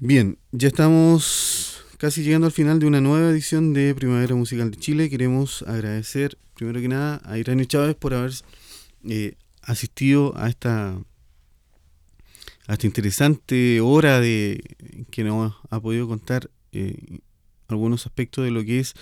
Bien, 0.00 0.38
ya 0.52 0.68
estamos 0.68 1.84
casi 1.98 2.22
llegando 2.22 2.46
al 2.46 2.52
final 2.52 2.78
de 2.78 2.86
una 2.86 3.00
nueva 3.00 3.30
edición 3.30 3.72
de 3.74 3.94
Primavera 3.94 4.34
Musical 4.34 4.70
de 4.70 4.76
Chile. 4.76 5.10
Queremos 5.10 5.62
agradecer, 5.62 6.38
primero 6.54 6.80
que 6.80 6.88
nada, 6.88 7.20
a 7.24 7.38
Irene 7.38 7.66
Chávez 7.66 7.96
por 7.96 8.14
haber 8.14 8.32
eh, 9.08 9.34
asistido 9.62 10.34
a 10.36 10.48
esta, 10.48 10.90
a 12.68 12.72
esta 12.72 12.86
interesante 12.86 13.80
hora 13.80 14.20
de 14.20 14.62
que 15.10 15.24
nos 15.24 15.54
ha 15.70 15.80
podido 15.80 16.06
contar 16.06 16.48
eh, 16.72 17.18
algunos 17.66 18.06
aspectos 18.06 18.44
de 18.44 18.52
lo 18.52 18.64
que 18.64 18.78
es 18.80 18.94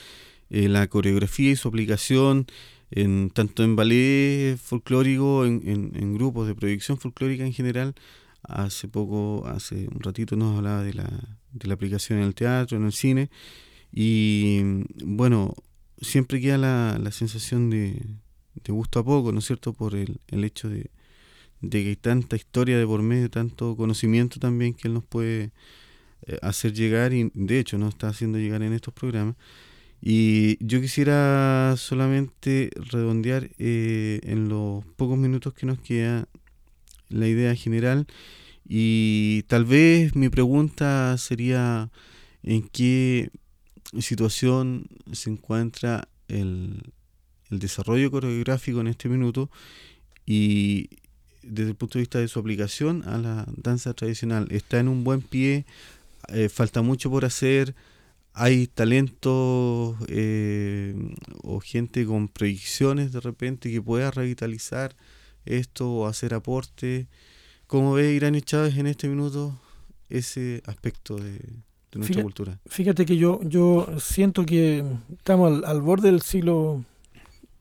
eh, 0.48 0.68
la 0.68 0.86
coreografía 0.86 1.50
y 1.50 1.56
su 1.56 1.68
aplicación 1.68 2.46
en, 2.90 3.30
tanto 3.30 3.64
en 3.64 3.76
ballet 3.76 4.56
folclórico, 4.56 5.44
en, 5.44 5.60
en- 5.66 5.92
en 5.94 6.14
grupos 6.14 6.46
de 6.46 6.54
proyección 6.54 6.96
folclórica 6.98 7.44
en 7.44 7.52
general. 7.52 7.94
Hace 8.48 8.88
poco, 8.88 9.46
hace 9.46 9.88
un 9.92 10.00
ratito 10.00 10.36
nos 10.36 10.56
hablaba 10.56 10.82
de 10.82 10.94
la, 10.94 11.38
de 11.52 11.66
la 11.66 11.74
aplicación 11.74 12.18
en 12.18 12.24
el 12.26 12.34
teatro, 12.34 12.76
en 12.76 12.84
el 12.84 12.92
cine. 12.92 13.30
Y 13.92 14.60
bueno, 15.04 15.54
siempre 16.00 16.40
queda 16.40 16.58
la, 16.58 16.98
la 17.02 17.10
sensación 17.10 17.70
de, 17.70 18.02
de 18.54 18.72
gusto 18.72 18.98
a 18.98 19.04
poco, 19.04 19.32
¿no 19.32 19.38
es 19.38 19.46
cierto? 19.46 19.72
Por 19.72 19.94
el, 19.94 20.20
el 20.28 20.44
hecho 20.44 20.68
de, 20.68 20.90
de 21.60 21.82
que 21.82 21.88
hay 21.90 21.96
tanta 21.96 22.36
historia 22.36 22.78
de 22.78 22.86
por 22.86 23.02
medio, 23.02 23.30
tanto 23.30 23.76
conocimiento 23.76 24.38
también 24.38 24.74
que 24.74 24.88
él 24.88 24.94
nos 24.94 25.04
puede 25.04 25.52
eh, 26.26 26.38
hacer 26.42 26.72
llegar 26.72 27.12
y 27.12 27.30
de 27.34 27.58
hecho 27.58 27.78
nos 27.78 27.90
está 27.90 28.08
haciendo 28.08 28.38
llegar 28.38 28.62
en 28.62 28.72
estos 28.72 28.94
programas. 28.94 29.36
Y 30.00 30.64
yo 30.64 30.80
quisiera 30.80 31.74
solamente 31.78 32.70
redondear 32.76 33.50
eh, 33.58 34.20
en 34.24 34.48
los 34.48 34.84
pocos 34.96 35.18
minutos 35.18 35.54
que 35.54 35.66
nos 35.66 35.78
queda 35.80 36.28
la 37.08 37.28
idea 37.28 37.54
general 37.54 38.06
y 38.68 39.42
tal 39.44 39.64
vez 39.64 40.16
mi 40.16 40.28
pregunta 40.28 41.16
sería 41.18 41.90
en 42.42 42.68
qué 42.68 43.30
situación 44.00 44.86
se 45.12 45.30
encuentra 45.30 46.08
el, 46.28 46.92
el 47.50 47.58
desarrollo 47.58 48.10
coreográfico 48.10 48.80
en 48.80 48.88
este 48.88 49.08
minuto 49.08 49.50
y 50.24 50.90
desde 51.42 51.70
el 51.70 51.76
punto 51.76 51.98
de 51.98 52.02
vista 52.02 52.18
de 52.18 52.28
su 52.28 52.38
aplicación 52.38 53.04
a 53.06 53.18
la 53.18 53.46
danza 53.56 53.94
tradicional. 53.94 54.48
¿Está 54.50 54.80
en 54.80 54.88
un 54.88 55.04
buen 55.04 55.22
pie? 55.22 55.64
Eh, 56.28 56.48
¿Falta 56.48 56.82
mucho 56.82 57.10
por 57.10 57.24
hacer? 57.24 57.74
¿Hay 58.32 58.66
talentos 58.66 59.96
eh, 60.08 60.94
o 61.42 61.60
gente 61.60 62.04
con 62.04 62.28
proyecciones 62.28 63.12
de 63.12 63.20
repente 63.20 63.70
que 63.70 63.80
pueda 63.80 64.10
revitalizar 64.10 64.96
esto 65.46 65.90
o 65.90 66.06
hacer 66.06 66.34
aporte? 66.34 67.06
¿Cómo 67.66 67.94
ve 67.94 68.12
Irán 68.12 68.38
Chávez 68.40 68.76
en 68.76 68.86
este 68.86 69.08
minuto 69.08 69.58
ese 70.08 70.62
aspecto 70.66 71.16
de, 71.16 71.32
de 71.32 71.38
nuestra 71.94 72.14
Fíjate- 72.14 72.22
cultura? 72.22 72.58
Fíjate 72.66 73.06
que 73.06 73.16
yo, 73.16 73.40
yo 73.42 73.86
siento 73.98 74.44
que 74.46 74.84
estamos 75.18 75.52
al, 75.52 75.64
al 75.64 75.80
borde 75.80 76.10
del 76.10 76.22
siglo 76.22 76.84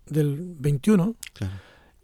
del 0.08 0.56
XXI 0.62 1.16
Claro. 1.34 1.54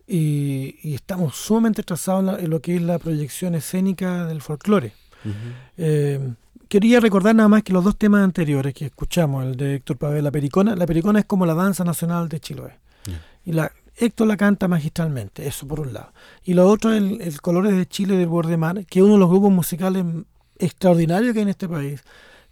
y, 0.08 0.76
y 0.82 0.94
estamos 0.96 1.36
sumamente 1.36 1.84
trazados 1.84 2.22
en, 2.22 2.26
la- 2.28 2.40
en 2.40 2.50
lo 2.50 2.60
que 2.62 2.76
es 2.76 2.82
la 2.82 2.98
proyección 3.00 3.56
escénica 3.56 4.26
del 4.26 4.42
folclore. 4.42 4.94
Ujú. 5.24 5.34
Eh, 5.78 6.34
quería 6.68 7.00
recordar 7.00 7.36
nada 7.36 7.48
más 7.50 7.62
que 7.64 7.74
los 7.74 7.84
dos 7.84 7.96
temas 7.98 8.24
anteriores 8.24 8.74
que 8.74 8.86
escuchamos, 8.86 9.46
el 9.46 9.56
de 9.56 9.76
Héctor 9.76 9.98
Pavel, 9.98 10.24
la 10.24 10.32
pericona. 10.32 10.76
La 10.76 10.88
pericona 10.88 11.20
es 11.20 11.26
como 11.26 11.46
la 11.46 11.54
danza 11.54 11.84
nacional 11.84 12.28
de 12.30 12.40
Chiloé. 12.40 12.80
Ya. 13.06 13.22
Y 13.46 13.52
la, 13.54 13.72
Héctor 14.02 14.28
la 14.28 14.38
canta 14.38 14.68
magistralmente, 14.68 15.48
eso 15.48 15.68
por 15.68 15.80
un 15.80 15.94
lado. 15.94 16.12
Y 16.44 16.54
lo 16.56 16.68
otro, 16.68 16.92
el, 16.92 17.22
el 17.22 17.40
Colores 17.40 17.76
de 17.76 17.86
Chile 17.86 18.18
del 18.18 18.28
Bordemar, 18.28 18.86
que 18.86 19.00
es 19.00 19.04
uno 19.04 19.14
de 19.14 19.20
los 19.20 19.30
grupos 19.30 19.52
musicales 19.52 20.04
extraordinarios 20.58 21.34
que 21.34 21.40
hay 21.40 21.44
en 21.44 21.50
este 21.50 21.70
país, 21.70 22.04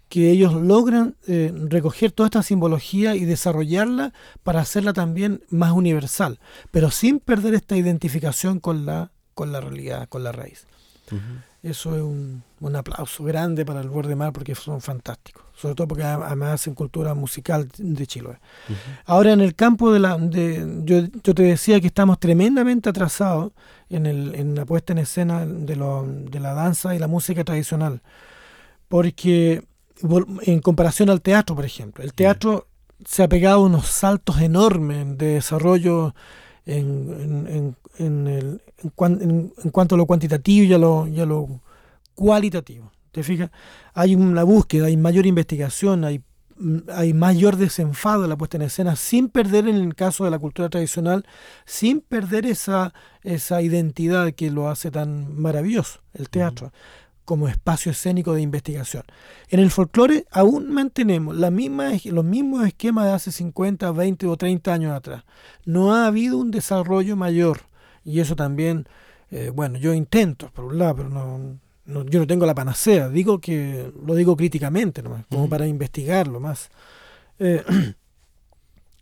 que 0.09 0.31
ellos 0.31 0.53
logran 0.53 1.15
eh, 1.27 1.53
recoger 1.69 2.11
toda 2.11 2.27
esta 2.27 2.43
simbología 2.43 3.15
y 3.15 3.25
desarrollarla 3.25 4.11
para 4.43 4.59
hacerla 4.59 4.91
también 4.91 5.43
más 5.49 5.71
universal, 5.71 6.39
pero 6.71 6.89
sin 6.89 7.19
perder 7.19 7.53
esta 7.53 7.77
identificación 7.77 8.59
con 8.59 8.85
la, 8.85 9.11
con 9.35 9.51
la 9.51 9.61
realidad, 9.61 10.09
con 10.09 10.23
la 10.23 10.31
raíz. 10.31 10.65
Eso 11.61 11.93
es 11.95 12.01
un, 12.01 12.41
un 12.61 12.75
aplauso 12.75 13.23
grande 13.25 13.65
para 13.65 13.81
el 13.81 13.89
Borde 13.89 14.15
Mar 14.15 14.31
porque 14.31 14.55
son 14.55 14.79
fantásticos. 14.79 15.43
Sobre 15.53 15.75
todo 15.75 15.89
porque 15.89 16.03
además 16.03 16.53
hacen 16.53 16.73
cultura 16.73 17.13
musical 17.13 17.67
de. 17.77 18.03
Ujú. 18.03 18.37
Ahora 19.05 19.33
en 19.33 19.41
el 19.41 19.55
campo 19.55 19.91
de 19.91 19.99
la... 19.99 20.17
De, 20.17 20.83
yo, 20.85 21.01
yo 21.21 21.35
te 21.35 21.43
decía 21.43 21.81
que 21.81 21.87
estamos 21.87 22.17
tremendamente 22.19 22.89
atrasados 22.89 23.51
en, 23.89 24.05
el, 24.05 24.35
en 24.35 24.55
la 24.55 24.65
puesta 24.65 24.93
en 24.93 24.99
escena 24.99 25.45
de, 25.45 25.75
lo- 25.75 26.05
de 26.07 26.39
la 26.39 26.53
danza 26.53 26.95
y 26.95 26.99
la 26.99 27.07
música 27.07 27.43
tradicional. 27.43 28.01
Porque 28.87 29.63
en 30.43 30.59
comparación 30.61 31.09
al 31.09 31.21
teatro, 31.21 31.55
por 31.55 31.65
ejemplo, 31.65 32.03
el 32.03 32.13
teatro 32.13 32.67
se 33.05 33.23
ha 33.23 33.27
pegado 33.27 33.61
unos 33.61 33.87
saltos 33.87 34.39
enormes 34.41 35.17
de 35.17 35.33
desarrollo 35.35 36.15
en, 36.77 37.47
en- 37.47 37.75
en- 37.97 38.27
el- 38.27 38.61
en 38.97 39.51
en- 39.63 39.71
cuanto 39.71 39.95
a 39.95 39.97
lo 39.97 40.05
cuantitativo 40.05 40.65
y 40.65 40.73
a 40.73 40.77
lo, 40.77 41.07
y 41.07 41.15
lo 41.25 41.61
cualitativo. 42.15 42.91
¿Te 43.11 43.23
fijas? 43.23 43.49
Hay 43.93 44.15
una 44.15 44.43
búsqueda, 44.43 44.85
hay 44.87 44.95
mayor 44.97 45.25
investigación, 45.25 46.03
hay, 46.05 46.21
mm, 46.57 46.77
hay 46.93 47.13
mayor 47.13 47.55
desenfado 47.57 48.23
en 48.23 48.29
la 48.29 48.37
puesta 48.37 48.57
en 48.57 48.63
escena, 48.63 48.95
sin 48.95 49.29
perder 49.29 49.67
en 49.67 49.77
el 49.77 49.95
caso 49.95 50.25
de 50.25 50.31
la 50.31 50.37
cultura 50.39 50.69
tradicional, 50.69 51.25
sin 51.65 52.01
perder 52.01 52.45
esa, 52.45 52.93
esa 53.23 53.61
identidad 53.61 54.31
que 54.33 54.51
lo 54.51 54.69
hace 54.69 54.91
tan 54.91 55.35
maravilloso, 55.41 56.01
el 56.13 56.29
teatro, 56.29 56.71
como 57.29 57.47
espacio 57.47 57.91
escénico 57.91 58.33
de 58.33 58.41
investigación. 58.41 59.03
En 59.49 59.59
el 59.59 59.69
folclore 59.69 60.25
aún 60.31 60.71
mantenemos 60.71 61.37
la 61.37 61.51
misma, 61.51 61.91
los 62.05 62.25
mismos 62.25 62.65
esquemas 62.65 63.05
de 63.05 63.11
hace 63.11 63.31
50, 63.31 63.91
20 63.91 64.25
o 64.25 64.35
30 64.35 64.73
años 64.73 64.93
atrás. 64.93 65.25
No 65.63 65.93
ha 65.93 66.07
habido 66.07 66.39
un 66.39 66.49
desarrollo 66.49 67.15
mayor. 67.15 67.59
Y 68.03 68.19
eso 68.19 68.35
también, 68.35 68.87
eh, 69.29 69.51
bueno, 69.53 69.77
yo 69.77 69.93
intento, 69.93 70.49
por 70.55 70.65
un 70.65 70.79
lado, 70.79 70.95
pero 70.95 71.09
no, 71.09 71.59
no- 71.85 72.03
yo 72.05 72.19
no 72.19 72.25
tengo 72.25 72.47
la 72.47 72.55
panacea. 72.55 73.09
Digo 73.09 73.39
que 73.39 73.93
lo 74.03 74.15
digo 74.15 74.35
críticamente 74.35 75.03
nomás, 75.03 75.27
como 75.27 75.41
Ujú. 75.43 75.49
para 75.51 75.67
investigarlo 75.67 76.39
más. 76.39 76.71
Eh, 77.37 77.63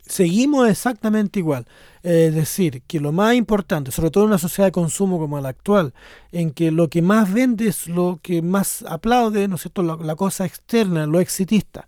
seguimos 0.10 0.70
exactamente 0.70 1.39
igual. 1.39 1.66
Es 2.03 2.34
decir, 2.34 2.84
que 2.88 2.99
lo 2.99 3.12
más 3.12 3.36
importante, 3.36 3.91
sobre 3.91 4.12
todo 4.12 4.24
en 4.24 4.30
una 4.30 4.38
sociedad 4.38 4.68
de 4.68 4.72
consumo 4.72 5.20
como 5.20 5.39
la 5.41 5.49
actual, 5.49 5.93
en 6.32 6.51
que 6.51 6.72
lo 6.72 6.89
que 6.89 7.01
más 7.01 7.34
vende 7.34 7.68
es 7.68 7.88
lo 7.88 8.20
que 8.22 8.41
más 8.41 8.84
aplaude, 8.88 9.47
¿no 9.47 9.55
es 9.55 9.62
cierto?, 9.62 9.84
la, 9.84 9.97
la 9.97 10.16
cosa 10.16 10.45
externa, 10.45 11.05
lo 11.05 11.20
exitista. 11.20 11.88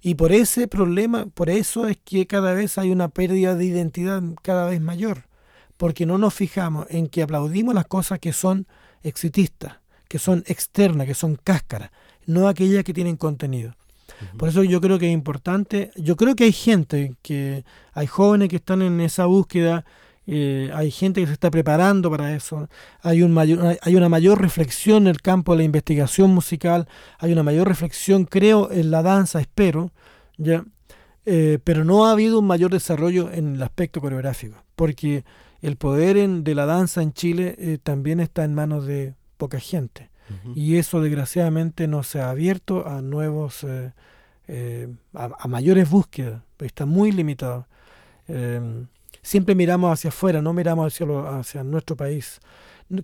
Y 0.00 0.14
por 0.14 0.32
ese 0.32 0.68
problema, 0.68 1.26
por 1.26 1.50
eso 1.50 1.88
es 1.88 1.98
que 2.04 2.26
cada 2.26 2.54
vez 2.54 2.78
hay 2.78 2.90
una 2.90 3.08
pérdida 3.08 3.54
de 3.54 3.64
identidad 3.64 4.22
cada 4.42 4.66
vez 4.66 4.80
mayor, 4.80 5.24
porque 5.76 6.06
no 6.06 6.18
nos 6.18 6.34
fijamos 6.34 6.86
en 6.90 7.08
que 7.08 7.22
aplaudimos 7.22 7.74
las 7.74 7.86
cosas 7.86 8.18
que 8.20 8.32
son 8.32 8.66
exitistas, 9.02 9.78
que 10.08 10.18
son 10.18 10.44
externas, 10.46 11.06
que 11.06 11.14
son 11.14 11.36
cáscaras, 11.36 11.90
no 12.26 12.48
aquellas 12.48 12.84
que 12.84 12.94
tienen 12.94 13.16
contenido. 13.16 13.74
Por 14.36 14.48
eso 14.48 14.62
yo 14.64 14.80
creo 14.80 14.98
que 14.98 15.06
es 15.08 15.12
importante, 15.12 15.90
yo 15.96 16.16
creo 16.16 16.34
que 16.34 16.44
hay 16.44 16.52
gente, 16.52 17.14
que 17.22 17.64
hay 17.92 18.06
jóvenes 18.06 18.48
que 18.48 18.56
están 18.56 18.82
en 18.82 19.00
esa 19.00 19.26
búsqueda, 19.26 19.84
eh, 20.26 20.70
hay 20.74 20.90
gente 20.90 21.20
que 21.20 21.26
se 21.26 21.32
está 21.32 21.50
preparando 21.50 22.10
para 22.10 22.34
eso, 22.34 22.68
hay, 23.00 23.22
un 23.22 23.32
mayor, 23.32 23.78
hay 23.80 23.96
una 23.96 24.08
mayor 24.08 24.40
reflexión 24.40 25.04
en 25.04 25.08
el 25.08 25.22
campo 25.22 25.52
de 25.52 25.58
la 25.58 25.64
investigación 25.64 26.34
musical, 26.34 26.86
hay 27.18 27.32
una 27.32 27.42
mayor 27.42 27.66
reflexión, 27.66 28.24
creo, 28.24 28.70
en 28.70 28.90
la 28.90 29.02
danza, 29.02 29.40
espero, 29.40 29.90
¿ya? 30.36 30.64
Eh, 31.24 31.58
pero 31.64 31.84
no 31.84 32.06
ha 32.06 32.12
habido 32.12 32.38
un 32.38 32.46
mayor 32.46 32.70
desarrollo 32.70 33.30
en 33.32 33.54
el 33.54 33.62
aspecto 33.62 34.00
coreográfico, 34.00 34.56
porque 34.76 35.24
el 35.62 35.76
poder 35.76 36.28
de 36.28 36.54
la 36.54 36.66
danza 36.66 37.02
en 37.02 37.12
Chile 37.12 37.54
eh, 37.58 37.78
también 37.82 38.20
está 38.20 38.44
en 38.44 38.54
manos 38.54 38.86
de 38.86 39.14
poca 39.36 39.60
gente. 39.60 40.10
Y 40.54 40.76
eso 40.76 41.00
desgraciadamente 41.00 41.86
no 41.86 42.02
se 42.02 42.20
ha 42.20 42.30
abierto 42.30 42.86
a 42.86 43.00
nuevos, 43.00 43.64
eh, 43.64 43.92
eh, 44.46 44.88
a, 45.14 45.48
mayores 45.48 45.88
búsquedas, 45.88 46.42
está 46.58 46.86
muy 46.86 47.12
limitado. 47.12 47.66
Eh, 48.28 48.60
siempre 49.22 49.54
miramos 49.54 49.92
hacia 49.92 50.08
afuera, 50.08 50.42
no 50.42 50.52
miramos 50.52 50.98
hacia 51.00 51.64
nuestro 51.64 51.96
país. 51.96 52.40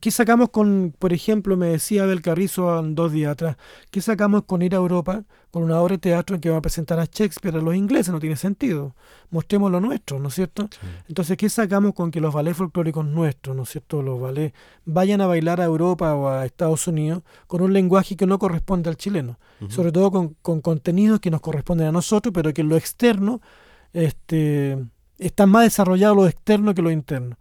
¿Qué 0.01 0.11
sacamos 0.11 0.49
con, 0.49 0.95
por 0.99 1.13
ejemplo, 1.13 1.59
me 1.59 1.67
decía 1.67 2.05
Abel 2.05 2.23
Carrizo 2.23 2.83
dos 2.83 3.13
días 3.13 3.33
atrás, 3.33 3.57
qué 3.91 4.01
sacamos 4.01 4.45
con 4.45 4.63
ir 4.63 4.75
a 4.75 4.79
Europa 4.79 5.25
con 5.51 5.63
una 5.63 5.79
obra 5.79 5.95
de 5.95 5.99
teatro 5.99 6.35
en 6.35 6.41
que 6.41 6.49
va 6.49 6.57
a 6.57 6.63
presentar 6.63 6.99
a 6.99 7.05
Shakespeare 7.05 7.57
a 7.57 7.61
los 7.61 7.75
ingleses? 7.75 8.11
No 8.11 8.19
tiene 8.19 8.37
sentido. 8.37 8.95
Mostremos 9.31 9.71
lo 9.71 9.81
nuestro, 9.81 10.19
¿no 10.19 10.29
es 10.29 10.35
cierto? 10.35 10.71
Entonces, 11.07 11.37
¿qué 11.37 11.51
sacamos 11.51 11.93
con 11.93 12.11
que 12.11 12.21
los 12.21 12.33
ballets 12.33 12.57
folclóricos 12.57 13.05
nuestros, 13.05 13.55
¿no 13.55 13.65
es 13.65 13.69
cierto? 13.69 14.01
Los 14.01 14.19
ballets 14.19 14.55
vayan 14.87 15.21
a 15.21 15.27
bailar 15.27 15.61
a 15.61 15.65
Europa 15.65 16.15
o 16.15 16.29
a 16.29 16.47
Estados 16.47 16.87
Unidos 16.87 17.23
con 17.47 17.61
un 17.61 17.75
lenguaje 17.75 18.17
que 18.17 18.27
no 18.27 18.39
corresponde 18.39 18.89
al 18.89 18.97
chileno, 18.97 19.39
sobre 19.69 19.93
todo 19.93 20.11
con, 20.11 20.35
con 20.41 20.63
contenidos 20.63 21.21
que 21.21 21.31
nos 21.31 21.43
corresponden 21.43 21.89
a 21.89 21.93
nosotros, 21.93 22.33
pero 22.33 22.55
que 22.55 22.63
en 22.63 22.71
lo 22.71 22.77
externo 22.77 23.43
este, 23.93 24.79
está 25.19 25.47
más 25.47 25.65
desarrollado 25.65 26.15
lo 26.15 26.27
externo 26.27 26.75
que 26.75 26.83
lo 26.83 26.91
interno. 26.91 27.37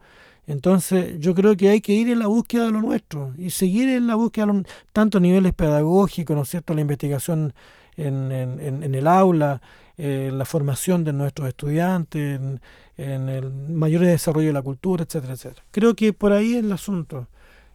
Entonces, 0.45 1.15
yo 1.19 1.33
creo 1.33 1.55
que 1.55 1.69
hay 1.69 1.79
que 1.81 1.93
ir 1.93 2.09
en 2.09 2.19
la 2.19 2.27
búsqueda 2.27 2.65
de 2.65 2.71
lo 2.71 2.81
nuestro 2.81 3.33
y 3.37 3.49
seguir 3.51 3.87
en 3.89 4.07
la 4.07 4.15
búsqueda, 4.15 4.45
de 4.47 4.53
lo- 4.53 4.63
tanto 4.91 5.17
a 5.17 5.21
niveles 5.21 5.53
pedagógicos, 5.53 6.35
¿no 6.35 6.41
es 6.43 6.49
cierto?, 6.49 6.73
la 6.73 6.81
investigación 6.81 7.53
en, 7.95 8.31
en- 8.31 8.59
en- 8.59 8.83
en 8.83 8.95
el 8.95 9.07
aula, 9.07 9.61
eh, 9.97 10.31
la 10.33 10.45
formación 10.45 11.03
de 11.03 11.13
nuestros 11.13 11.47
estudiantes, 11.47 12.39
en, 12.39 12.59
en 12.97 13.29
el 13.29 13.51
mayor 13.53 14.01
desarrollo 14.01 14.47
de 14.47 14.53
la 14.53 14.61
cultura, 14.61 15.03
etcétera, 15.03 15.33
etcétera. 15.33 15.63
Creo 15.71 15.95
que 15.95 16.11
por 16.13 16.33
ahí 16.33 16.53
es 16.55 16.63
el 16.63 16.71
asunto. 16.71 17.27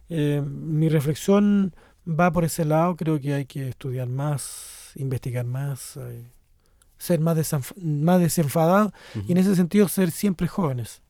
Eh, 0.09 0.41
mi 0.45 0.89
reflexión 0.89 1.73
va 2.07 2.31
por 2.31 2.43
ese 2.43 2.65
lado, 2.65 2.95
creo 2.95 3.19
que 3.19 3.33
hay 3.33 3.45
que 3.45 3.69
estudiar 3.69 4.07
más, 4.09 4.91
investigar 4.95 5.45
más, 5.45 5.97
eh, 5.97 6.31
ser 6.97 7.19
más, 7.19 7.37
más 7.81 8.19
desenfadados 8.19 8.91
y 9.27 9.31
en 9.31 9.37
ese 9.37 9.55
sentido 9.55 9.87
ser 9.87 10.11
siempre 10.11 10.47
jóvenes. 10.47 11.01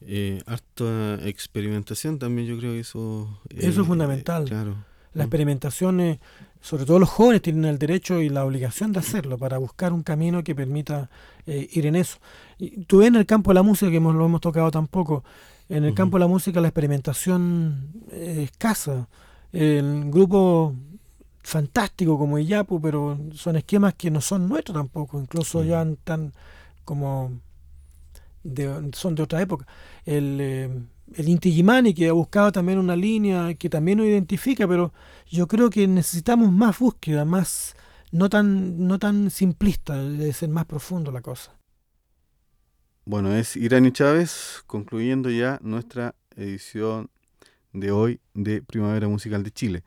Eh, 0.00 0.42
harta 0.46 1.14
experimentación 1.26 2.18
también, 2.18 2.46
yo 2.48 2.58
creo 2.58 2.72
que 2.72 2.80
eso... 2.80 3.40
Eso 3.50 3.80
es 3.82 3.86
fundamental. 3.86 4.44
claro. 4.44 4.74
La 5.14 5.24
Mm. 5.24 5.26
experimentación, 5.26 6.00
eh, 6.00 6.20
sobre 6.60 6.84
todo 6.84 6.98
los 6.98 7.08
jóvenes, 7.08 7.40
tienen 7.42 7.64
el 7.66 7.78
derecho 7.78 8.20
y 8.20 8.28
la 8.28 8.44
obligación 8.44 8.92
de 8.92 8.98
hacerlo 8.98 9.38
para 9.38 9.58
buscar 9.58 9.92
un 9.92 10.02
camino 10.02 10.42
que 10.42 10.54
permita 10.54 11.08
eh, 11.46 11.68
ir 11.72 11.86
en 11.86 11.94
eso. 11.96 12.18
Y 12.58 12.84
tú 12.86 12.98
ves 12.98 13.08
en 13.08 13.16
el 13.16 13.26
campo 13.26 13.50
de 13.50 13.54
la 13.54 13.62
música, 13.62 13.90
que 13.90 13.98
hemos, 13.98 14.14
lo 14.14 14.24
hemos 14.26 14.40
tocado 14.40 14.70
tampoco, 14.70 15.22
en 15.68 15.84
el 15.84 15.94
campo 15.94 16.16
de 16.16 16.20
la 16.20 16.26
música 16.26 16.60
la 16.60 16.68
experimentación 16.68 17.92
es 18.10 18.38
escasa. 18.38 19.08
El 19.52 20.10
grupo 20.10 20.74
fantástico 21.42 22.18
como 22.18 22.38
Iyapu, 22.38 22.80
pero 22.80 23.18
son 23.34 23.56
esquemas 23.56 23.94
que 23.94 24.10
no 24.10 24.20
son 24.20 24.48
nuestros 24.48 24.74
tampoco, 24.76 25.20
incluso 25.20 25.62
Mm. 25.62 25.66
ya 25.66 25.82
están 25.82 26.32
como 26.84 27.32
de- 28.44 28.90
son 28.94 29.14
de 29.16 29.22
otra 29.24 29.42
época. 29.42 29.66
El, 30.04 30.38
eh, 30.40 30.70
el 31.14 31.28
Inti 31.28 31.48
Illimani, 31.50 31.92
que 31.94 32.08
ha 32.08 32.12
buscado 32.12 32.52
también 32.52 32.78
una 32.78 32.94
línea 32.96 33.54
que 33.54 33.68
también 33.68 33.98
nos 33.98 34.06
identifica, 34.06 34.68
pero 34.68 34.92
yo 35.26 35.48
creo 35.48 35.68
que 35.70 35.86
necesitamos 35.88 36.52
más 36.52 36.78
búsqueda, 36.78 37.24
más 37.24 37.74
no 38.12 38.28
tan 38.28 38.86
no 38.86 38.98
tan 38.98 39.30
simplista, 39.30 39.96
debe 40.00 40.32
ser 40.32 40.48
más 40.48 40.66
profundo 40.66 41.10
la 41.10 41.20
cosa. 41.20 41.52
Bueno, 43.06 43.34
es 43.34 43.56
Irani 43.56 43.92
Chávez 43.92 44.62
concluyendo 44.66 45.28
ya 45.30 45.58
nuestra 45.62 46.14
edición 46.36 47.10
de 47.72 47.90
hoy 47.90 48.20
de 48.32 48.62
Primavera 48.62 49.08
Musical 49.08 49.42
de 49.42 49.50
Chile. 49.50 49.84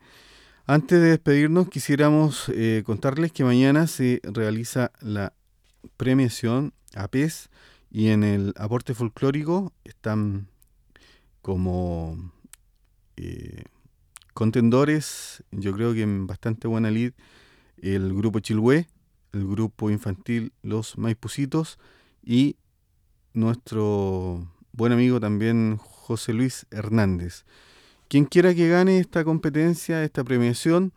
Antes 0.66 1.00
de 1.00 1.08
despedirnos, 1.08 1.68
quisiéramos 1.68 2.50
eh, 2.54 2.82
contarles 2.84 3.32
que 3.32 3.42
mañana 3.42 3.86
se 3.86 4.20
realiza 4.22 4.92
la 5.00 5.32
premiación 5.96 6.74
APES 6.94 7.48
y 7.90 8.08
en 8.08 8.22
el 8.22 8.54
aporte 8.56 8.94
folclórico 8.94 9.72
están 9.84 10.48
como 11.42 12.32
eh, 13.16 13.64
contendores, 14.34 15.42
yo 15.50 15.72
creo 15.72 15.94
que 15.94 16.02
en 16.02 16.26
bastante 16.26 16.68
buena 16.68 16.90
lid, 16.90 17.12
el 17.78 18.14
grupo 18.14 18.40
Chilhué, 18.40 18.88
el 19.32 19.46
grupo 19.46 19.90
infantil 19.90 20.52
Los 20.62 20.98
Maipucitos 20.98 21.78
y 22.22 22.56
nuestro 23.32 24.52
buen 24.72 24.92
amigo 24.92 25.20
también 25.20 25.76
José 25.78 26.32
Luis 26.32 26.66
Hernández. 26.70 27.44
Quien 28.08 28.24
quiera 28.24 28.54
que 28.54 28.68
gane 28.68 28.98
esta 28.98 29.24
competencia, 29.24 30.02
esta 30.02 30.24
premiación, 30.24 30.92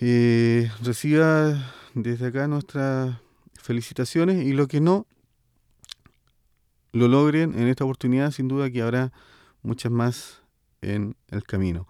eh, 0.00 0.70
reciba 0.82 1.72
desde 1.94 2.26
acá 2.26 2.46
nuestras 2.46 3.16
felicitaciones 3.54 4.46
y 4.46 4.52
lo 4.52 4.68
que 4.68 4.80
no 4.80 5.06
lo 6.92 7.08
logren 7.08 7.58
en 7.58 7.68
esta 7.68 7.84
oportunidad, 7.84 8.30
sin 8.30 8.48
duda 8.48 8.70
que 8.70 8.82
habrá 8.82 9.12
muchas 9.62 9.92
más 9.92 10.42
en 10.80 11.16
el 11.28 11.42
camino. 11.44 11.86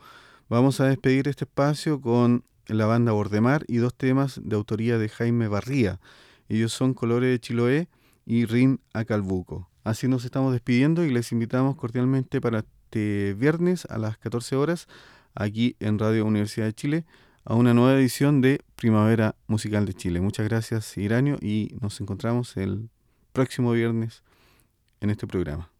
Vamos 0.48 0.80
a 0.80 0.86
despedir 0.86 1.28
este 1.28 1.44
espacio 1.44 2.00
con 2.00 2.44
la 2.66 2.86
banda 2.86 3.12
Bordemar 3.12 3.64
y 3.68 3.78
dos 3.78 3.94
temas 3.94 4.40
de 4.42 4.56
autoría 4.56 4.98
de 4.98 5.08
Jaime 5.08 5.48
Barría. 5.48 6.00
Ellos 6.48 6.72
son 6.72 6.94
Colores 6.94 7.30
de 7.30 7.40
Chiloé 7.40 7.88
y 8.26 8.44
Rin 8.44 8.80
a 8.92 9.04
Calbuco. 9.04 9.68
Así 9.84 10.08
nos 10.08 10.24
estamos 10.24 10.52
despidiendo 10.52 11.04
y 11.04 11.10
les 11.10 11.32
invitamos 11.32 11.76
cordialmente 11.76 12.40
para 12.40 12.58
este 12.60 13.34
viernes 13.34 13.86
a 13.86 13.98
las 13.98 14.18
14 14.18 14.56
horas 14.56 14.86
aquí 15.34 15.76
en 15.80 15.98
Radio 15.98 16.24
Universidad 16.26 16.66
de 16.66 16.74
Chile 16.74 17.04
a 17.44 17.54
una 17.54 17.72
nueva 17.72 17.98
edición 17.98 18.40
de 18.40 18.60
Primavera 18.76 19.34
Musical 19.46 19.86
de 19.86 19.94
Chile. 19.94 20.20
Muchas 20.20 20.48
gracias 20.48 20.96
Iranio 20.98 21.38
y 21.40 21.74
nos 21.80 22.00
encontramos 22.00 22.56
el 22.56 22.90
próximo 23.32 23.72
viernes 23.72 24.22
en 25.00 25.10
este 25.10 25.26
programa. 25.26 25.70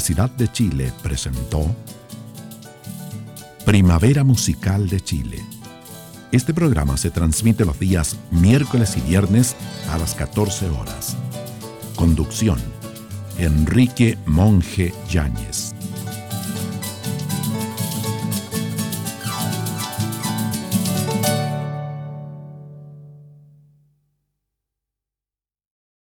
Universidad 0.00 0.30
de 0.30 0.50
Chile 0.50 0.92
presentó 1.02 1.76
Primavera 3.66 4.24
Musical 4.24 4.88
de 4.88 4.98
Chile. 5.02 5.44
Este 6.32 6.54
programa 6.54 6.96
se 6.96 7.10
transmite 7.10 7.66
los 7.66 7.78
días 7.78 8.16
miércoles 8.30 8.96
y 8.96 9.02
viernes 9.02 9.56
a 9.90 9.98
las 9.98 10.14
14 10.14 10.70
horas. 10.70 11.18
Conducción. 11.96 12.58
Enrique 13.36 14.16
Monje 14.24 14.94
Yáñez. 15.10 15.49